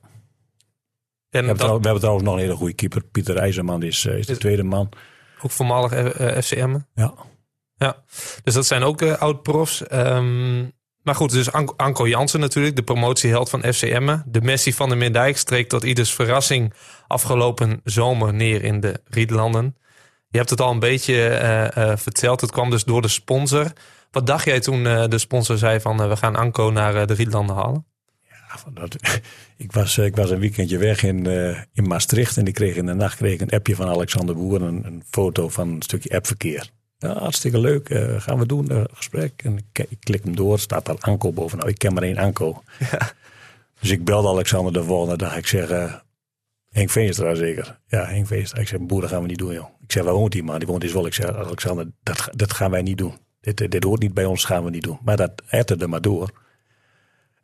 We 1.30 1.38
en 1.38 1.46
hebben, 1.46 1.48
dat, 1.58 1.58
trouw- 1.58 1.76
we 1.78 1.84
hebben 1.84 2.00
trouwens 2.02 2.26
nog 2.28 2.36
een 2.36 2.42
hele 2.42 2.56
goede 2.56 2.74
keeper. 2.74 3.04
Pieter 3.04 3.38
IJzerman 3.38 3.84
is, 3.84 4.06
eh, 4.06 4.18
is 4.18 4.26
de 4.26 4.32
Is- 4.32 4.38
tweede 4.40 4.64
man. 4.64 4.90
ook 5.42 5.52
voormalig 5.52 5.92
FCM. 6.44 6.78
Ja. 6.94 7.14
Ja, 7.76 8.04
dus 8.44 8.54
dat 8.54 8.66
zijn 8.66 8.84
ook 8.84 9.02
oud-profs. 9.02 9.88
Ehm, 9.88 10.62
maar 11.04 11.16
goed, 11.16 11.32
dus 11.32 11.52
Anko, 11.52 11.74
Anko 11.78 12.08
Jansen 12.08 12.40
natuurlijk, 12.40 12.76
de 12.76 12.84
promotieheld 12.84 13.50
van 13.50 13.64
FCM. 13.74 14.18
De 14.26 14.42
Messi 14.42 14.74
van 14.74 14.90
de 14.90 14.96
Meerdijk 14.96 15.38
streek 15.38 15.70
tot 15.70 15.84
ieders 15.84 16.14
verrassing 16.14 16.74
afgelopen 17.08 17.82
zomer 17.84 18.34
neer 18.34 18.64
in 18.64 18.80
de 18.80 19.02
Rietlanden. 19.06 19.76
Je 20.30 20.38
hebt 20.38 20.50
het 20.50 20.62
al 20.62 20.72
een 20.72 20.80
beetje 20.80 21.28
eh, 21.28 21.92
eh, 21.92 21.98
verteld. 21.98 22.42
Het 22.42 22.52
kwam 22.52 22.70
dus 22.70 22.84
door 22.84 23.02
de 23.02 23.08
sponsor. 23.08 23.72
Wat 24.12 24.28
dacht 24.28 24.46
jij 24.46 24.60
toen 24.60 24.88
eh, 24.88 25.08
de 25.08 25.18
sponsor 25.18 25.58
zei 25.58 25.80
van 25.80 26.10
we 26.10 26.18
gaan 26.18 26.36
Anko 26.36 26.72
naar 26.72 27.08
de 27.08 27.14
Rietlanden 27.14 27.56
halen? 27.56 27.86
Ja, 28.30 28.58
van 28.58 28.74
dat, 28.74 28.96
ik, 29.58 29.72
was, 29.72 29.98
ik 29.98 30.16
was 30.16 30.30
een 30.30 30.40
weekendje 30.40 30.78
weg 30.78 31.04
in, 31.04 31.26
in 31.74 31.88
Maastricht. 31.88 32.38
En 32.38 32.48
ik 32.48 32.54
kreeg 32.54 32.76
in 32.76 32.86
de 32.86 32.94
nacht 32.94 33.16
kreeg 33.16 33.40
een 33.40 33.50
appje 33.50 33.76
van 33.76 33.88
Alexander 33.88 34.36
Boer. 34.36 34.62
Een, 34.62 34.86
een 34.86 35.04
foto 35.10 35.50
van 35.50 35.70
een 35.70 35.82
stukje 35.82 36.16
appverkeer. 36.16 36.70
Ja, 36.98 37.18
hartstikke 37.18 37.60
leuk. 37.60 37.90
gaan 38.18 38.40
we 38.40 38.46
doen, 38.46 38.72
een 38.72 38.88
gesprek. 38.94 39.42
En 39.44 39.58
ik, 39.58 39.86
ik 39.90 39.98
klik 40.00 40.24
hem 40.24 40.36
door. 40.36 40.60
Staat 40.60 40.86
daar 40.86 40.98
Anko 41.00 41.32
boven. 41.32 41.58
Nou, 41.58 41.70
ik 41.70 41.78
ken 41.78 41.94
maar 41.94 42.04
één 42.04 42.18
Anko. 42.18 42.64
Dus 43.80 43.90
ik 43.90 44.04
belde 44.04 44.28
Alexander 44.28 44.74
de 44.74 44.84
volgende 44.84 45.18
dag. 45.18 45.38
Ik 45.38 45.48
zeg, 45.48 45.70
Henk 46.70 46.90
Veenstra 46.90 47.36
zeker. 47.36 47.80
Ja, 47.88 48.06
Henk 48.06 48.28
Veenstra. 48.28 48.62
Ik 48.62 48.68
zeg, 48.68 48.80
boer, 48.80 49.04
gaan 49.04 49.22
we 49.22 49.28
niet 49.28 49.38
doen, 49.38 49.54
joh. 49.54 49.70
Ik 49.84 49.92
zeg, 49.92 50.04
waar 50.04 50.14
woont 50.14 50.32
die 50.32 50.44
man? 50.44 50.60
Die 50.60 50.68
woont 50.68 50.84
in 50.84 50.90
Zwolle. 50.90 51.08
Ik 51.08 51.14
zeg, 51.14 51.36
Alexander, 51.36 51.92
dat, 52.04 52.30
dat 52.32 52.54
gaan 52.54 52.72
wij 52.72 52.82
niet 52.82 52.98
doen. 52.98 53.18
Dit, 53.40 53.72
dit 53.72 53.84
hoort 53.84 54.02
niet 54.02 54.14
bij 54.14 54.26
ons, 54.26 54.46
gaan 54.46 54.64
we 54.64 54.70
niet 54.70 54.84
doen. 54.84 55.00
Maar 55.04 55.18
dat 55.18 55.32
etterde 55.50 55.88
maar 55.88 56.02
door. 56.02 56.32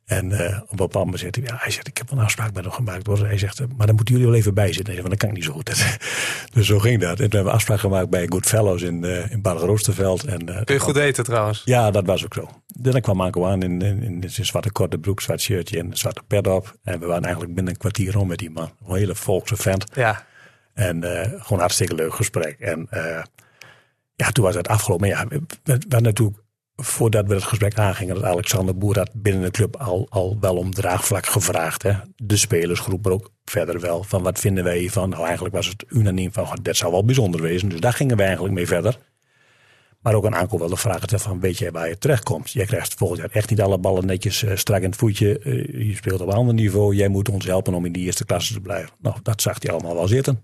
En 0.05 0.31
eh, 0.31 0.61
op 0.61 0.69
een 0.71 0.75
bepaald 0.75 1.05
moment 1.05 1.19
zegt 1.19 1.35
hij, 1.35 1.43
ja, 1.45 1.55
hij 1.57 1.71
zegt, 1.71 1.87
ik 1.87 1.97
heb 1.97 2.11
een 2.11 2.19
afspraak 2.19 2.53
met 2.53 2.63
hem 2.63 2.73
gemaakt. 2.73 3.07
Hoor. 3.07 3.25
Hij 3.25 3.37
zegt, 3.37 3.59
eh, 3.59 3.65
maar 3.77 3.87
dan 3.87 3.95
moeten 3.95 4.13
jullie 4.15 4.29
wel 4.29 4.39
even 4.39 4.53
bij 4.53 4.73
zitten. 4.73 4.93
Hij 4.93 4.93
zegt, 4.93 5.07
want 5.07 5.19
dat 5.19 5.19
kan 5.19 5.29
ik 5.29 5.35
niet 5.35 5.45
zo 5.45 5.53
goed. 5.53 5.97
dus 6.53 6.67
zo 6.67 6.79
ging 6.79 7.01
dat. 7.01 7.09
En 7.09 7.15
toen 7.15 7.29
hebben 7.29 7.43
we 7.43 7.51
afspraak 7.51 7.79
gemaakt 7.79 8.09
bij 8.09 8.25
Goodfellows 8.29 8.81
in, 8.81 9.03
eh 9.03 9.31
in 9.31 9.41
Roosterveld. 9.43 10.23
En, 10.23 10.49
eh, 10.49 10.63
Kun 10.63 10.75
je 10.75 10.81
goed 10.81 10.95
eten 10.95 11.23
trouwens? 11.23 11.61
ja, 11.65 11.91
dat 11.91 12.05
was 12.05 12.25
ook 12.25 12.33
zo. 12.33 12.49
Dan 12.67 13.01
kwam 13.01 13.21
Anko 13.21 13.45
aan 13.45 13.61
in, 13.61 13.81
in, 13.81 14.03
in 14.03 14.29
zijn 14.29 14.45
zwarte 14.45 14.71
korte 14.71 14.97
broek, 14.97 15.21
zwart 15.21 15.41
shirtje 15.41 15.79
en 15.79 15.85
een 15.85 15.97
zwarte 15.97 16.21
pet 16.27 16.47
op. 16.47 16.75
En 16.83 16.99
we 16.99 17.05
waren 17.05 17.23
eigenlijk 17.23 17.53
binnen 17.53 17.73
een 17.73 17.79
kwartier 17.79 18.11
rond 18.11 18.27
met 18.27 18.37
die 18.37 18.49
man. 18.49 18.71
Een 18.87 18.95
hele 18.95 19.15
volkse 19.15 19.55
vent. 19.55 19.85
Ja, 19.93 20.25
En 20.73 21.03
eh, 21.03 21.27
gewoon 21.27 21.43
een 21.49 21.59
hartstikke 21.59 21.95
leuk 21.95 22.13
gesprek. 22.13 22.59
En 22.59 22.87
ja, 24.15 24.31
toen 24.31 24.43
was 24.43 24.55
het 24.55 24.67
afgelopen. 24.67 25.09
Maar 25.09 25.17
ja, 25.17 25.27
we, 25.63 25.77
we 25.89 25.99
natuurlijk, 25.99 26.42
voordat 26.75 27.27
we 27.27 27.33
het 27.33 27.43
gesprek 27.43 27.77
aangingen, 27.77 28.15
dat 28.15 28.23
Alexander 28.23 28.77
Boer 28.77 28.97
had 28.97 29.09
binnen 29.13 29.41
de 29.43 29.51
club 29.51 29.75
al, 29.75 30.07
al 30.09 30.37
wel 30.39 30.55
om 30.55 30.73
draagvlak 30.73 31.25
gevraagd. 31.25 31.83
Hè? 31.83 31.93
De 32.15 32.37
spelersgroep, 32.37 33.03
maar 33.03 33.13
ook 33.13 33.29
verder 33.45 33.79
wel. 33.79 34.03
Van 34.03 34.23
wat 34.23 34.39
vinden 34.39 34.63
wij 34.63 34.77
hiervan? 34.77 35.09
Nou, 35.09 35.25
eigenlijk 35.25 35.55
was 35.55 35.67
het 35.67 35.85
unaniem 35.89 36.33
van, 36.33 36.45
"Goh, 36.45 36.55
dat 36.61 36.75
zou 36.75 36.91
wel 36.91 37.05
bijzonder 37.05 37.41
wezen. 37.41 37.69
Dus 37.69 37.79
daar 37.79 37.93
gingen 37.93 38.17
we 38.17 38.23
eigenlijk 38.23 38.53
mee 38.53 38.67
verder. 38.67 38.97
Maar 40.03 40.13
ook 40.13 40.25
een 40.25 40.35
aankoop 40.35 40.59
wel 40.59 40.69
de 40.69 40.77
vraag 40.77 41.03
stellen 41.03 41.19
van, 41.19 41.39
weet 41.39 41.57
jij 41.57 41.71
waar 41.71 41.87
je 41.87 41.97
terechtkomt? 41.97 42.51
Jij 42.51 42.65
krijgt 42.65 42.93
volgend 42.93 43.19
jaar 43.19 43.29
echt 43.31 43.49
niet 43.49 43.61
alle 43.61 43.77
ballen 43.77 44.05
netjes 44.05 44.43
eh, 44.43 44.55
strak 44.55 44.81
in 44.81 44.89
het 44.89 44.95
voetje. 44.95 45.39
Eh, 45.39 45.87
je 45.87 45.95
speelt 45.95 46.21
op 46.21 46.27
een 46.27 46.33
ander 46.33 46.53
niveau. 46.53 46.95
Jij 46.95 47.07
moet 47.07 47.29
ons 47.29 47.45
helpen 47.45 47.73
om 47.73 47.85
in 47.85 47.91
die 47.91 48.05
eerste 48.05 48.25
klasse 48.25 48.53
te 48.53 48.59
blijven. 48.59 48.89
Nou, 49.01 49.15
dat 49.23 49.41
zag 49.41 49.55
hij 49.61 49.71
allemaal 49.71 49.95
wel 49.95 50.07
zitten. 50.07 50.43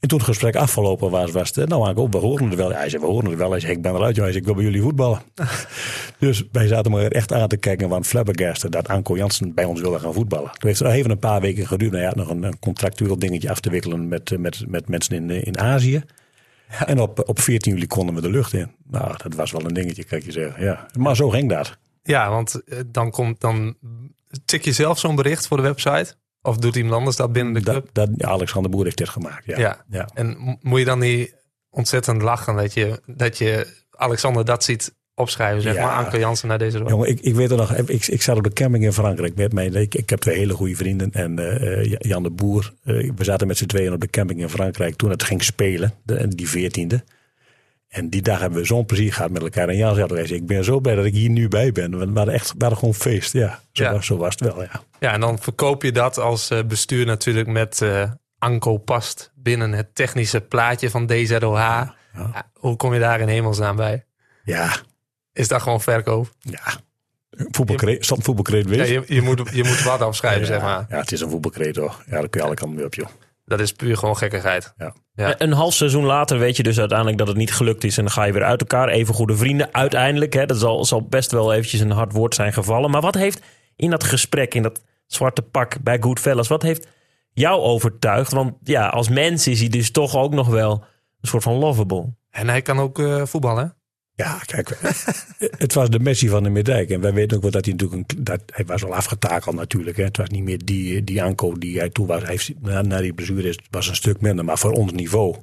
En 0.00 0.08
toen 0.08 0.18
het 0.18 0.26
gesprek 0.26 0.56
afgelopen 0.56 1.10
was, 1.10 1.30
was 1.30 1.54
het, 1.54 1.68
nou 1.68 1.86
Anko, 1.86 2.08
we 2.08 2.18
horen 2.18 2.50
er 2.50 2.56
wel. 2.56 2.72
Hij 2.72 2.88
zei, 2.88 3.02
we 3.02 3.08
horen 3.08 3.30
er 3.30 3.36
wel. 3.36 3.50
Hij 3.50 3.60
zei, 3.60 3.72
ik 3.72 3.82
ben 3.82 3.94
eruit, 3.94 4.16
jongen. 4.16 4.32
Hij 4.32 4.32
zei, 4.32 4.38
ik 4.38 4.44
wil 4.44 4.54
bij 4.54 4.64
jullie 4.64 4.82
voetballen. 4.82 5.22
dus 6.18 6.44
wij 6.52 6.66
zaten 6.66 6.90
maar 6.90 7.04
echt 7.04 7.32
aan 7.32 7.48
te 7.48 7.56
kijken 7.56 7.84
en 7.84 7.90
waren 7.90 8.04
flabbergasted 8.04 8.72
dat 8.72 8.88
Anko 8.88 9.16
Jansen 9.16 9.54
bij 9.54 9.64
ons 9.64 9.80
wilde 9.80 9.98
gaan 9.98 10.12
voetballen. 10.12 10.50
Toen 10.50 10.68
heeft 10.68 10.78
het 10.78 10.92
even 10.92 11.10
een 11.10 11.18
paar 11.18 11.40
weken 11.40 11.66
geduurd. 11.66 11.92
Nou 11.92 12.04
ja, 12.04 12.12
nog 12.14 12.28
een, 12.28 12.42
een 12.42 12.58
contractueel 12.58 13.18
dingetje 13.18 13.50
af 13.50 13.60
te 13.60 13.70
wikkelen 13.70 14.08
met, 14.08 14.32
eh, 14.32 14.38
met, 14.38 14.64
met 14.66 14.88
mensen 14.88 15.16
in, 15.16 15.30
eh, 15.30 15.46
in 15.46 15.58
Azië. 15.58 16.02
En 16.86 17.00
op, 17.00 17.28
op 17.28 17.40
14 17.40 17.72
juli 17.72 17.86
konden 17.86 18.14
we 18.14 18.20
de 18.20 18.30
lucht 18.30 18.52
in. 18.52 18.70
Nou, 18.90 19.14
dat 19.16 19.34
was 19.34 19.52
wel 19.52 19.64
een 19.64 19.74
dingetje, 19.74 20.04
kan 20.04 20.18
ik 20.18 20.24
je 20.24 20.32
zeggen. 20.32 20.64
Ja. 20.64 20.86
Maar 20.98 21.16
zo 21.16 21.28
ging 21.28 21.48
dat. 21.48 21.78
ja 22.02 22.30
want 22.30 22.62
eh, 22.64 22.78
dan, 22.86 23.10
komt, 23.10 23.40
dan 23.40 23.76
tik 24.44 24.64
je 24.64 24.72
zelf 24.72 24.98
zo'n 24.98 25.16
bericht 25.16 25.46
voor 25.46 25.56
de 25.56 25.62
website. 25.62 26.14
Of 26.48 26.56
doet 26.56 26.76
iemand 26.76 26.94
anders 26.94 27.16
dat 27.16 27.32
binnen 27.32 27.54
de 27.54 27.60
club? 27.60 27.88
dat, 27.92 28.08
Alexander 28.18 28.70
Boer 28.70 28.84
heeft 28.84 28.98
dit 28.98 29.08
gemaakt. 29.08 29.46
Ja. 29.46 29.58
Ja. 29.58 29.84
ja. 29.88 30.08
En 30.14 30.58
moet 30.62 30.78
je 30.78 30.84
dan 30.84 30.98
niet 30.98 31.34
ontzettend 31.70 32.22
lachen 32.22 32.56
dat 32.56 32.74
je, 32.74 33.00
dat 33.06 33.38
je 33.38 33.66
Alexander 33.90 34.44
dat 34.44 34.64
ziet 34.64 34.96
opschrijven, 35.14 35.62
zeg 35.62 35.74
Ja. 35.74 35.82
maar, 35.86 36.04
Anke 36.04 36.18
Jansen 36.18 36.48
naar 36.48 36.58
deze 36.58 36.78
rol. 36.78 36.88
Jongen, 36.88 37.08
ik, 37.08 37.20
ik 37.20 37.34
weet 37.34 37.50
er 37.50 37.56
nog, 37.56 37.74
ik, 37.74 38.06
ik 38.06 38.22
zat 38.22 38.36
op 38.36 38.42
de 38.42 38.52
camping 38.52 38.84
in 38.84 38.92
Frankrijk 38.92 39.34
met 39.34 39.52
mij. 39.52 39.66
Ik, 39.66 39.94
ik 39.94 40.10
heb 40.10 40.18
twee 40.18 40.36
hele 40.38 40.54
goede 40.54 40.74
vrienden. 40.76 41.12
En 41.12 41.38
eh, 41.38 41.94
Jan 41.98 42.22
de 42.22 42.30
Boer, 42.30 42.72
eh, 42.84 43.10
we 43.16 43.24
zaten 43.24 43.46
met 43.46 43.56
z'n 43.56 43.66
tweeën 43.66 43.92
op 43.92 44.00
de 44.00 44.10
camping 44.10 44.40
in 44.40 44.48
Frankrijk 44.48 44.96
toen 44.96 45.10
het 45.10 45.22
ging 45.22 45.42
spelen, 45.42 45.94
de, 46.02 46.28
die 46.28 46.48
veertiende. 46.48 47.04
En 47.88 48.08
die 48.08 48.22
dag 48.22 48.40
hebben 48.40 48.58
we 48.58 48.64
zo'n 48.66 48.84
plezier 48.84 49.12
gehad 49.12 49.30
met 49.30 49.42
elkaar. 49.42 49.68
En 49.68 49.76
Jan 49.76 49.94
zei 49.94 50.02
altijd, 50.08 50.30
ik 50.30 50.46
ben 50.46 50.64
zo 50.64 50.80
blij 50.80 50.94
dat 50.94 51.04
ik 51.04 51.12
hier 51.14 51.30
nu 51.30 51.48
bij 51.48 51.72
ben. 51.72 51.98
We 51.98 52.12
waren 52.12 52.32
echt 52.32 52.48
we 52.48 52.54
waren 52.58 52.76
gewoon 52.76 52.94
feest, 52.94 53.32
ja. 53.32 53.60
Zo, 53.72 53.82
Ja. 53.84 53.92
Was, 53.92 54.06
zo 54.06 54.16
was 54.16 54.34
het 54.38 54.40
wel, 54.40 54.62
ja. 54.62 54.82
Ja, 54.98 55.12
en 55.12 55.20
dan 55.20 55.38
verkoop 55.38 55.82
je 55.82 55.92
dat 55.92 56.18
als 56.18 56.50
eh, 56.50 56.62
bestuur 56.64 57.06
natuurlijk 57.06 57.48
met 57.48 57.82
eh 57.82 58.10
Anko 58.38 58.76
past 58.78 59.32
binnen 59.34 59.72
het 59.72 59.94
technische 59.94 60.40
plaatje 60.40 60.90
van 60.90 61.06
DZOH. 61.06 61.54
Ja, 61.56 61.94
hoe 62.52 62.76
kom 62.76 62.94
je 62.94 63.00
daar 63.00 63.20
in 63.20 63.28
hemelsnaam 63.28 63.76
bij? 63.76 64.04
Ja, 64.44 64.76
Is 65.32 65.48
dat 65.48 65.62
gewoon 65.62 65.80
verkoop? 65.80 66.30
ja. 66.40 66.62
Voetbalkreet, 67.50 68.04
stond 68.04 68.24
voetbalkreet 68.24 68.68
Ja, 68.68 68.84
je, 68.84 69.02
je, 69.06 69.22
moet, 69.22 69.42
je 69.52 69.64
moet 69.64 69.82
wat 69.82 70.00
afschrijven, 70.00 70.46
zeg 70.46 70.60
maar. 70.60 70.86
Ja, 70.88 70.98
het 70.98 71.12
is 71.12 71.20
een 71.20 71.30
voetbalkreet 71.30 71.74
toch. 71.74 72.02
Ja, 72.06 72.10
daar 72.12 72.28
kun 72.28 72.40
je 72.40 72.46
alle 72.46 72.54
kanten 72.54 72.76
mee 72.76 72.86
op, 72.86 72.94
joh. 72.94 73.08
Dat 73.48 73.60
is 73.60 73.72
puur 73.72 73.96
gewoon 73.96 74.16
gekkigheid. 74.16 74.74
Ja. 74.76 74.94
Ja. 75.12 75.34
Een 75.38 75.52
half 75.52 75.74
seizoen 75.74 76.04
later 76.04 76.38
weet 76.38 76.56
je 76.56 76.62
dus 76.62 76.78
uiteindelijk 76.78 77.18
dat 77.18 77.28
het 77.28 77.36
niet 77.36 77.52
gelukt 77.52 77.84
is. 77.84 77.98
En 77.98 78.04
dan 78.04 78.12
ga 78.12 78.24
je 78.24 78.32
weer 78.32 78.44
uit 78.44 78.60
elkaar. 78.60 78.88
Even 78.88 79.14
goede 79.14 79.36
vrienden. 79.36 79.74
Uiteindelijk, 79.74 80.32
hè, 80.32 80.46
dat 80.46 80.58
zal, 80.58 80.84
zal 80.84 81.02
best 81.02 81.30
wel 81.30 81.52
eventjes 81.52 81.80
een 81.80 81.90
hard 81.90 82.12
woord 82.12 82.34
zijn 82.34 82.52
gevallen. 82.52 82.90
Maar 82.90 83.00
wat 83.00 83.14
heeft 83.14 83.42
in 83.76 83.90
dat 83.90 84.04
gesprek, 84.04 84.54
in 84.54 84.62
dat 84.62 84.84
zwarte 85.06 85.42
pak 85.42 85.82
bij 85.82 85.98
Goodfellas... 86.00 86.48
wat 86.48 86.62
heeft 86.62 86.88
jou 87.32 87.60
overtuigd? 87.60 88.32
Want 88.32 88.54
ja, 88.62 88.88
als 88.88 89.08
mens 89.08 89.46
is 89.46 89.60
hij 89.60 89.68
dus 89.68 89.90
toch 89.90 90.16
ook 90.16 90.32
nog 90.32 90.48
wel 90.48 90.84
een 91.20 91.28
soort 91.28 91.42
van 91.42 91.54
lovable. 91.54 92.14
En 92.30 92.48
hij 92.48 92.62
kan 92.62 92.78
ook 92.78 92.98
eh, 92.98 93.24
voetballen, 93.24 93.64
hè? 93.64 93.77
Ja, 94.18 94.38
kijk, 94.46 94.78
het 95.64 95.74
was 95.74 95.90
de 95.90 95.98
Messi 95.98 96.28
van 96.28 96.42
de 96.42 96.48
Meerdijk. 96.50 96.90
En 96.90 97.00
wij 97.00 97.12
weten 97.12 97.36
ook 97.36 97.42
wel 97.42 97.50
dat 97.52 97.64
hij 97.64 97.74
natuurlijk 97.74 98.10
een, 98.12 98.24
dat 98.24 98.40
hij 98.46 98.64
was 98.64 98.84
al 98.84 98.94
afgetakeld 98.94 99.54
natuurlijk. 99.54 99.96
Hè. 99.96 100.04
Het 100.04 100.16
was 100.16 100.28
niet 100.28 100.42
meer 100.42 100.64
die, 100.64 101.04
die 101.04 101.22
Anko 101.22 101.52
die 101.58 101.78
hij 101.78 101.88
toen 101.90 102.06
was. 102.06 102.20
Hij 102.22 102.30
heeft, 102.30 102.52
na, 102.60 102.82
na 102.82 103.00
die 103.00 103.12
blessure 103.12 103.48
is, 103.48 103.58
was 103.70 103.88
een 103.88 103.94
stuk 103.96 104.20
minder, 104.20 104.44
maar 104.44 104.58
voor 104.58 104.72
ons 104.72 104.92
niveau. 104.92 105.36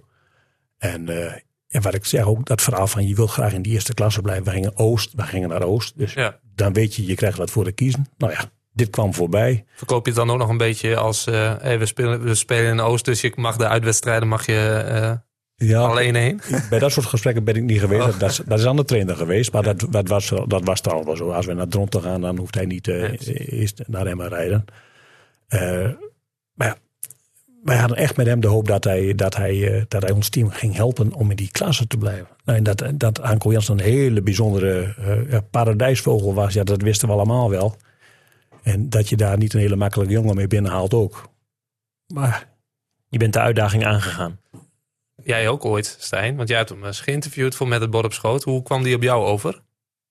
En, 0.78 1.10
eh, 1.10 1.34
en 1.68 1.82
wat 1.82 1.94
ik 1.94 2.06
zeg 2.06 2.26
ook, 2.26 2.46
dat 2.46 2.62
verhaal 2.62 2.88
van 2.88 3.08
je 3.08 3.16
wilt 3.16 3.30
graag 3.32 3.54
in 3.54 3.62
die 3.62 3.74
eerste 3.74 3.94
klasse 3.94 4.22
blijven. 4.22 4.44
We 4.46 4.52
gingen 4.52 4.78
Oost, 4.78 5.14
we 5.16 5.24
gingen 5.24 5.50
naar 5.50 5.64
Oost. 5.64 5.98
Dus 5.98 6.14
Ja. 6.14 6.40
dan 6.56 6.74
weet 6.74 6.96
je, 6.96 7.06
je 7.06 7.16
krijgt 7.16 7.38
wat 7.38 7.52
voor 7.52 7.64
te 7.64 7.72
kiezen. 7.72 8.06
Nou 8.18 8.32
ja, 8.32 8.52
dit 8.74 8.90
kwam 8.90 9.14
voorbij. 9.14 9.66
Verkoop 9.76 10.06
je 10.06 10.12
het 10.12 10.20
dan 10.20 10.32
ook 10.32 10.38
nog 10.40 10.50
een 10.50 10.58
beetje 10.58 10.96
als... 10.98 11.28
eh, 11.28 11.54
hey, 11.60 11.80
we, 11.80 11.86
spelen, 11.86 12.24
we 12.24 12.36
spelen 12.36 12.72
in 12.72 12.80
Oost, 12.80 13.06
dus 13.06 13.22
je 13.22 13.32
mag 13.36 13.56
de 13.58 13.68
uitwedstrijden 13.68 14.28
mag 14.28 14.46
je 14.46 14.84
eh, 14.88 15.12
Ja, 15.56 15.80
alleen 15.80 16.16
heen. 16.16 16.42
Bij 16.70 16.80
dat 16.80 16.92
soort 16.92 17.06
gesprekken 17.06 17.44
ben 17.44 17.56
ik 17.56 17.64
niet 17.64 17.80
geweest. 17.80 18.02
Oh. 18.02 18.08
Dat, 18.08 18.20
dat, 18.20 18.30
is- 18.30 18.42
dat 18.46 18.60
is 18.60 18.66
aan 18.66 18.76
de 18.76 18.84
trainer 18.86 19.16
geweest. 19.16 19.52
Maar 19.52 19.64
dat, 19.64 19.88
dat, 19.90 20.08
was, 20.08 20.30
dat 20.48 20.64
was 20.64 20.82
er 20.82 20.94
al 20.94 21.06
wel 21.06 21.16
zo. 21.16 21.32
Als 21.32 21.46
we 21.46 21.54
naar 21.54 21.68
Dronten 21.68 22.02
gaan, 22.02 22.22
dan 22.22 22.38
hoeft 22.38 22.56
hij 22.56 22.66
niet 22.66 22.88
eh, 22.88 23.60
eerst 23.60 23.82
naar 23.88 24.06
hem 24.06 24.18
te 24.18 24.28
rijden. 24.28 24.66
Eh, 25.48 25.90
maar 26.54 26.68
ja, 26.68 26.76
wij 27.64 27.78
hadden 27.78 27.98
echt 27.98 28.18
met 28.18 28.26
hem 28.26 28.40
de 28.40 28.48
hoop 28.48 28.68
dat 28.68 28.84
hij, 28.84 29.16
dat, 29.16 29.36
hij, 29.36 29.74
eh, 29.76 29.84
dat 29.88 30.02
hij 30.02 30.12
ons 30.12 30.30
team 30.30 30.50
ging 30.50 30.76
helpen 30.76 31.14
om 31.14 31.30
in 31.30 31.36
die 31.36 31.52
klasse 31.52 31.88
te 31.88 31.98
blijven. 31.98 32.28
Nou, 32.46 32.58
en 32.58 32.64
dat, 32.64 32.84
dat 32.96 33.22
Anko 33.22 33.52
Jansen 33.52 33.74
een 33.80 33.84
hele 33.86 34.22
bijzondere 34.22 34.96
eh, 35.30 35.38
paradijsvogel 35.52 36.34
was, 36.34 36.54
ja, 36.54 36.64
dat 36.64 36.82
wisten 36.82 37.08
we 37.08 37.14
allemaal 37.14 37.50
wel. 37.50 37.76
En 38.64 38.90
dat 38.90 39.10
je 39.10 39.16
daar 39.16 39.38
niet 39.38 39.54
een 39.54 39.60
hele 39.60 39.76
makkelijke 39.76 40.14
jongen 40.14 40.36
mee 40.36 40.48
binnenhaalt 40.48 40.94
ook. 40.94 41.30
Maar 42.14 42.48
Je 43.10 43.18
bent 43.18 43.34
de 43.34 43.40
uitdaging 43.40 43.86
aangegaan. 43.86 44.40
Jij 45.26 45.48
ook 45.48 45.66
ooit, 45.66 45.98
Stijn. 46.00 46.36
Want 46.36 46.50
jij 46.50 46.58
hebt 46.58 46.70
hem 46.70 46.86
eens 46.86 47.02
geïnterviewd 47.02 47.56
voor 47.56 47.68
Met 47.68 47.82
het 47.82 47.90
Bord 47.90 48.06
op 48.06 48.14
Schoot. 48.14 48.44
Hoe 48.44 48.64
kwam 48.64 48.84
die 48.84 48.96
op 48.96 49.04
jou 49.04 49.26
over? 49.26 49.62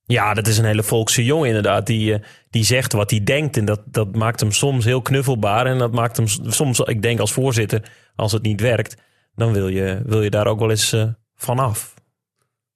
Ja, 0.04 0.34
dat 0.34 0.46
is 0.46 0.58
een 0.58 0.64
hele 0.64 0.82
volkse 0.82 1.24
jongen 1.24 1.48
inderdaad. 1.48 1.86
Die, 1.86 2.14
eh, 2.14 2.22
die 2.50 2.64
zegt 2.64 2.92
wat 2.92 3.10
hij 3.10 3.24
denkt. 3.24 3.56
En 3.56 3.64
dat, 3.64 3.80
dat 3.84 4.16
maakt 4.16 4.40
hem 4.40 4.52
soms 4.52 4.84
heel 4.84 5.02
knuffelbaar. 5.02 5.66
En 5.66 5.78
dat 5.78 5.92
maakt 5.92 6.16
hem 6.16 6.26
soms, 6.52 6.80
ik 6.80 7.02
denk 7.02 7.20
als 7.20 7.32
voorzitter, 7.32 7.90
als 8.16 8.32
het 8.32 8.42
niet 8.42 8.60
werkt, 8.60 8.96
dan 9.34 9.52
wil 9.52 9.68
je, 9.68 10.02
wil 10.06 10.22
je 10.22 10.30
daar 10.30 10.46
ook 10.46 10.58
wel 10.58 10.70
eens 10.70 10.92
eh, 10.92 11.04
vanaf. 11.34 11.94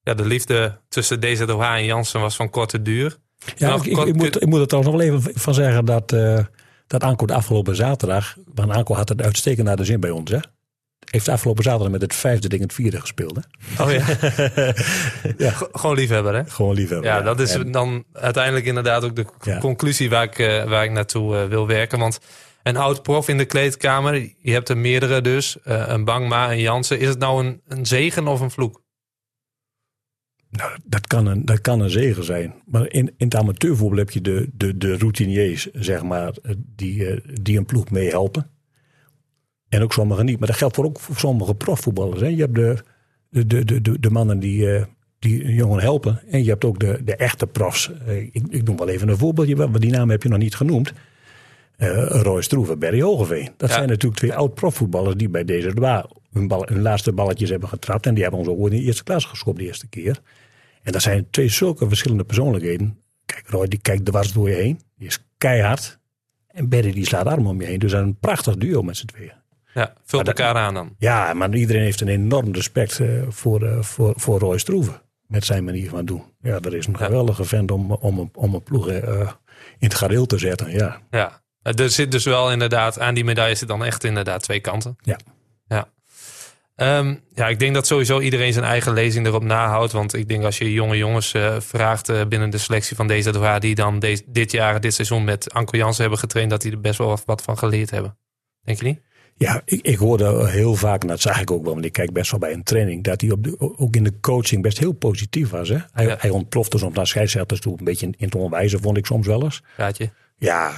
Ja, 0.03 0.14
de 0.14 0.26
liefde 0.26 0.80
tussen 0.89 1.20
DZOH 1.20 1.62
en 1.62 1.84
Jansen 1.84 2.20
was 2.20 2.36
van 2.36 2.51
korte 2.51 2.82
duur. 2.82 3.16
Ja, 3.57 3.68
Nou, 3.68 3.91
ik, 3.91 4.07
ik 4.07 4.14
moet, 4.14 4.43
ik 4.43 4.49
moet 4.49 4.61
er 4.61 4.66
trouwens 4.66 4.95
nog 4.95 5.03
wel 5.03 5.16
even 5.16 5.41
van 5.41 5.55
zeggen 5.55 5.84
dat, 5.84 6.12
eh 6.12 6.39
dat 6.86 7.03
Anko 7.03 7.26
de 7.26 7.34
afgelopen 7.34 7.76
zaterdag, 7.76 8.36
want 8.55 8.72
Anko 8.72 8.95
had 8.95 9.09
het 9.09 9.22
uitstekend 9.22 9.66
naar 9.66 9.76
de 9.76 9.84
zin 9.84 10.01
bij 10.01 10.11
ons, 10.11 10.30
hè? 10.30 10.39
Heeft 11.11 11.28
afgelopen 11.28 11.62
zaterdag 11.64 11.90
met 11.90 12.00
het 12.02 12.14
vijfde 12.14 12.48
ding 12.48 12.62
het 12.62 12.72
vierde 12.72 13.00
gespeeld, 13.00 13.36
hè? 13.36 13.82
Oh 13.84 13.92
ja. 13.92 14.00
G- 15.50 15.68
Gewoon 15.72 15.96
liefhebber, 15.96 16.34
hè? 16.34 16.44
Gewoon 16.44 16.74
liever. 16.74 17.02
Ja, 17.02 17.20
dat 17.22 17.40
is 17.40 17.52
En- 17.54 17.72
dan 17.72 18.04
uiteindelijk 18.12 18.66
inderdaad 18.66 19.04
ook 19.04 19.16
de 19.16 19.24
Ja. 19.40 19.59
conclusie 19.59 20.11
waar 20.11 20.22
ik, 20.24 20.38
eh, 20.38 20.64
waar 20.64 20.84
ik 20.84 20.90
naartoe 20.90 21.36
eh, 21.36 21.46
wil 21.48 21.66
werken. 21.66 21.98
Want 21.98 22.20
een 22.62 22.76
oud 22.76 23.02
prof 23.02 23.28
in 23.28 23.38
de 23.38 23.44
kleedkamer, 23.44 24.14
je 24.38 24.52
hebt 24.52 24.68
er 24.68 24.78
meerdere 24.78 25.20
dus. 25.20 25.56
eh, 25.62 25.84
een 25.86 26.04
Bangma, 26.04 26.50
een 26.52 26.61
Jansen. 26.61 26.98
Is 27.00 27.09
het 27.09 27.18
nou 27.18 27.44
een, 27.46 27.61
een 27.68 27.86
zegen 27.86 28.26
of 28.26 28.40
een 28.40 28.50
vloek? 28.50 28.82
Nou, 30.50 30.70
dat 30.84 31.06
kan 31.06 31.26
een, 31.26 31.44
dat 31.44 31.61
kan 31.61 31.80
een 31.80 31.90
zegen 31.90 32.24
zijn. 32.24 32.54
Maar 32.66 32.82
in, 32.90 33.06
in 33.16 33.26
het 33.26 33.34
amateurvoetbal 33.36 33.98
heb 33.98 34.11
je 34.11 34.20
de, 34.20 34.48
de, 34.52 34.76
de 34.78 34.96
routiniers, 34.98 35.68
zeg 35.72 36.02
maar, 36.02 36.32
die, 36.56 37.22
die 37.42 37.59
een 37.59 37.64
ploeg 37.66 37.90
meehelpen. 37.90 38.50
En 39.68 39.82
ook 39.82 39.92
sommigen 39.92 40.24
niet. 40.24 40.38
Maar 40.38 40.48
dat 40.48 40.56
geldt 40.56 40.74
voor 40.74 40.84
ook 40.84 41.00
voor 41.00 41.16
sommige 41.16 41.54
profvoetballers. 41.54 42.20
Hè. 42.20 42.26
Je 42.26 42.36
hebt 42.36 42.54
de, 42.54 42.76
de, 43.30 43.64
de, 43.64 43.80
de, 43.82 44.00
de, 44.00 44.10
mannen 44.10 44.38
die, 44.38 44.74
eh, 44.74 44.84
die 45.18 45.44
een 45.44 45.54
jongen 45.54 45.80
helpen. 45.80 46.20
En 46.30 46.44
je 46.44 46.50
hebt 46.50 46.64
ook 46.64 46.78
de, 46.78 47.00
de 47.04 47.16
echte 47.16 47.46
profs. 47.46 47.90
Eh, 48.06 48.16
ik, 48.16 48.42
ik 48.48 48.64
noem 48.64 48.76
wel 48.76 48.88
even 48.88 49.08
een 49.08 49.16
voorbeeldje, 49.18 49.56
want 49.56 49.80
die 49.80 49.90
naam 49.90 50.10
heb 50.10 50.22
je 50.22 50.28
nog 50.28 50.38
niet 50.38 50.54
genoemd. 50.54 50.92
Eh 51.76 52.06
Roy 52.22 52.42
Stroeven, 52.42 52.78
Berry 52.78 53.00
Hogeveen. 53.00 53.48
Dat 53.56 53.68
Ja. 53.68 53.74
zijn 53.74 53.88
natuurlijk 53.88 54.20
twee 54.20 54.34
oud-profvoetballers 54.34 55.16
die 55.16 55.28
bij 55.28 55.44
deze 55.44 55.74
DWA 55.74 56.06
hun, 56.32 56.48
bal, 56.48 56.62
hun 56.66 56.82
laatste 56.82 57.12
balletjes 57.12 57.50
hebben 57.50 57.68
getrapt. 57.68 58.06
En 58.06 58.14
die 58.14 58.22
hebben 58.22 58.40
ons 58.40 58.48
ook 58.48 58.70
in 58.70 58.76
de 58.76 58.82
eerste 58.82 59.04
klas 59.04 59.24
geschopt 59.24 59.58
de 59.58 59.64
eerste 59.64 59.86
keer. 59.88 60.20
En 60.82 60.92
dat 60.92 61.02
zijn 61.02 61.26
twee 61.30 61.48
zulke 61.48 61.88
verschillende 61.88 62.24
persoonlijkheden. 62.24 62.98
Kijk, 63.26 63.48
Roy 63.48 63.66
die 63.68 63.78
kijkt 63.80 64.04
dwars 64.04 64.32
door 64.32 64.48
je 64.48 64.54
heen. 64.54 64.80
Die 64.96 65.08
is 65.08 65.24
keihard. 65.38 65.98
En 66.46 66.68
Berry 66.68 66.92
die 66.92 67.06
slaat 67.06 67.26
arm 67.26 67.46
om 67.46 67.60
je 67.60 67.66
heen. 67.66 67.78
Dus 67.78 67.90
dat 67.90 68.00
is 68.00 68.06
een 68.06 68.18
prachtig 68.18 68.56
duo 68.56 68.82
met 68.82 68.96
z'n 68.96 69.06
tweeën. 69.06 69.32
Ja, 69.74 69.92
vult 70.04 70.26
elkaar 70.26 70.54
aan 70.54 70.74
dan. 70.74 70.94
Ja, 70.98 71.34
maar 71.34 71.54
iedereen 71.54 71.82
heeft 71.82 72.00
een 72.00 72.08
enorm 72.08 72.52
respect 72.54 73.00
eh, 73.00 73.08
voor, 73.28 73.62
eh, 73.62 73.82
voor, 73.82 74.12
voor 74.16 74.38
Roy 74.38 74.58
Stroeven. 74.58 75.02
Met 75.26 75.44
zijn 75.44 75.64
manier 75.64 75.88
van 75.90 76.04
doen. 76.04 76.22
Ja, 76.40 76.60
dat 76.60 76.72
is 76.72 76.86
een 76.86 76.96
geweldige 76.96 77.44
vent 77.44 77.70
om, 77.70 77.92
om, 77.92 78.18
een- 78.18 78.30
om 78.34 78.54
een 78.54 78.62
ploeg 78.62 78.88
eh, 78.88 79.18
in 79.78 79.88
het 79.88 79.94
gareel 79.94 80.26
te 80.26 80.38
zetten. 80.38 80.70
Ja, 80.70 81.00
Ja. 81.10 81.42
Er 81.62 81.90
zit 81.90 82.10
dus 82.12 82.24
wel 82.24 82.52
inderdaad, 82.52 82.98
aan 83.00 83.14
die 83.14 83.24
medaille 83.24 83.54
zit 83.54 83.68
dan 83.68 83.84
echt 83.84 84.04
inderdaad 84.04 84.42
twee 84.42 84.60
kanten. 84.60 84.96
Ja. 85.02 85.18
Ja. 85.66 85.88
Ehm, 86.74 87.14
ja, 87.34 87.48
ik 87.48 87.58
denk 87.58 87.74
dat 87.74 87.86
sowieso 87.86 88.20
iedereen 88.20 88.52
zijn 88.52 88.64
eigen 88.64 88.92
lezing 88.92 89.26
erop 89.26 89.42
nahoudt. 89.44 89.92
Want 89.92 90.14
ik 90.14 90.28
denk 90.28 90.44
als 90.44 90.58
je 90.58 90.72
jonge 90.72 90.96
jongens 90.96 91.34
vraagt 91.58 92.28
binnen 92.28 92.50
de 92.50 92.58
selectie 92.58 92.96
van 92.96 93.06
deze 93.06 93.30
DWA... 93.30 93.58
die 93.58 93.74
dan 93.74 93.98
dit 94.26 94.50
jaar, 94.52 94.80
dit 94.80 94.94
seizoen 94.94 95.24
met 95.24 95.52
Anko 95.52 95.76
Jansen 95.76 96.00
hebben 96.00 96.18
getraind... 96.20 96.50
dat 96.50 96.60
die 96.60 96.72
er 96.72 96.80
best 96.80 96.98
wel 96.98 97.18
wat 97.24 97.42
van 97.42 97.58
geleerd 97.58 97.90
hebben. 97.90 98.18
Denk 98.62 98.78
je 98.78 98.84
niet? 98.84 99.00
Ja, 99.39 99.62
ik, 99.64 99.80
ik 99.82 99.97
hoorde 99.97 100.49
heel 100.49 100.74
vaak, 100.74 101.03
en 101.03 101.09
dat 101.09 101.20
zag 101.20 101.41
ik 101.41 101.51
ook 101.51 101.64
wel, 101.64 101.72
want 101.72 101.84
ik 101.84 101.93
kijk 101.93 102.12
best 102.12 102.30
wel 102.30 102.41
bij 102.41 102.53
een 102.53 102.62
training, 102.62 103.05
dat 103.05 103.20
hij 103.20 103.30
op 103.30 103.45
de, 103.45 103.57
ook 103.78 103.97
in 103.97 104.05
de 104.05 104.20
coaching 104.20 104.62
best 104.62 104.78
heel 104.78 104.93
positief 104.93 105.51
was. 105.51 105.68
Hè? 105.68 105.76
Hij, 105.93 106.07
Ja. 106.07 106.16
hij 106.18 106.30
ontplofte 106.30 106.78
soms 106.78 106.97
naar 106.97 107.07
scheidsrechters 107.07 107.61
toe, 107.61 107.78
een 107.78 107.84
beetje 107.84 108.07
in, 108.07 108.14
in 108.18 108.24
het 108.24 108.34
onwijze, 108.34 108.78
vond 108.78 108.97
ik 108.97 109.07
soms 109.07 109.26
wel 109.26 109.43
eens. 109.43 109.62
Raadje. 109.76 110.11
Ja, 110.36 110.72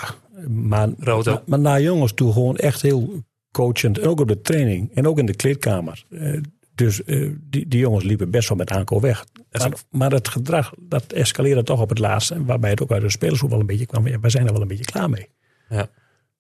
maar, 0.48 0.88
maar, 0.98 1.42
maar 1.46 1.58
naar 1.58 1.82
jongens 1.82 2.12
toe 2.12 2.32
gewoon 2.32 2.56
echt 2.56 2.82
heel 2.82 3.22
coachend. 3.52 3.98
En 3.98 4.08
ook 4.08 4.20
op 4.20 4.28
de 4.28 4.40
training 4.40 4.90
en 4.94 5.06
ook 5.06 5.18
in 5.18 5.26
de 5.26 5.34
kleedkamer. 5.36 6.04
Eh, 6.10 6.40
dus 6.74 7.04
eh, 7.04 7.30
die, 7.40 7.68
die 7.68 7.80
jongens 7.80 8.04
liepen 8.04 8.30
best 8.30 8.48
wel 8.48 8.58
met 8.58 8.70
aanko 8.70 9.00
weg. 9.00 9.24
Maar, 9.50 9.72
maar 9.90 10.10
het 10.10 10.28
gedrag, 10.28 10.72
dat 10.78 11.12
escaleerde 11.12 11.62
toch 11.62 11.80
op 11.80 11.88
het 11.88 11.98
laatste. 11.98 12.44
Waarbij 12.44 12.70
het 12.70 12.82
ook 12.82 12.90
uit 12.92 13.02
de 13.02 13.10
spelers 13.10 13.42
ook 13.42 13.50
wel 13.50 13.60
een 13.60 13.66
beetje 13.66 13.86
kwam. 13.86 14.06
Ja, 14.06 14.20
wij 14.20 14.30
zijn 14.30 14.46
er 14.46 14.52
wel 14.52 14.62
een 14.62 14.68
beetje 14.68 14.84
klaar 14.84 15.10
mee. 15.10 15.28
Ja. 15.68 15.90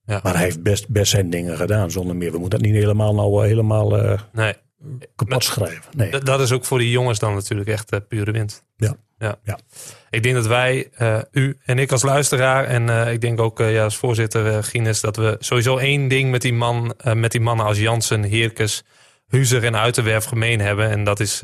Ja. 0.04 0.20
Maar 0.22 0.34
hij 0.34 0.42
heeft 0.42 0.62
best, 0.62 0.88
best 0.88 1.10
zijn 1.10 1.30
dingen 1.30 1.56
gedaan 1.56 1.90
zonder 1.90 2.16
meer. 2.16 2.32
We 2.32 2.38
moeten 2.38 2.58
dat 2.58 2.68
niet 2.68 2.78
helemaal, 2.78 3.14
nou, 3.14 3.42
eh, 3.42 3.48
helemaal 3.48 3.98
eh, 3.98 4.20
Nee, 4.32 4.54
kapot 5.16 5.44
schrijven. 5.44 5.84
Nee. 5.96 6.18
Dat 6.18 6.40
is 6.40 6.52
ook 6.52 6.64
voor 6.64 6.78
die 6.78 6.90
jongens 6.90 7.18
dan 7.18 7.34
natuurlijk 7.34 7.68
echt 7.68 7.90
eh, 7.90 7.98
pure 8.08 8.30
winst. 8.30 8.64
Ja. 8.76 8.96
Ja. 9.18 9.38
Ja. 9.44 9.58
Ik 10.10 10.22
denk 10.22 10.34
dat 10.34 10.46
wij, 10.46 10.90
u 11.32 11.58
en 11.64 11.78
ik 11.78 11.92
als 11.92 12.02
luisteraar 12.02 12.64
en 12.64 13.08
ik 13.12 13.20
denk 13.20 13.40
ook 13.40 13.58
ja, 13.58 13.84
als 13.84 13.96
voorzitter 13.96 14.64
Gines, 14.64 15.00
dat 15.00 15.16
we 15.16 15.36
sowieso 15.38 15.76
één 15.76 16.08
ding 16.08 16.30
met 16.30 16.42
die, 16.42 16.52
man, 16.52 16.94
met 17.14 17.32
die 17.32 17.40
mannen 17.40 17.66
als 17.66 17.78
Jansen, 17.78 18.22
Heerkes, 18.22 18.84
Huzer 19.28 19.64
en 19.64 19.76
Uiterwerf 19.76 20.24
gemeen 20.24 20.60
hebben. 20.60 20.90
En 20.90 21.04
dat 21.04 21.20
is 21.20 21.42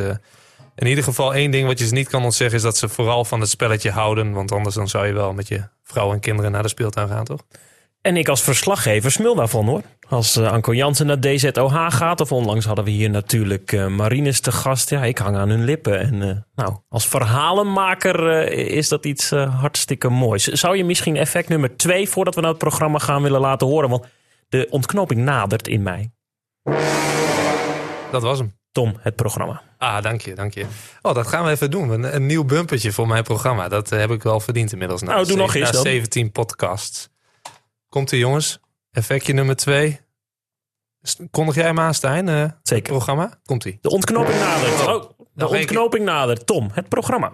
in 0.76 0.86
ieder 0.86 1.04
geval 1.04 1.34
één 1.34 1.50
ding 1.50 1.66
wat 1.66 1.78
je 1.78 1.86
ze 1.86 1.94
niet 1.94 2.08
kan 2.08 2.24
ontzeggen, 2.24 2.56
is 2.56 2.62
dat 2.62 2.76
ze 2.76 2.88
vooral 2.88 3.24
van 3.24 3.40
het 3.40 3.48
spelletje 3.48 3.90
houden. 3.90 4.32
Want 4.32 4.52
anders 4.52 4.74
dan 4.74 4.88
zou 4.88 5.06
je 5.06 5.12
wel 5.12 5.32
met 5.32 5.48
je 5.48 5.62
vrouw 5.82 6.12
en 6.12 6.20
kinderen 6.20 6.52
naar 6.52 6.62
de 6.62 6.68
speeltuin 6.68 7.08
gaan, 7.08 7.24
toch? 7.24 7.40
En 8.06 8.16
ik 8.16 8.28
als 8.28 8.42
verslaggever 8.42 9.10
smul 9.10 9.34
daarvan 9.34 9.66
hoor. 9.66 9.82
Als 10.08 10.36
eh, 10.36 10.52
Anko 10.52 10.74
Jansen 10.74 11.06
naar 11.06 11.20
DZOH 11.20 11.86
gaat, 11.88 12.20
of 12.20 12.32
onlangs 12.32 12.64
hadden 12.64 12.84
we 12.84 12.90
hier 12.90 13.10
natuurlijk 13.10 13.72
eh, 13.72 13.86
Marines 13.86 14.40
te 14.40 14.52
gast. 14.52 14.90
Ja, 14.90 15.04
ik 15.04 15.18
hang 15.18 15.36
aan 15.36 15.48
hun 15.48 15.64
lippen. 15.64 16.00
En 16.00 16.22
eh, 16.22 16.36
nou, 16.54 16.76
als 16.88 17.08
verhalenmaker 17.08 18.48
is 18.52 18.88
dat 18.88 19.04
iets 19.04 19.30
hartstikke 19.30 20.08
moois. 20.08 20.44
Zou 20.44 20.76
je 20.76 20.84
misschien 20.84 21.16
effect 21.16 21.48
nummer 21.48 21.76
twee, 21.76 22.08
voordat 22.08 22.34
we 22.34 22.40
naar 22.40 22.50
het 22.50 22.58
programma 22.58 22.98
gaan, 22.98 23.22
willen 23.22 23.40
laten 23.40 23.66
horen? 23.66 23.88
Want 23.90 24.06
de 24.48 24.66
ontknoping 24.70 25.20
nadert 25.20 25.68
in 25.68 25.82
mij. 25.82 26.10
Dat 28.10 28.22
was 28.22 28.38
hem. 28.38 28.54
Tom, 28.72 28.96
het 29.00 29.16
programma. 29.16 29.62
Ah, 29.78 30.02
dank 30.02 30.20
je, 30.20 30.34
dank 30.34 30.54
je. 30.54 30.66
Oh, 31.02 31.14
dat 31.14 31.26
gaan 31.26 31.44
we 31.44 31.50
even 31.50 31.70
doen. 31.70 31.90
Een, 31.90 32.14
een 32.14 32.26
nieuw 32.26 32.44
bumpertje 32.44 32.92
voor 32.92 33.06
mijn 33.06 33.24
programma. 33.24 33.68
Dat 33.68 33.90
heb 33.90 34.10
ik 34.10 34.22
wel 34.22 34.40
verdiend 34.40 34.72
inmiddels. 34.72 35.02
Na 35.02 35.12
Nou, 35.12 35.26
doe 35.26 35.36
nog 35.36 35.54
eens 35.54 35.66
na 35.66 35.72
dan. 35.72 35.82
17 35.82 36.32
podcasts. 36.32 37.08
Komt 37.88 38.12
ie, 38.12 38.18
jongens. 38.18 38.58
Effectje 38.92 39.32
nummer 39.32 39.56
twee. 39.56 40.00
Kondig 41.30 41.54
jij 41.54 41.64
hem 41.64 41.80
aan, 41.80 41.94
Stijn? 41.94 42.28
eh, 42.28 42.40
het 42.40 42.54
Zeker. 42.62 42.92
programma? 42.92 43.38
Komt 43.44 43.64
ie. 43.64 43.78
De 43.80 43.90
ontknoping 43.90 44.38
nadert. 44.38 44.86
Oh, 44.86 45.02
de 45.08 45.24
Nog 45.34 45.52
één 45.52 45.60
ontknoping 45.60 46.04
nadert. 46.04 46.46
Tom, 46.46 46.70
het 46.72 46.88
programma. 46.88 47.32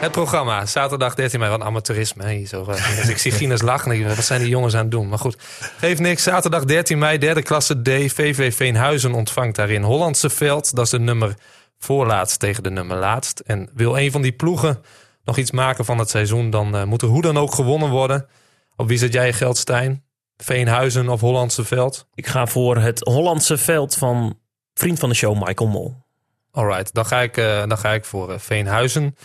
Het 0.00 0.12
programma, 0.12 0.66
zaterdag 0.66 1.14
13 1.14 1.38
mei, 1.38 1.50
van 1.50 1.62
amateurisme. 1.62 2.24
Hè, 2.24 2.46
zo, 2.46 2.64
eh, 2.64 2.96
dus 2.96 3.08
ik 3.08 3.18
zie 3.18 3.32
Gines 3.32 3.62
lachen. 3.62 3.92
en 3.92 4.00
ik 4.00 4.06
Wat 4.06 4.24
zijn 4.24 4.40
die 4.40 4.48
jongens 4.48 4.74
aan 4.74 4.82
het 4.82 4.90
doen? 4.90 5.08
Maar 5.08 5.18
goed, 5.18 5.36
geeft 5.78 6.00
niks. 6.00 6.22
Zaterdag 6.22 6.64
13 6.64 6.98
mei, 6.98 7.18
derde 7.18 7.42
klasse 7.42 7.82
D. 7.82 7.88
VV 7.88 8.54
Veenhuizen 8.54 9.12
ontvangt 9.12 9.56
daarin 9.56 9.82
Hollandse 9.82 10.30
Veld. 10.30 10.74
Dat 10.74 10.84
is 10.84 10.90
de 10.90 10.98
nummer 11.00 11.34
voorlaatst 11.78 12.38
tegen 12.38 12.62
de 12.62 12.70
nummer 12.70 12.96
laatst. 12.96 13.38
En 13.40 13.70
wil 13.74 13.98
een 13.98 14.10
van 14.10 14.22
die 14.22 14.32
ploegen 14.32 14.80
nog 15.24 15.36
iets 15.36 15.50
maken 15.50 15.84
van 15.84 15.98
het 15.98 16.10
seizoen... 16.10 16.50
dan 16.50 16.76
eh, 16.76 16.84
moet 16.84 17.02
er 17.02 17.08
hoe 17.08 17.22
dan 17.22 17.38
ook 17.38 17.54
gewonnen 17.54 17.90
worden. 17.90 18.26
Op 18.76 18.88
wie 18.88 18.98
zet 18.98 19.12
jij 19.12 19.26
je 19.26 19.32
geld, 19.32 19.58
Stijn? 19.58 20.04
Veenhuizen 20.36 21.08
of 21.08 21.20
Hollandse 21.20 21.64
Veld? 21.64 22.06
Ik 22.14 22.26
ga 22.26 22.46
voor 22.46 22.76
het 22.76 23.00
Hollandse 23.00 23.58
veld 23.58 23.94
van 23.94 24.38
vriend 24.74 24.98
van 24.98 25.08
de 25.08 25.14
show 25.14 25.46
Michael 25.46 25.70
Mol. 25.70 25.94
Alright, 26.50 26.94
dan 26.94 27.06
ga 27.06 27.20
ik, 27.20 27.36
eh, 27.36 27.66
dan 27.66 27.78
ga 27.78 27.92
ik 27.92 28.04
voor 28.04 28.32
eh, 28.32 28.38
Veenhuizen. 28.38 29.16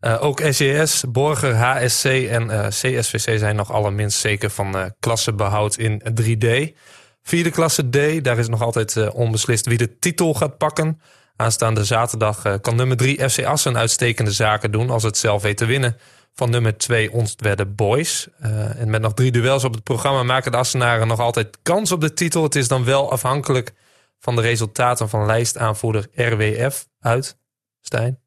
Eh, 0.00 0.22
ook 0.22 0.40
SES, 0.50 1.04
Borger, 1.08 1.54
HSC 1.54 2.04
en 2.04 2.68
CSVC 2.68 3.38
zijn 3.38 3.56
nog 3.56 3.72
allerminst 3.72 4.18
zeker 4.18 4.50
van 4.50 4.76
eh 4.76 4.84
klassebehoud 5.00 5.76
in 5.76 6.02
3D. 6.14 6.76
Vierde 7.22 7.50
klasse 7.50 7.88
D, 7.90 8.24
daar 8.24 8.38
is 8.38 8.48
nog 8.48 8.62
altijd 8.62 9.10
onbeslist 9.10 9.66
wie 9.66 9.78
de 9.78 9.98
titel 9.98 10.34
gaat 10.34 10.58
pakken. 10.58 11.00
Aanstaande 11.36 11.84
zaterdag 11.84 12.60
kan 12.60 12.76
nummer 12.76 12.96
3 12.96 13.28
FC 13.28 13.44
Assen 13.44 13.76
uitstekende 13.76 14.30
zaken 14.30 14.70
doen 14.70 14.90
als 14.90 15.02
het 15.02 15.16
zelf 15.16 15.42
weet 15.42 15.56
te 15.56 15.64
winnen 15.64 15.96
van 16.36 16.50
nummer 16.50 16.78
2 16.78 17.12
Onstwedde 17.12 17.66
Boys. 17.66 18.28
Eh, 18.38 18.80
en 18.80 18.90
met 18.90 19.00
nog 19.00 19.14
drie 19.14 19.32
duels 19.32 19.64
op 19.64 19.74
het 19.74 19.82
programma 19.82 20.22
maken 20.22 20.50
de 20.50 20.56
Assenaren 20.56 21.06
nog 21.06 21.20
altijd 21.20 21.58
kans 21.62 21.92
op 21.92 22.00
de 22.00 22.12
titel. 22.12 22.42
Het 22.42 22.54
is 22.54 22.68
dan 22.68 22.84
wel 22.84 23.10
afhankelijk 23.10 23.72
van 24.18 24.36
de 24.36 24.42
resultaten 24.42 25.08
van 25.08 25.26
lijstaanvoerder 25.26 26.08
RWF 26.14 26.88
uit. 27.00 27.38
Stijn? 27.80 28.20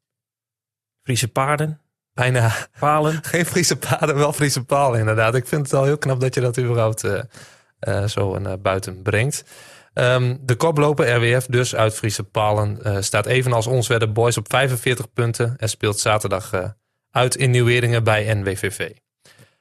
Friese 1.02 1.28
paarden, 1.28 1.80
Bijna 2.14 2.52
palen. 2.78 3.24
geen 3.32 3.46
Friese 3.46 3.76
paden, 3.76 4.16
wel 4.16 4.32
Friese 4.32 4.64
palen 4.64 4.98
inderdaad. 4.98 5.34
Ik 5.34 5.46
vind 5.46 5.62
het 5.62 5.74
al 5.74 5.84
heel 5.84 5.98
knap 5.98 6.20
dat 6.20 6.34
je 6.34 6.40
dat 6.40 6.58
überhaupt 6.58 7.04
eh, 7.04 7.20
eh, 7.78 8.04
zo 8.04 8.38
naar 8.38 8.60
buiten 8.60 9.02
brengt. 9.02 9.44
Ehm, 9.92 10.36
de 10.40 10.54
koploper 10.54 11.14
RWF 11.14 11.46
dus 11.46 11.74
uit 11.74 11.94
Friese 11.94 12.24
palen 12.24 12.78
staat 13.04 13.26
evenals 13.26 13.66
ons 13.66 13.88
werden 13.88 14.08
de 14.08 14.14
boys 14.14 14.36
op 14.36 14.50
45 14.50 15.12
punten. 15.12 15.54
En 15.56 15.68
speelt 15.68 15.98
zaterdag 15.98 16.74
uit 17.10 17.36
in 17.36 17.50
Nieuweringen 17.50 18.04
bij 18.04 18.34
NWVV. 18.34 18.90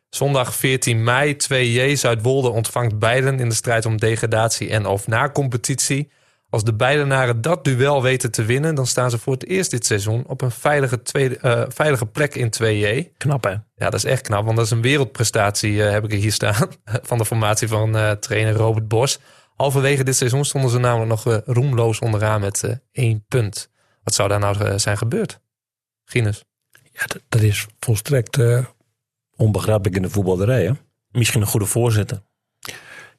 Zondag 0.10 0.56
14 0.56 1.04
mei 1.04 1.36
2J 1.36 1.94
Zuidwolde 1.94 2.50
ontvangt 2.50 3.00
beiden 3.00 3.40
in 3.40 3.50
de 3.50 3.56
strijd 3.56 3.86
om 3.86 3.98
degradatie 3.98 4.70
en 4.70 4.86
of 4.86 5.08
na 5.08 5.30
competitie. 5.30 6.12
Als 6.50 6.64
de 6.64 6.74
Bijlenaren 6.74 7.42
dat 7.42 7.64
duel 7.64 8.02
weten 8.02 8.32
te 8.32 8.44
winnen, 8.44 8.76
dan 8.76 8.88
staan 8.88 9.10
ze 9.10 9.18
voor 9.18 9.34
het 9.34 9.48
eerst 9.48 9.72
dit 9.72 9.86
seizoen 9.86 10.24
op 10.28 10.42
een 10.42 10.52
veilige, 10.52 11.02
tweede, 11.02 11.38
eh, 11.38 11.64
veilige 11.68 12.06
plek 12.06 12.36
in 12.36 12.50
2J. 12.50 13.12
Knap 13.18 13.44
hè? 13.44 13.50
Ja, 13.50 13.62
dat 13.76 13.94
is 13.94 14.04
echt 14.04 14.22
knap, 14.22 14.44
want 14.46 14.56
dat 14.56 14.66
is 14.66 14.72
een 14.72 14.82
wereldprestatie, 14.82 15.84
eh, 15.84 15.92
heb 15.92 16.04
ik 16.04 16.12
er 16.12 16.18
hier 16.18 16.32
staan. 16.32 16.68
Van 17.10 17.18
de 17.18 17.26
formatie 17.26 17.68
van 17.68 17.98
eh, 17.98 18.12
trainer 18.12 18.54
Robert 18.54 18.88
Bos. 18.88 19.20
Halverwege 19.56 20.04
dit 20.04 20.16
seizoen 20.16 20.46
stonden 20.46 20.70
ze 20.70 20.80
namelijk 20.80 21.10
nog 21.10 21.42
roemloos 21.46 22.00
onderaan 22.00 22.42
met 22.42 22.80
één 22.92 23.26
punt. 23.28 23.70
Wat 24.04 24.14
zou 24.14 24.30
daar 24.30 24.40
nou 24.40 24.80
zijn 24.80 24.98
gebeurd? 24.98 25.40
Guinness. 26.06 26.49
Ja, 27.00 27.06
dat, 27.08 27.22
dat 27.30 27.42
is 27.42 27.68
volstrekt 27.80 28.38
eh, 28.40 28.66
onbegrijpelijk 29.36 29.96
in 29.96 30.02
de 30.02 30.10
voetballerij. 30.10 30.66
Hè? 30.66 30.72
Misschien 31.12 31.42
een 31.42 31.48
goede 31.48 31.66
voorzitter. 31.66 32.22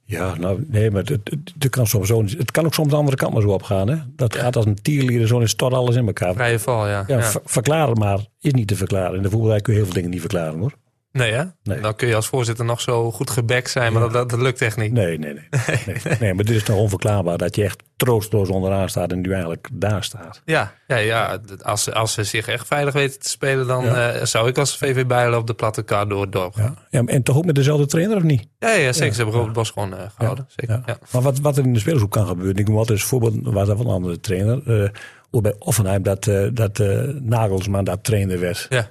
Ja, 0.04 0.34
nou 0.34 0.64
nee, 0.68 0.90
maar 0.90 1.00
het, 1.04 1.08
het, 1.24 1.52
het 1.58 1.70
kan 1.70 1.86
soms 1.86 2.08
zo, 2.08 2.24
het 2.24 2.50
kan 2.50 2.64
ook 2.64 2.74
soms 2.74 2.88
de 2.90 2.96
andere 2.96 3.16
kant 3.16 3.32
maar 3.32 3.42
zo 3.42 3.48
opgaan. 3.48 3.88
Hè? 3.88 3.96
Dat 4.16 4.36
gaat 4.36 4.56
als 4.56 4.64
een 4.66 4.82
tierlier, 4.82 5.26
zo 5.26 5.38
is 5.38 5.50
stort 5.50 5.72
alles 5.72 5.96
in 5.96 6.06
elkaar. 6.06 6.34
Vrije 6.34 6.58
val, 6.58 6.88
ja. 6.88 7.04
Ja, 7.06 7.16
Ja. 7.18 7.22
ver- 7.22 7.40
verklaren 7.44 7.98
maar 7.98 8.26
is 8.40 8.52
niet 8.52 8.68
te 8.68 8.76
verklaren. 8.76 9.16
In 9.16 9.22
de 9.22 9.30
voetballerij 9.30 9.60
kun 9.60 9.72
je 9.72 9.78
heel 9.78 9.86
veel 9.88 9.96
dingen 9.98 10.10
niet 10.10 10.20
verklaren 10.20 10.58
hoor. 10.58 10.72
Nee, 11.12 11.32
hè? 11.32 11.44
Nee. 11.62 11.80
Dan 11.80 11.94
kun 11.94 12.08
je 12.08 12.14
als 12.14 12.26
voorzitter 12.26 12.64
nog 12.64 12.80
zo 12.80 13.10
goed 13.12 13.30
gebekt 13.30 13.70
zijn, 13.70 13.92
maar 13.92 14.02
dat, 14.02 14.12
dat, 14.12 14.30
dat 14.30 14.40
lukt 14.40 14.62
echt 14.62 14.76
niet. 14.76 14.92
Nee, 14.92 15.18
nee, 15.18 15.32
nee. 15.34 15.48
nee. 15.86 16.16
nee 16.20 16.34
maar 16.34 16.44
dit 16.44 16.56
is 16.56 16.62
toch 16.62 16.76
onverklaarbaar 16.76 17.38
dat 17.38 17.56
je 17.56 17.64
echt 17.64 17.82
troosteloos 17.96 18.48
onderaan 18.48 18.88
staat 18.88 19.12
en 19.12 19.20
nu 19.20 19.32
eigenlijk 19.32 19.68
daar 19.72 20.04
staat. 20.04 20.42
Ja, 20.44 20.72
ja, 20.86 20.96
ja. 20.96 21.38
Als, 21.62 21.82
ze- 21.82 21.94
als 21.94 22.12
ze 22.12 22.24
zich 22.24 22.48
echt 22.48 22.66
veilig 22.66 22.94
weten 22.94 23.20
te 23.20 23.28
spelen, 23.28 23.66
dan 23.66 23.84
Ja. 23.84 24.10
eh, 24.12 24.24
zou 24.24 24.48
ik 24.48 24.58
als 24.58 24.76
VV 24.76 25.06
Bijlen 25.06 25.38
op 25.38 25.46
de 25.46 25.54
platte 25.54 25.82
kar 25.82 26.08
door 26.08 26.20
het 26.22 26.32
dorp 26.32 26.54
gaan. 26.54 26.76
Ja. 26.90 27.00
Ja, 27.00 27.06
en 27.06 27.22
toch 27.22 27.36
ook 27.36 27.44
met 27.44 27.54
dezelfde 27.54 27.86
trainer 27.86 28.16
of 28.16 28.22
niet? 28.22 28.46
Ja, 28.58 28.70
ja, 28.70 28.92
zeker. 28.92 29.06
Ja. 29.06 29.12
Ze 29.12 29.16
hebben 29.16 29.34
Robert 29.34 29.52
Bos 29.54 29.70
gewoon 29.70 29.96
eh, 29.96 30.02
gehouden. 30.16 30.46
Zeker. 30.56 30.74
Ja. 30.74 30.82
Ja. 30.86 30.98
Maar 31.12 31.22
wat, 31.22 31.38
wat 31.40 31.56
er 31.56 31.64
in 31.64 31.72
de 31.72 31.78
spelershoek 31.78 32.10
kan 32.10 32.26
gebeuren, 32.26 32.56
ik 32.56 32.66
noem 32.68 32.76
altijd 32.76 32.98
als 32.98 33.08
voorbeeld, 33.08 33.34
was 33.42 33.66
dat 33.66 33.76
van 33.76 33.86
een 33.86 33.92
andere 33.92 34.20
trainer. 34.20 34.90
ook 35.30 35.42
bij 35.42 35.54
Offenheim 35.58 36.02
dat, 36.02 36.26
eh, 36.26 36.46
dat 36.52 36.78
Nagelsman 37.20 37.84
dat 37.84 38.04
trainer 38.04 38.40
werd. 38.40 38.66
Ja. 38.68 38.90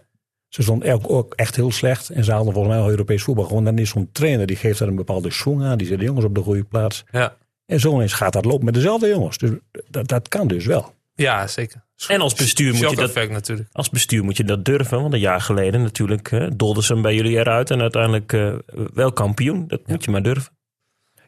Ze 0.50 0.62
stonden 0.62 0.94
ook, 0.94 1.10
ook 1.10 1.34
echt 1.34 1.56
heel 1.56 1.72
slecht 1.72 2.10
en 2.10 2.24
ze 2.24 2.32
haalden 2.32 2.54
volgens 2.54 2.74
mij 2.76 2.84
al 2.84 2.90
Europees 2.90 3.24
voetbal. 3.24 3.46
Gewoon 3.46 3.64
dan 3.64 3.78
is 3.78 3.90
zo'n 3.90 4.10
trainer, 4.12 4.46
die 4.48 4.56
geeft 4.56 4.80
daar 4.80 4.88
een 4.88 4.96
bepaalde 4.96 5.32
swing 5.32 5.64
aan, 5.64 5.78
die 5.78 5.88
zet 5.88 6.00
de 6.00 6.06
jongens 6.06 6.26
op 6.26 6.36
de 6.36 6.42
goede 6.42 6.64
plaats. 6.64 7.04
Ja. 7.12 7.36
En 7.66 7.80
zo 7.80 7.94
ineens 7.94 8.14
gaat 8.14 8.34
dat 8.34 8.46
lopen 8.46 8.66
met 8.66 8.74
dezelfde 8.74 9.08
jongens. 9.08 9.38
Dus 9.38 9.52
dat, 9.90 10.08
dat 10.08 10.28
kan 10.28 10.48
dus 10.48 10.66
wel. 10.66 10.94
ja, 11.16 11.48
zeker. 11.48 11.88
En 12.08 12.22
als 12.22 12.34
bestuur 12.34 12.72
moet 12.74 12.90
je 12.90 12.96
dat- 12.96 13.06
effect 13.10 13.32
natuurlijk. 13.32 13.70
Als 13.72 13.90
bestuur 13.90 14.24
moet 14.24 14.38
je 14.38 14.44
dat 14.44 14.66
durven. 14.66 15.02
Want 15.02 15.14
een 15.14 15.20
jaar 15.20 15.42
geleden 15.42 15.82
natuurlijk 15.82 16.32
eh, 16.32 16.48
dolden 16.56 16.84
ze 16.84 16.94
hem 16.94 17.02
bij 17.02 17.16
jullie 17.16 17.38
eruit. 17.38 17.72
En 17.72 17.82
uiteindelijk 17.82 18.34
eh, 18.34 18.54
wel 18.94 19.12
kampioen. 19.14 19.68
Dat 19.68 19.88
moet 19.88 20.04
je 20.04 20.12
maar 20.12 20.24
durven. 20.24 20.54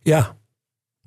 Ja. 0.03 0.35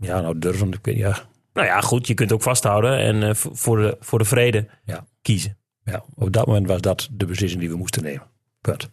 Ja, 0.00 0.20
nou 0.20 0.38
durven, 0.38 0.72
ik 0.72 0.78
weet, 0.82 0.96
ja. 0.96 1.18
Nou 1.52 1.66
ja, 1.66 1.80
goed. 1.80 2.06
Je 2.06 2.14
kunt 2.14 2.32
ook 2.32 2.42
vasthouden. 2.42 2.98
En 2.98 3.22
eh, 3.22 3.34
v- 3.34 3.46
voor, 3.52 3.76
de, 3.76 3.96
voor 4.00 4.18
de 4.18 4.24
vrede 4.24 4.66
Ja. 4.84 5.06
kiezen. 5.22 5.58
Ja. 5.84 6.04
Op 6.14 6.32
dat 6.32 6.46
moment 6.46 6.66
was 6.66 6.80
dat 6.80 7.08
de 7.12 7.26
beslissing 7.26 7.60
die 7.60 7.70
we 7.70 7.76
moesten 7.76 8.02
nemen. 8.02 8.32
Punt. 8.60 8.82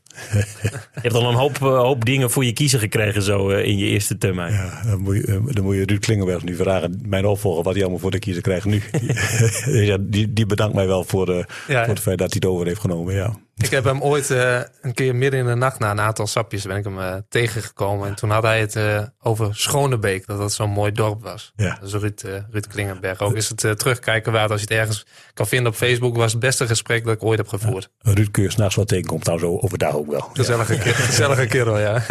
Je 0.94 1.02
hebt 1.02 1.14
al 1.14 1.30
een 1.30 1.36
hoop, 1.36 1.56
eh, 1.56 1.78
hoop 1.78 2.06
dingen 2.06 2.32
voor 2.32 2.46
je 2.46 2.54
kiezen 2.54 2.80
gekregen 2.80 3.22
zo 3.22 3.50
eh, 3.50 3.66
in 3.66 3.78
je 3.78 3.86
eerste 3.86 4.18
termijn. 4.18 4.54
Ja, 4.54 4.82
dan 4.86 5.00
moet 5.00 5.16
je, 5.16 5.26
eh, 5.26 5.40
dan 5.46 5.64
moet 5.64 5.76
je 5.76 5.86
Ruud 5.86 6.00
Klingenberg 6.00 6.44
nu 6.44 6.56
vragen, 6.56 7.00
mijn 7.06 7.26
opvolger, 7.26 7.64
wat 7.64 7.74
hij 7.74 7.82
allemaal 7.82 8.00
voor 8.00 8.12
de 8.12 8.20
kiezer 8.20 8.42
krijgt 8.42 8.66
nu. 8.66 8.82
Ja, 9.90 9.98
die, 10.00 10.34
die 10.34 10.46
bedankt 10.46 10.76
mij 10.76 10.88
wel 10.88 11.04
voor, 11.04 11.34
Ja, 11.68 11.86
voor 11.86 11.94
het 11.94 12.00
feit 12.00 12.18
dat 12.18 12.34
hij 12.34 12.42
het 12.42 12.46
over 12.46 12.66
heeft 12.66 12.80
genomen. 12.80 13.14
Ja. 13.14 13.36
Ik 13.58 13.70
heb 13.70 13.84
hem 13.84 14.02
ooit 14.02 14.30
eh, 14.30 14.60
een 14.82 14.94
keer 14.94 15.16
midden 15.16 15.40
in 15.40 15.46
de 15.46 15.56
nacht 15.56 15.80
na 15.80 15.92
een 15.92 16.00
aantal 16.00 16.28
sapjes 16.28 16.66
ben 16.66 16.78
ik 16.78 16.84
hem 16.84 17.00
eh, 17.00 17.16
tegengekomen. 17.30 18.08
En 18.08 18.16
toen 18.16 18.30
had 18.30 18.44
hij 18.44 18.60
het 18.60 18.76
eh, 18.76 19.02
over 19.22 19.56
Schonebeek, 19.56 20.28
dat 20.28 20.38
dat 20.38 20.54
zo'n 20.54 20.70
mooi 20.70 20.92
dorp 20.92 21.22
was. 21.22 21.52
Ja. 21.56 21.80
Is 21.84 21.94
Ruud, 21.94 22.22
Ruud 22.52 22.68
Klingenberg. 22.68 23.20
Ook 23.20 23.36
is 23.36 23.50
het 23.50 23.80
terugkijken 23.80 24.32
waard 24.32 24.52
als 24.52 24.62
je 24.62 24.68
het 24.70 24.78
ergens 24.78 25.06
kan 25.34 25.48
vinden 25.48 25.72
op 25.72 25.78
Facebook. 25.78 26.16
Was 26.16 26.32
het 26.32 26.42
beste 26.42 26.68
gesprek 26.68 27.06
dat 27.06 27.14
ik 27.14 27.24
ooit 27.24 27.38
heb 27.38 27.48
gevoerd. 27.48 27.90
Ruud 28.00 28.32
kun 28.32 28.44
je 28.44 28.50
s'nachts 28.50 28.76
wel 28.76 28.86
tegenkomt, 28.86 29.26
nou 29.26 29.40
zo 29.40 29.58
overdag 29.58 29.96
ook 29.96 30.10
wel. 30.10 30.30
Gezellige, 30.34 30.78
kerel, 30.78 31.06
gezellige 31.12 31.46
kerel, 31.46 31.80
ja. 31.80 32.04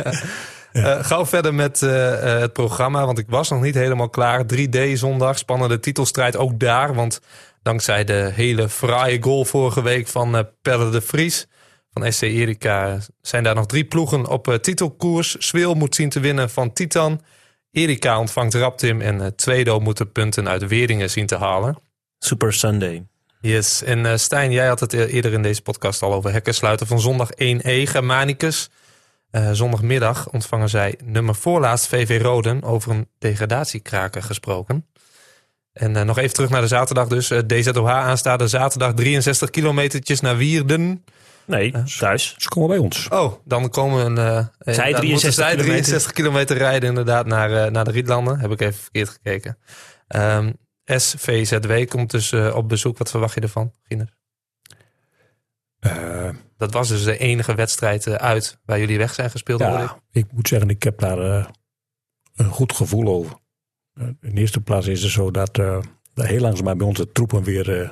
Eh, 0.72 1.04
gauw 1.04 1.26
verder 1.26 1.54
met 1.54 1.80
het 1.80 2.52
programma, 2.52 3.06
want 3.06 3.18
ik 3.18 3.26
was 3.28 3.50
nog 3.50 3.62
niet 3.62 3.74
helemaal 3.74 4.08
klaar. 4.08 4.44
3D 4.54 4.92
zondag, 4.92 5.38
spannende 5.38 5.80
titelstrijd 5.80 6.36
ook 6.36 6.60
daar. 6.60 6.94
Want 6.94 7.20
dankzij 7.62 8.04
de 8.04 8.30
hele 8.34 8.68
fraaie 8.68 9.22
goal 9.22 9.44
vorige 9.44 9.82
week 9.82 10.08
van 10.08 10.36
eh 10.36 10.44
Pelle 10.62 10.90
de 10.90 11.00
Vries 11.00 11.46
van 11.92 12.12
SC 12.12 12.22
Erika... 12.22 12.98
zijn 13.22 13.42
daar 13.42 13.54
nog 13.54 13.66
drie 13.66 13.84
ploegen 13.84 14.26
op 14.26 14.48
eh, 14.48 14.54
titelkoers. 14.54 15.36
Swil 15.38 15.74
moet 15.74 15.94
zien 15.94 16.08
te 16.08 16.20
winnen 16.20 16.50
van 16.50 16.72
Titan. 16.72 17.20
Erika 17.70 18.18
ontvangt 18.18 18.54
Raptim 18.54 19.00
en 19.00 19.20
eh, 19.20 19.26
Tweedo 19.26 19.80
moet 19.80 19.96
de 19.96 20.06
punten 20.06 20.48
uit 20.48 20.66
Weeringen 20.66 21.10
zien 21.10 21.26
te 21.26 21.36
halen. 21.36 21.78
Super 22.18 22.52
Sunday. 22.52 23.06
Yes, 23.40 23.82
en 23.82 24.20
Stijn, 24.20 24.52
jij 24.52 24.66
had 24.66 24.80
het 24.80 24.92
eerder 24.92 25.32
in 25.32 25.42
deze 25.42 25.62
podcast 25.62 26.02
al 26.02 26.12
over 26.12 26.32
hekken 26.32 26.54
sluiten 26.54 26.86
van 26.86 27.00
zondag 27.00 27.30
1E, 27.32 27.82
Germanicus. 27.84 28.70
Zondagmiddag 29.52 30.30
ontvangen 30.30 30.68
zij 30.68 30.98
nummer 31.04 31.34
voorlaatst 31.34 31.86
VV 31.86 32.22
Roden 32.22 32.62
over 32.62 32.90
een 32.90 33.08
degradatiekraker 33.18 34.22
gesproken. 34.22 34.86
En 35.72 35.96
eh, 35.96 36.02
nog 36.04 36.18
even 36.18 36.34
terug 36.34 36.50
naar 36.50 36.60
de 36.60 36.66
zaterdag 36.66 37.08
dus. 37.08 37.30
Eh, 37.30 37.38
DZOH 37.38 37.88
aanstaande 37.90 38.48
zaterdag 38.48 38.94
63 38.94 39.50
kilometertjes 39.50 40.20
naar 40.20 40.36
Wierden. 40.36 41.04
Nee, 41.44 41.74
thuis. 41.98 42.34
Ze 42.38 42.48
komen 42.48 42.68
bij 42.68 42.78
ons. 42.78 43.08
Oh, 43.08 43.32
dan 43.44 43.70
komen 43.70 44.18
eh, 44.18 44.24
Zij 44.58 44.92
dan 44.92 45.00
63 45.00 45.02
moeten 45.10 45.32
zij 45.32 45.50
kilometer. 45.50 45.72
63 45.72 46.12
kilometer 46.12 46.56
rijden 46.56 46.88
inderdaad 46.88 47.26
naar, 47.26 47.52
eh, 47.64 47.70
naar 47.70 47.84
de 47.84 47.90
Rietlanden. 47.90 48.38
Heb 48.38 48.50
ik 48.50 48.60
even 48.60 48.80
verkeerd 48.80 49.08
gekeken. 49.08 49.58
Ehm, 50.08 50.52
SVZW 50.84 51.88
komt 51.88 52.10
dus 52.10 52.32
eh, 52.32 52.56
op 52.56 52.68
bezoek. 52.68 52.98
Wat 52.98 53.10
verwacht 53.10 53.34
je 53.34 53.40
ervan, 53.40 53.72
Giener? 53.82 54.18
Eh, 55.80 56.28
Dat 56.56 56.72
was 56.72 56.88
dus 56.88 57.04
de 57.04 57.18
enige 57.18 57.54
wedstrijd 57.54 58.06
eh, 58.06 58.14
uit 58.14 58.58
waar 58.64 58.78
jullie 58.78 58.98
weg 58.98 59.14
zijn 59.14 59.30
gespeeld. 59.30 59.60
ik. 59.60 59.66
ja, 59.66 60.00
ik 60.12 60.26
moet 60.32 60.48
zeggen, 60.48 60.68
ik 60.70 60.82
heb 60.82 60.98
daar 60.98 61.18
eh, 61.18 61.46
een 62.34 62.50
goed 62.50 62.72
gevoel 62.72 63.06
over. 63.06 63.36
Eh, 63.94 64.06
in 64.06 64.34
de 64.34 64.40
eerste 64.40 64.60
plaats 64.60 64.86
is 64.86 65.02
het 65.02 65.12
zo 65.12 65.30
dat, 65.30 65.58
eh, 65.58 65.78
dat 66.14 66.26
heel 66.26 66.40
langzaam 66.40 66.78
bij 66.78 66.86
onze 66.86 67.12
troepen 67.12 67.42
weer, 67.42 67.80
eh, 67.80 67.90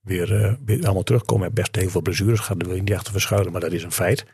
weer, 0.00 0.58
weer 0.64 0.84
allemaal 0.84 1.02
terugkomen. 1.02 1.54
Best 1.54 1.76
heel 1.76 1.90
veel 1.90 2.02
blessures 2.02 2.40
gaat, 2.40 2.56
je 2.66 2.72
niet 2.72 2.94
achter 2.94 3.12
verschuilen, 3.12 3.52
maar 3.52 3.60
dat 3.60 3.72
is 3.72 3.82
een 3.82 3.92
feit. 3.92 4.26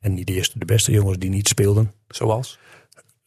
En 0.00 0.14
niet 0.14 0.26
de 0.26 0.32
eerste, 0.32 0.58
de 0.58 0.64
beste 0.64 0.92
jongens 0.92 1.18
die 1.18 1.30
niet 1.30 1.48
speelden. 1.48 1.92
Zoals? 2.08 2.58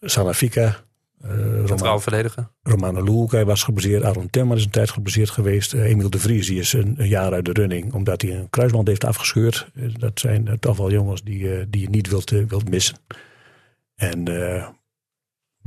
Salafika, 0.02 0.84
eh 1.22 1.30
Centraal 1.30 1.78
Roman, 1.78 2.02
verdedigen. 2.02 2.52
Romano 2.64 3.04
Luca 3.04 3.46
was 3.46 3.64
geblesseerd. 3.64 4.04
Aaron 4.04 4.30
Timmer 4.30 4.58
is 4.58 4.64
een 4.64 4.70
tijd 4.70 4.90
geblesseerd 4.90 5.30
geweest. 5.30 5.74
Emiel 5.74 6.10
de 6.10 6.20
Vries 6.20 6.48
die 6.48 6.60
is 6.60 6.74
een, 6.74 6.96
een 6.98 7.08
jaar 7.08 7.34
uit 7.34 7.46
de 7.46 7.52
running 7.52 7.94
omdat 7.94 8.22
hij 8.22 8.36
een 8.36 8.50
kruisband 8.50 8.88
heeft 8.88 9.06
afgescheurd. 9.06 9.68
Dat 9.98 10.20
zijn 10.20 10.60
toch 10.60 10.78
wel 10.78 10.92
jongens 10.92 11.24
die, 11.24 11.70
die 11.70 11.82
je 11.82 11.90
niet 11.90 12.08
wilt, 12.10 12.30
wilt 12.30 12.70
missen. 12.70 12.98
En, 13.96 14.24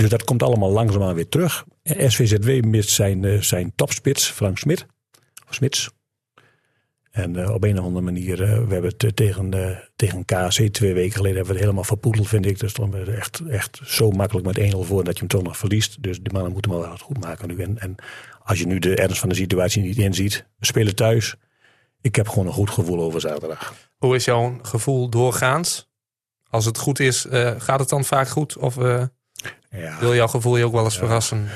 dus 0.01 0.11
dat 0.11 0.25
komt 0.25 0.43
allemaal 0.43 0.71
langzaamaan 0.71 1.15
weer 1.15 1.29
terug. 1.29 1.65
SVZW 1.83 2.65
mist 2.65 2.91
zijn, 2.91 3.25
eh, 3.25 3.41
zijn 3.41 3.73
topspits, 3.75 4.31
Frank 4.31 4.59
Smit. 4.59 4.87
Smits. 5.51 5.91
En 7.11 7.37
eh, 7.37 7.55
op 7.55 7.65
een 7.65 7.79
of 7.79 7.85
andere 7.85 8.05
manier, 8.05 8.43
eh, 8.43 8.49
we 8.49 8.73
hebben 8.73 8.93
het 8.97 9.17
tegen, 9.17 9.79
tegen 9.97 10.25
KC 10.25 10.73
twee 10.73 10.95
weken 10.95 11.13
geleden 11.13 11.37
hebben 11.37 11.45
we 11.47 11.53
het 11.53 11.61
helemaal 11.61 11.85
verpoedeld, 11.85 12.29
vind 12.29 12.47
ik. 12.47 12.59
Dus 12.59 12.75
dan 12.75 12.95
echt, 12.95 13.43
echt 13.49 13.81
zo 13.85 14.11
makkelijk 14.11 14.47
met 14.47 14.59
1-0 14.59 14.85
voor 14.85 15.05
dat 15.05 15.13
je 15.13 15.19
hem 15.19 15.29
toch 15.29 15.43
nog 15.43 15.57
verliest. 15.57 16.03
Dus 16.03 16.21
die 16.21 16.33
mannen 16.33 16.53
moeten 16.53 16.71
wel 16.71 16.89
wat 16.89 17.01
goed 17.01 17.21
maken 17.21 17.49
nu. 17.49 17.63
En, 17.63 17.79
en 17.79 17.95
als 18.45 18.59
je 18.59 18.67
nu 18.67 18.79
de 18.79 18.97
ernst 18.97 19.21
van 19.21 19.29
de 19.29 19.35
situatie 19.35 19.83
niet 19.83 19.99
inziet, 19.99 20.47
we 20.59 20.67
spelen 20.67 20.95
thuis. 20.95 21.35
Ik 22.01 22.17
heb 22.17 22.29
gewoon 22.29 22.47
een 22.47 22.53
goed 22.53 22.71
gevoel 22.71 23.01
over 23.01 23.21
zaterdag. 23.21 23.75
Hoe 23.97 24.15
is 24.15 24.25
jouw 24.25 24.59
gevoel 24.63 25.09
doorgaans? 25.09 25.89
Als 26.51 26.65
het 26.65 26.79
goed 26.79 27.01
is, 27.01 27.27
gaat 27.59 27.81
het 27.81 27.89
dan 27.89 28.05
vaak 28.05 28.29
goed? 28.29 28.57
Of 28.57 28.77
Ja, 29.71 29.99
wil 29.99 30.15
jouw 30.15 30.27
gevoel 30.27 30.57
je 30.57 30.65
ook 30.65 30.73
wel 30.73 30.85
eens 30.85 30.99
verrassen? 30.99 31.49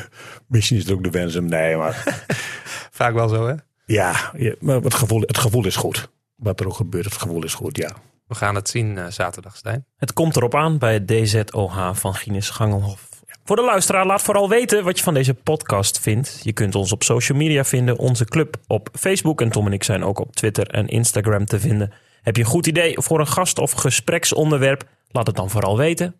misschien 0.46 0.76
is 0.76 0.82
het 0.82 0.92
ook 0.92 1.02
de 1.04 1.10
wens 1.10 1.34
hem. 1.34 1.44
Nee, 1.46 1.76
maar 1.76 2.02
Vaak 2.90 3.14
wel 3.14 3.28
zo, 3.28 3.46
hè? 3.46 3.54
ja, 3.86 4.30
ja, 4.36 4.54
maar 4.60 4.80
het 4.80 4.94
gevoel, 4.94 5.20
het 5.20 5.38
gevoel 5.38 5.66
is 5.66 5.76
goed. 5.76 6.08
Wat 6.36 6.60
er 6.60 6.66
ook 6.66 6.74
gebeurt, 6.74 7.04
het 7.04 7.16
gevoel 7.16 7.44
is 7.44 7.54
goed, 7.54 7.76
ja. 7.76 7.90
We 8.26 8.34
gaan 8.34 8.54
het 8.54 8.68
zien 8.68 8.98
eh, 8.98 9.06
zaterdag, 9.08 9.56
Stijn. 9.56 9.86
Het 9.96 10.12
komt 10.12 10.36
erop 10.36 10.54
aan 10.54 10.78
bij 10.78 10.92
het 10.92 11.08
DZOH 11.08 11.90
van 11.92 12.14
Gines 12.14 12.50
Gangelhof. 12.50 13.08
Voor 13.44 13.56
de 13.56 13.62
luisteraar, 13.62 14.06
laat 14.06 14.22
vooral 14.22 14.48
weten 14.48 14.84
wat 14.84 14.98
je 14.98 15.04
van 15.04 15.14
deze 15.14 15.34
podcast 15.34 16.00
vindt. 16.00 16.40
Je 16.42 16.52
kunt 16.52 16.74
ons 16.74 16.92
op 16.92 17.02
social 17.02 17.38
media 17.38 17.64
vinden, 17.64 17.98
onze 17.98 18.24
club 18.24 18.56
op 18.66 18.88
Facebook. 18.92 19.40
En 19.40 19.50
Tom 19.50 19.66
en 19.66 19.72
ik 19.72 19.84
zijn 19.84 20.04
ook 20.04 20.18
op 20.18 20.36
Twitter 20.36 20.68
en 20.68 20.86
Instagram 20.88 21.44
te 21.44 21.60
vinden. 21.60 21.92
Heb 22.22 22.36
je 22.36 22.42
een 22.42 22.48
goed 22.48 22.66
idee 22.66 22.94
voor 23.00 23.20
een 23.20 23.26
gast- 23.26 23.58
of 23.58 23.72
gespreksonderwerp? 23.72 24.84
Laat 25.08 25.26
het 25.26 25.36
dan 25.36 25.50
vooral 25.50 25.76
weten. 25.76 26.14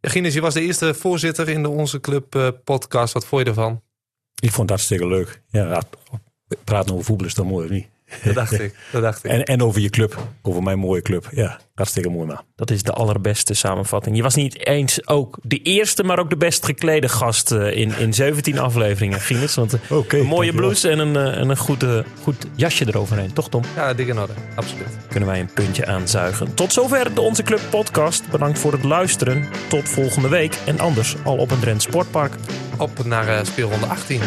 Gines, 0.00 0.34
je 0.34 0.40
was 0.40 0.54
de 0.54 0.60
eerste 0.60 0.94
voorzitter 0.94 1.48
in 1.48 1.62
de 1.62 1.68
Onze 1.68 2.00
Club 2.00 2.34
eh, 2.34 2.48
podcast. 2.64 3.12
Wat 3.12 3.26
vond 3.26 3.42
je 3.42 3.48
ervan? 3.48 3.82
Ik 4.40 4.50
vond 4.50 4.58
het 4.58 4.70
hartstikke 4.70 5.06
leuk. 5.06 5.42
Ja, 5.50 5.82
praten 6.64 6.92
over 6.92 7.04
voetbal 7.04 7.26
is 7.26 7.34
dan 7.34 7.46
mooi, 7.46 7.64
of 7.64 7.70
niet? 7.70 7.86
Dat 8.24 8.34
dacht 8.34 8.60
ik. 8.60 8.74
Dat 8.92 9.02
dacht 9.02 9.24
ik. 9.24 9.30
En, 9.30 9.44
en 9.44 9.62
over 9.62 9.80
je 9.80 9.90
club. 9.90 10.18
Over 10.42 10.62
mijn 10.62 10.78
mooie 10.78 11.02
club. 11.02 11.28
Ja, 11.32 11.58
hartstikke 11.74 12.08
mooi 12.08 12.26
man. 12.26 12.40
Dat 12.56 12.70
is 12.70 12.82
de 12.82 12.92
allerbeste 12.92 13.54
samenvatting. 13.54 14.16
Je 14.16 14.22
was 14.22 14.34
niet 14.34 14.66
eens 14.66 15.08
ook 15.08 15.38
de 15.42 15.62
eerste, 15.62 16.04
maar 16.04 16.18
ook 16.18 16.30
de 16.30 16.36
best 16.36 16.64
geklede 16.64 17.08
gast 17.08 17.52
eh, 17.52 17.76
in, 17.76 17.92
in 17.98 18.14
17 18.14 18.58
afleveringen, 18.58 19.20
Gienes. 19.20 19.54
Want 19.54 19.72
eh, 19.72 19.80
een 20.08 20.26
mooie 20.26 20.52
blouse 20.52 20.88
en 20.88 20.98
een, 20.98 21.16
eh, 21.16 21.40
en 21.40 21.48
een 21.48 21.56
goed, 21.56 21.82
eh, 21.82 21.98
goed 22.22 22.46
jasje 22.54 22.86
eroverheen. 22.86 23.32
Toch 23.32 23.48
Tom? 23.48 23.62
Ja, 23.76 23.94
dik 23.94 24.08
in 24.08 24.18
orde. 24.18 24.32
Absoluut. 24.54 24.88
Kunnen 25.08 25.28
wij 25.28 25.40
een 25.40 25.52
puntje 25.54 25.86
aanzuigen. 25.86 26.54
Tot 26.54 26.72
zover 26.72 27.14
de 27.14 27.20
Onze 27.20 27.42
Club 27.42 27.60
podcast. 27.70 28.30
Bedankt 28.30 28.58
voor 28.58 28.72
het 28.72 28.84
luisteren. 28.84 29.44
Tot 29.68 29.88
volgende 29.88 30.28
week. 30.28 30.58
En 30.66 30.80
anders 30.80 31.16
al 31.24 31.36
op 31.36 31.50
een 31.50 31.60
Drent 31.60 31.82
Sportpark. 31.82 32.32
Op 32.78 33.04
naar 33.04 33.28
eh, 33.28 33.44
speelronde 33.44 33.86
18. 33.86 34.20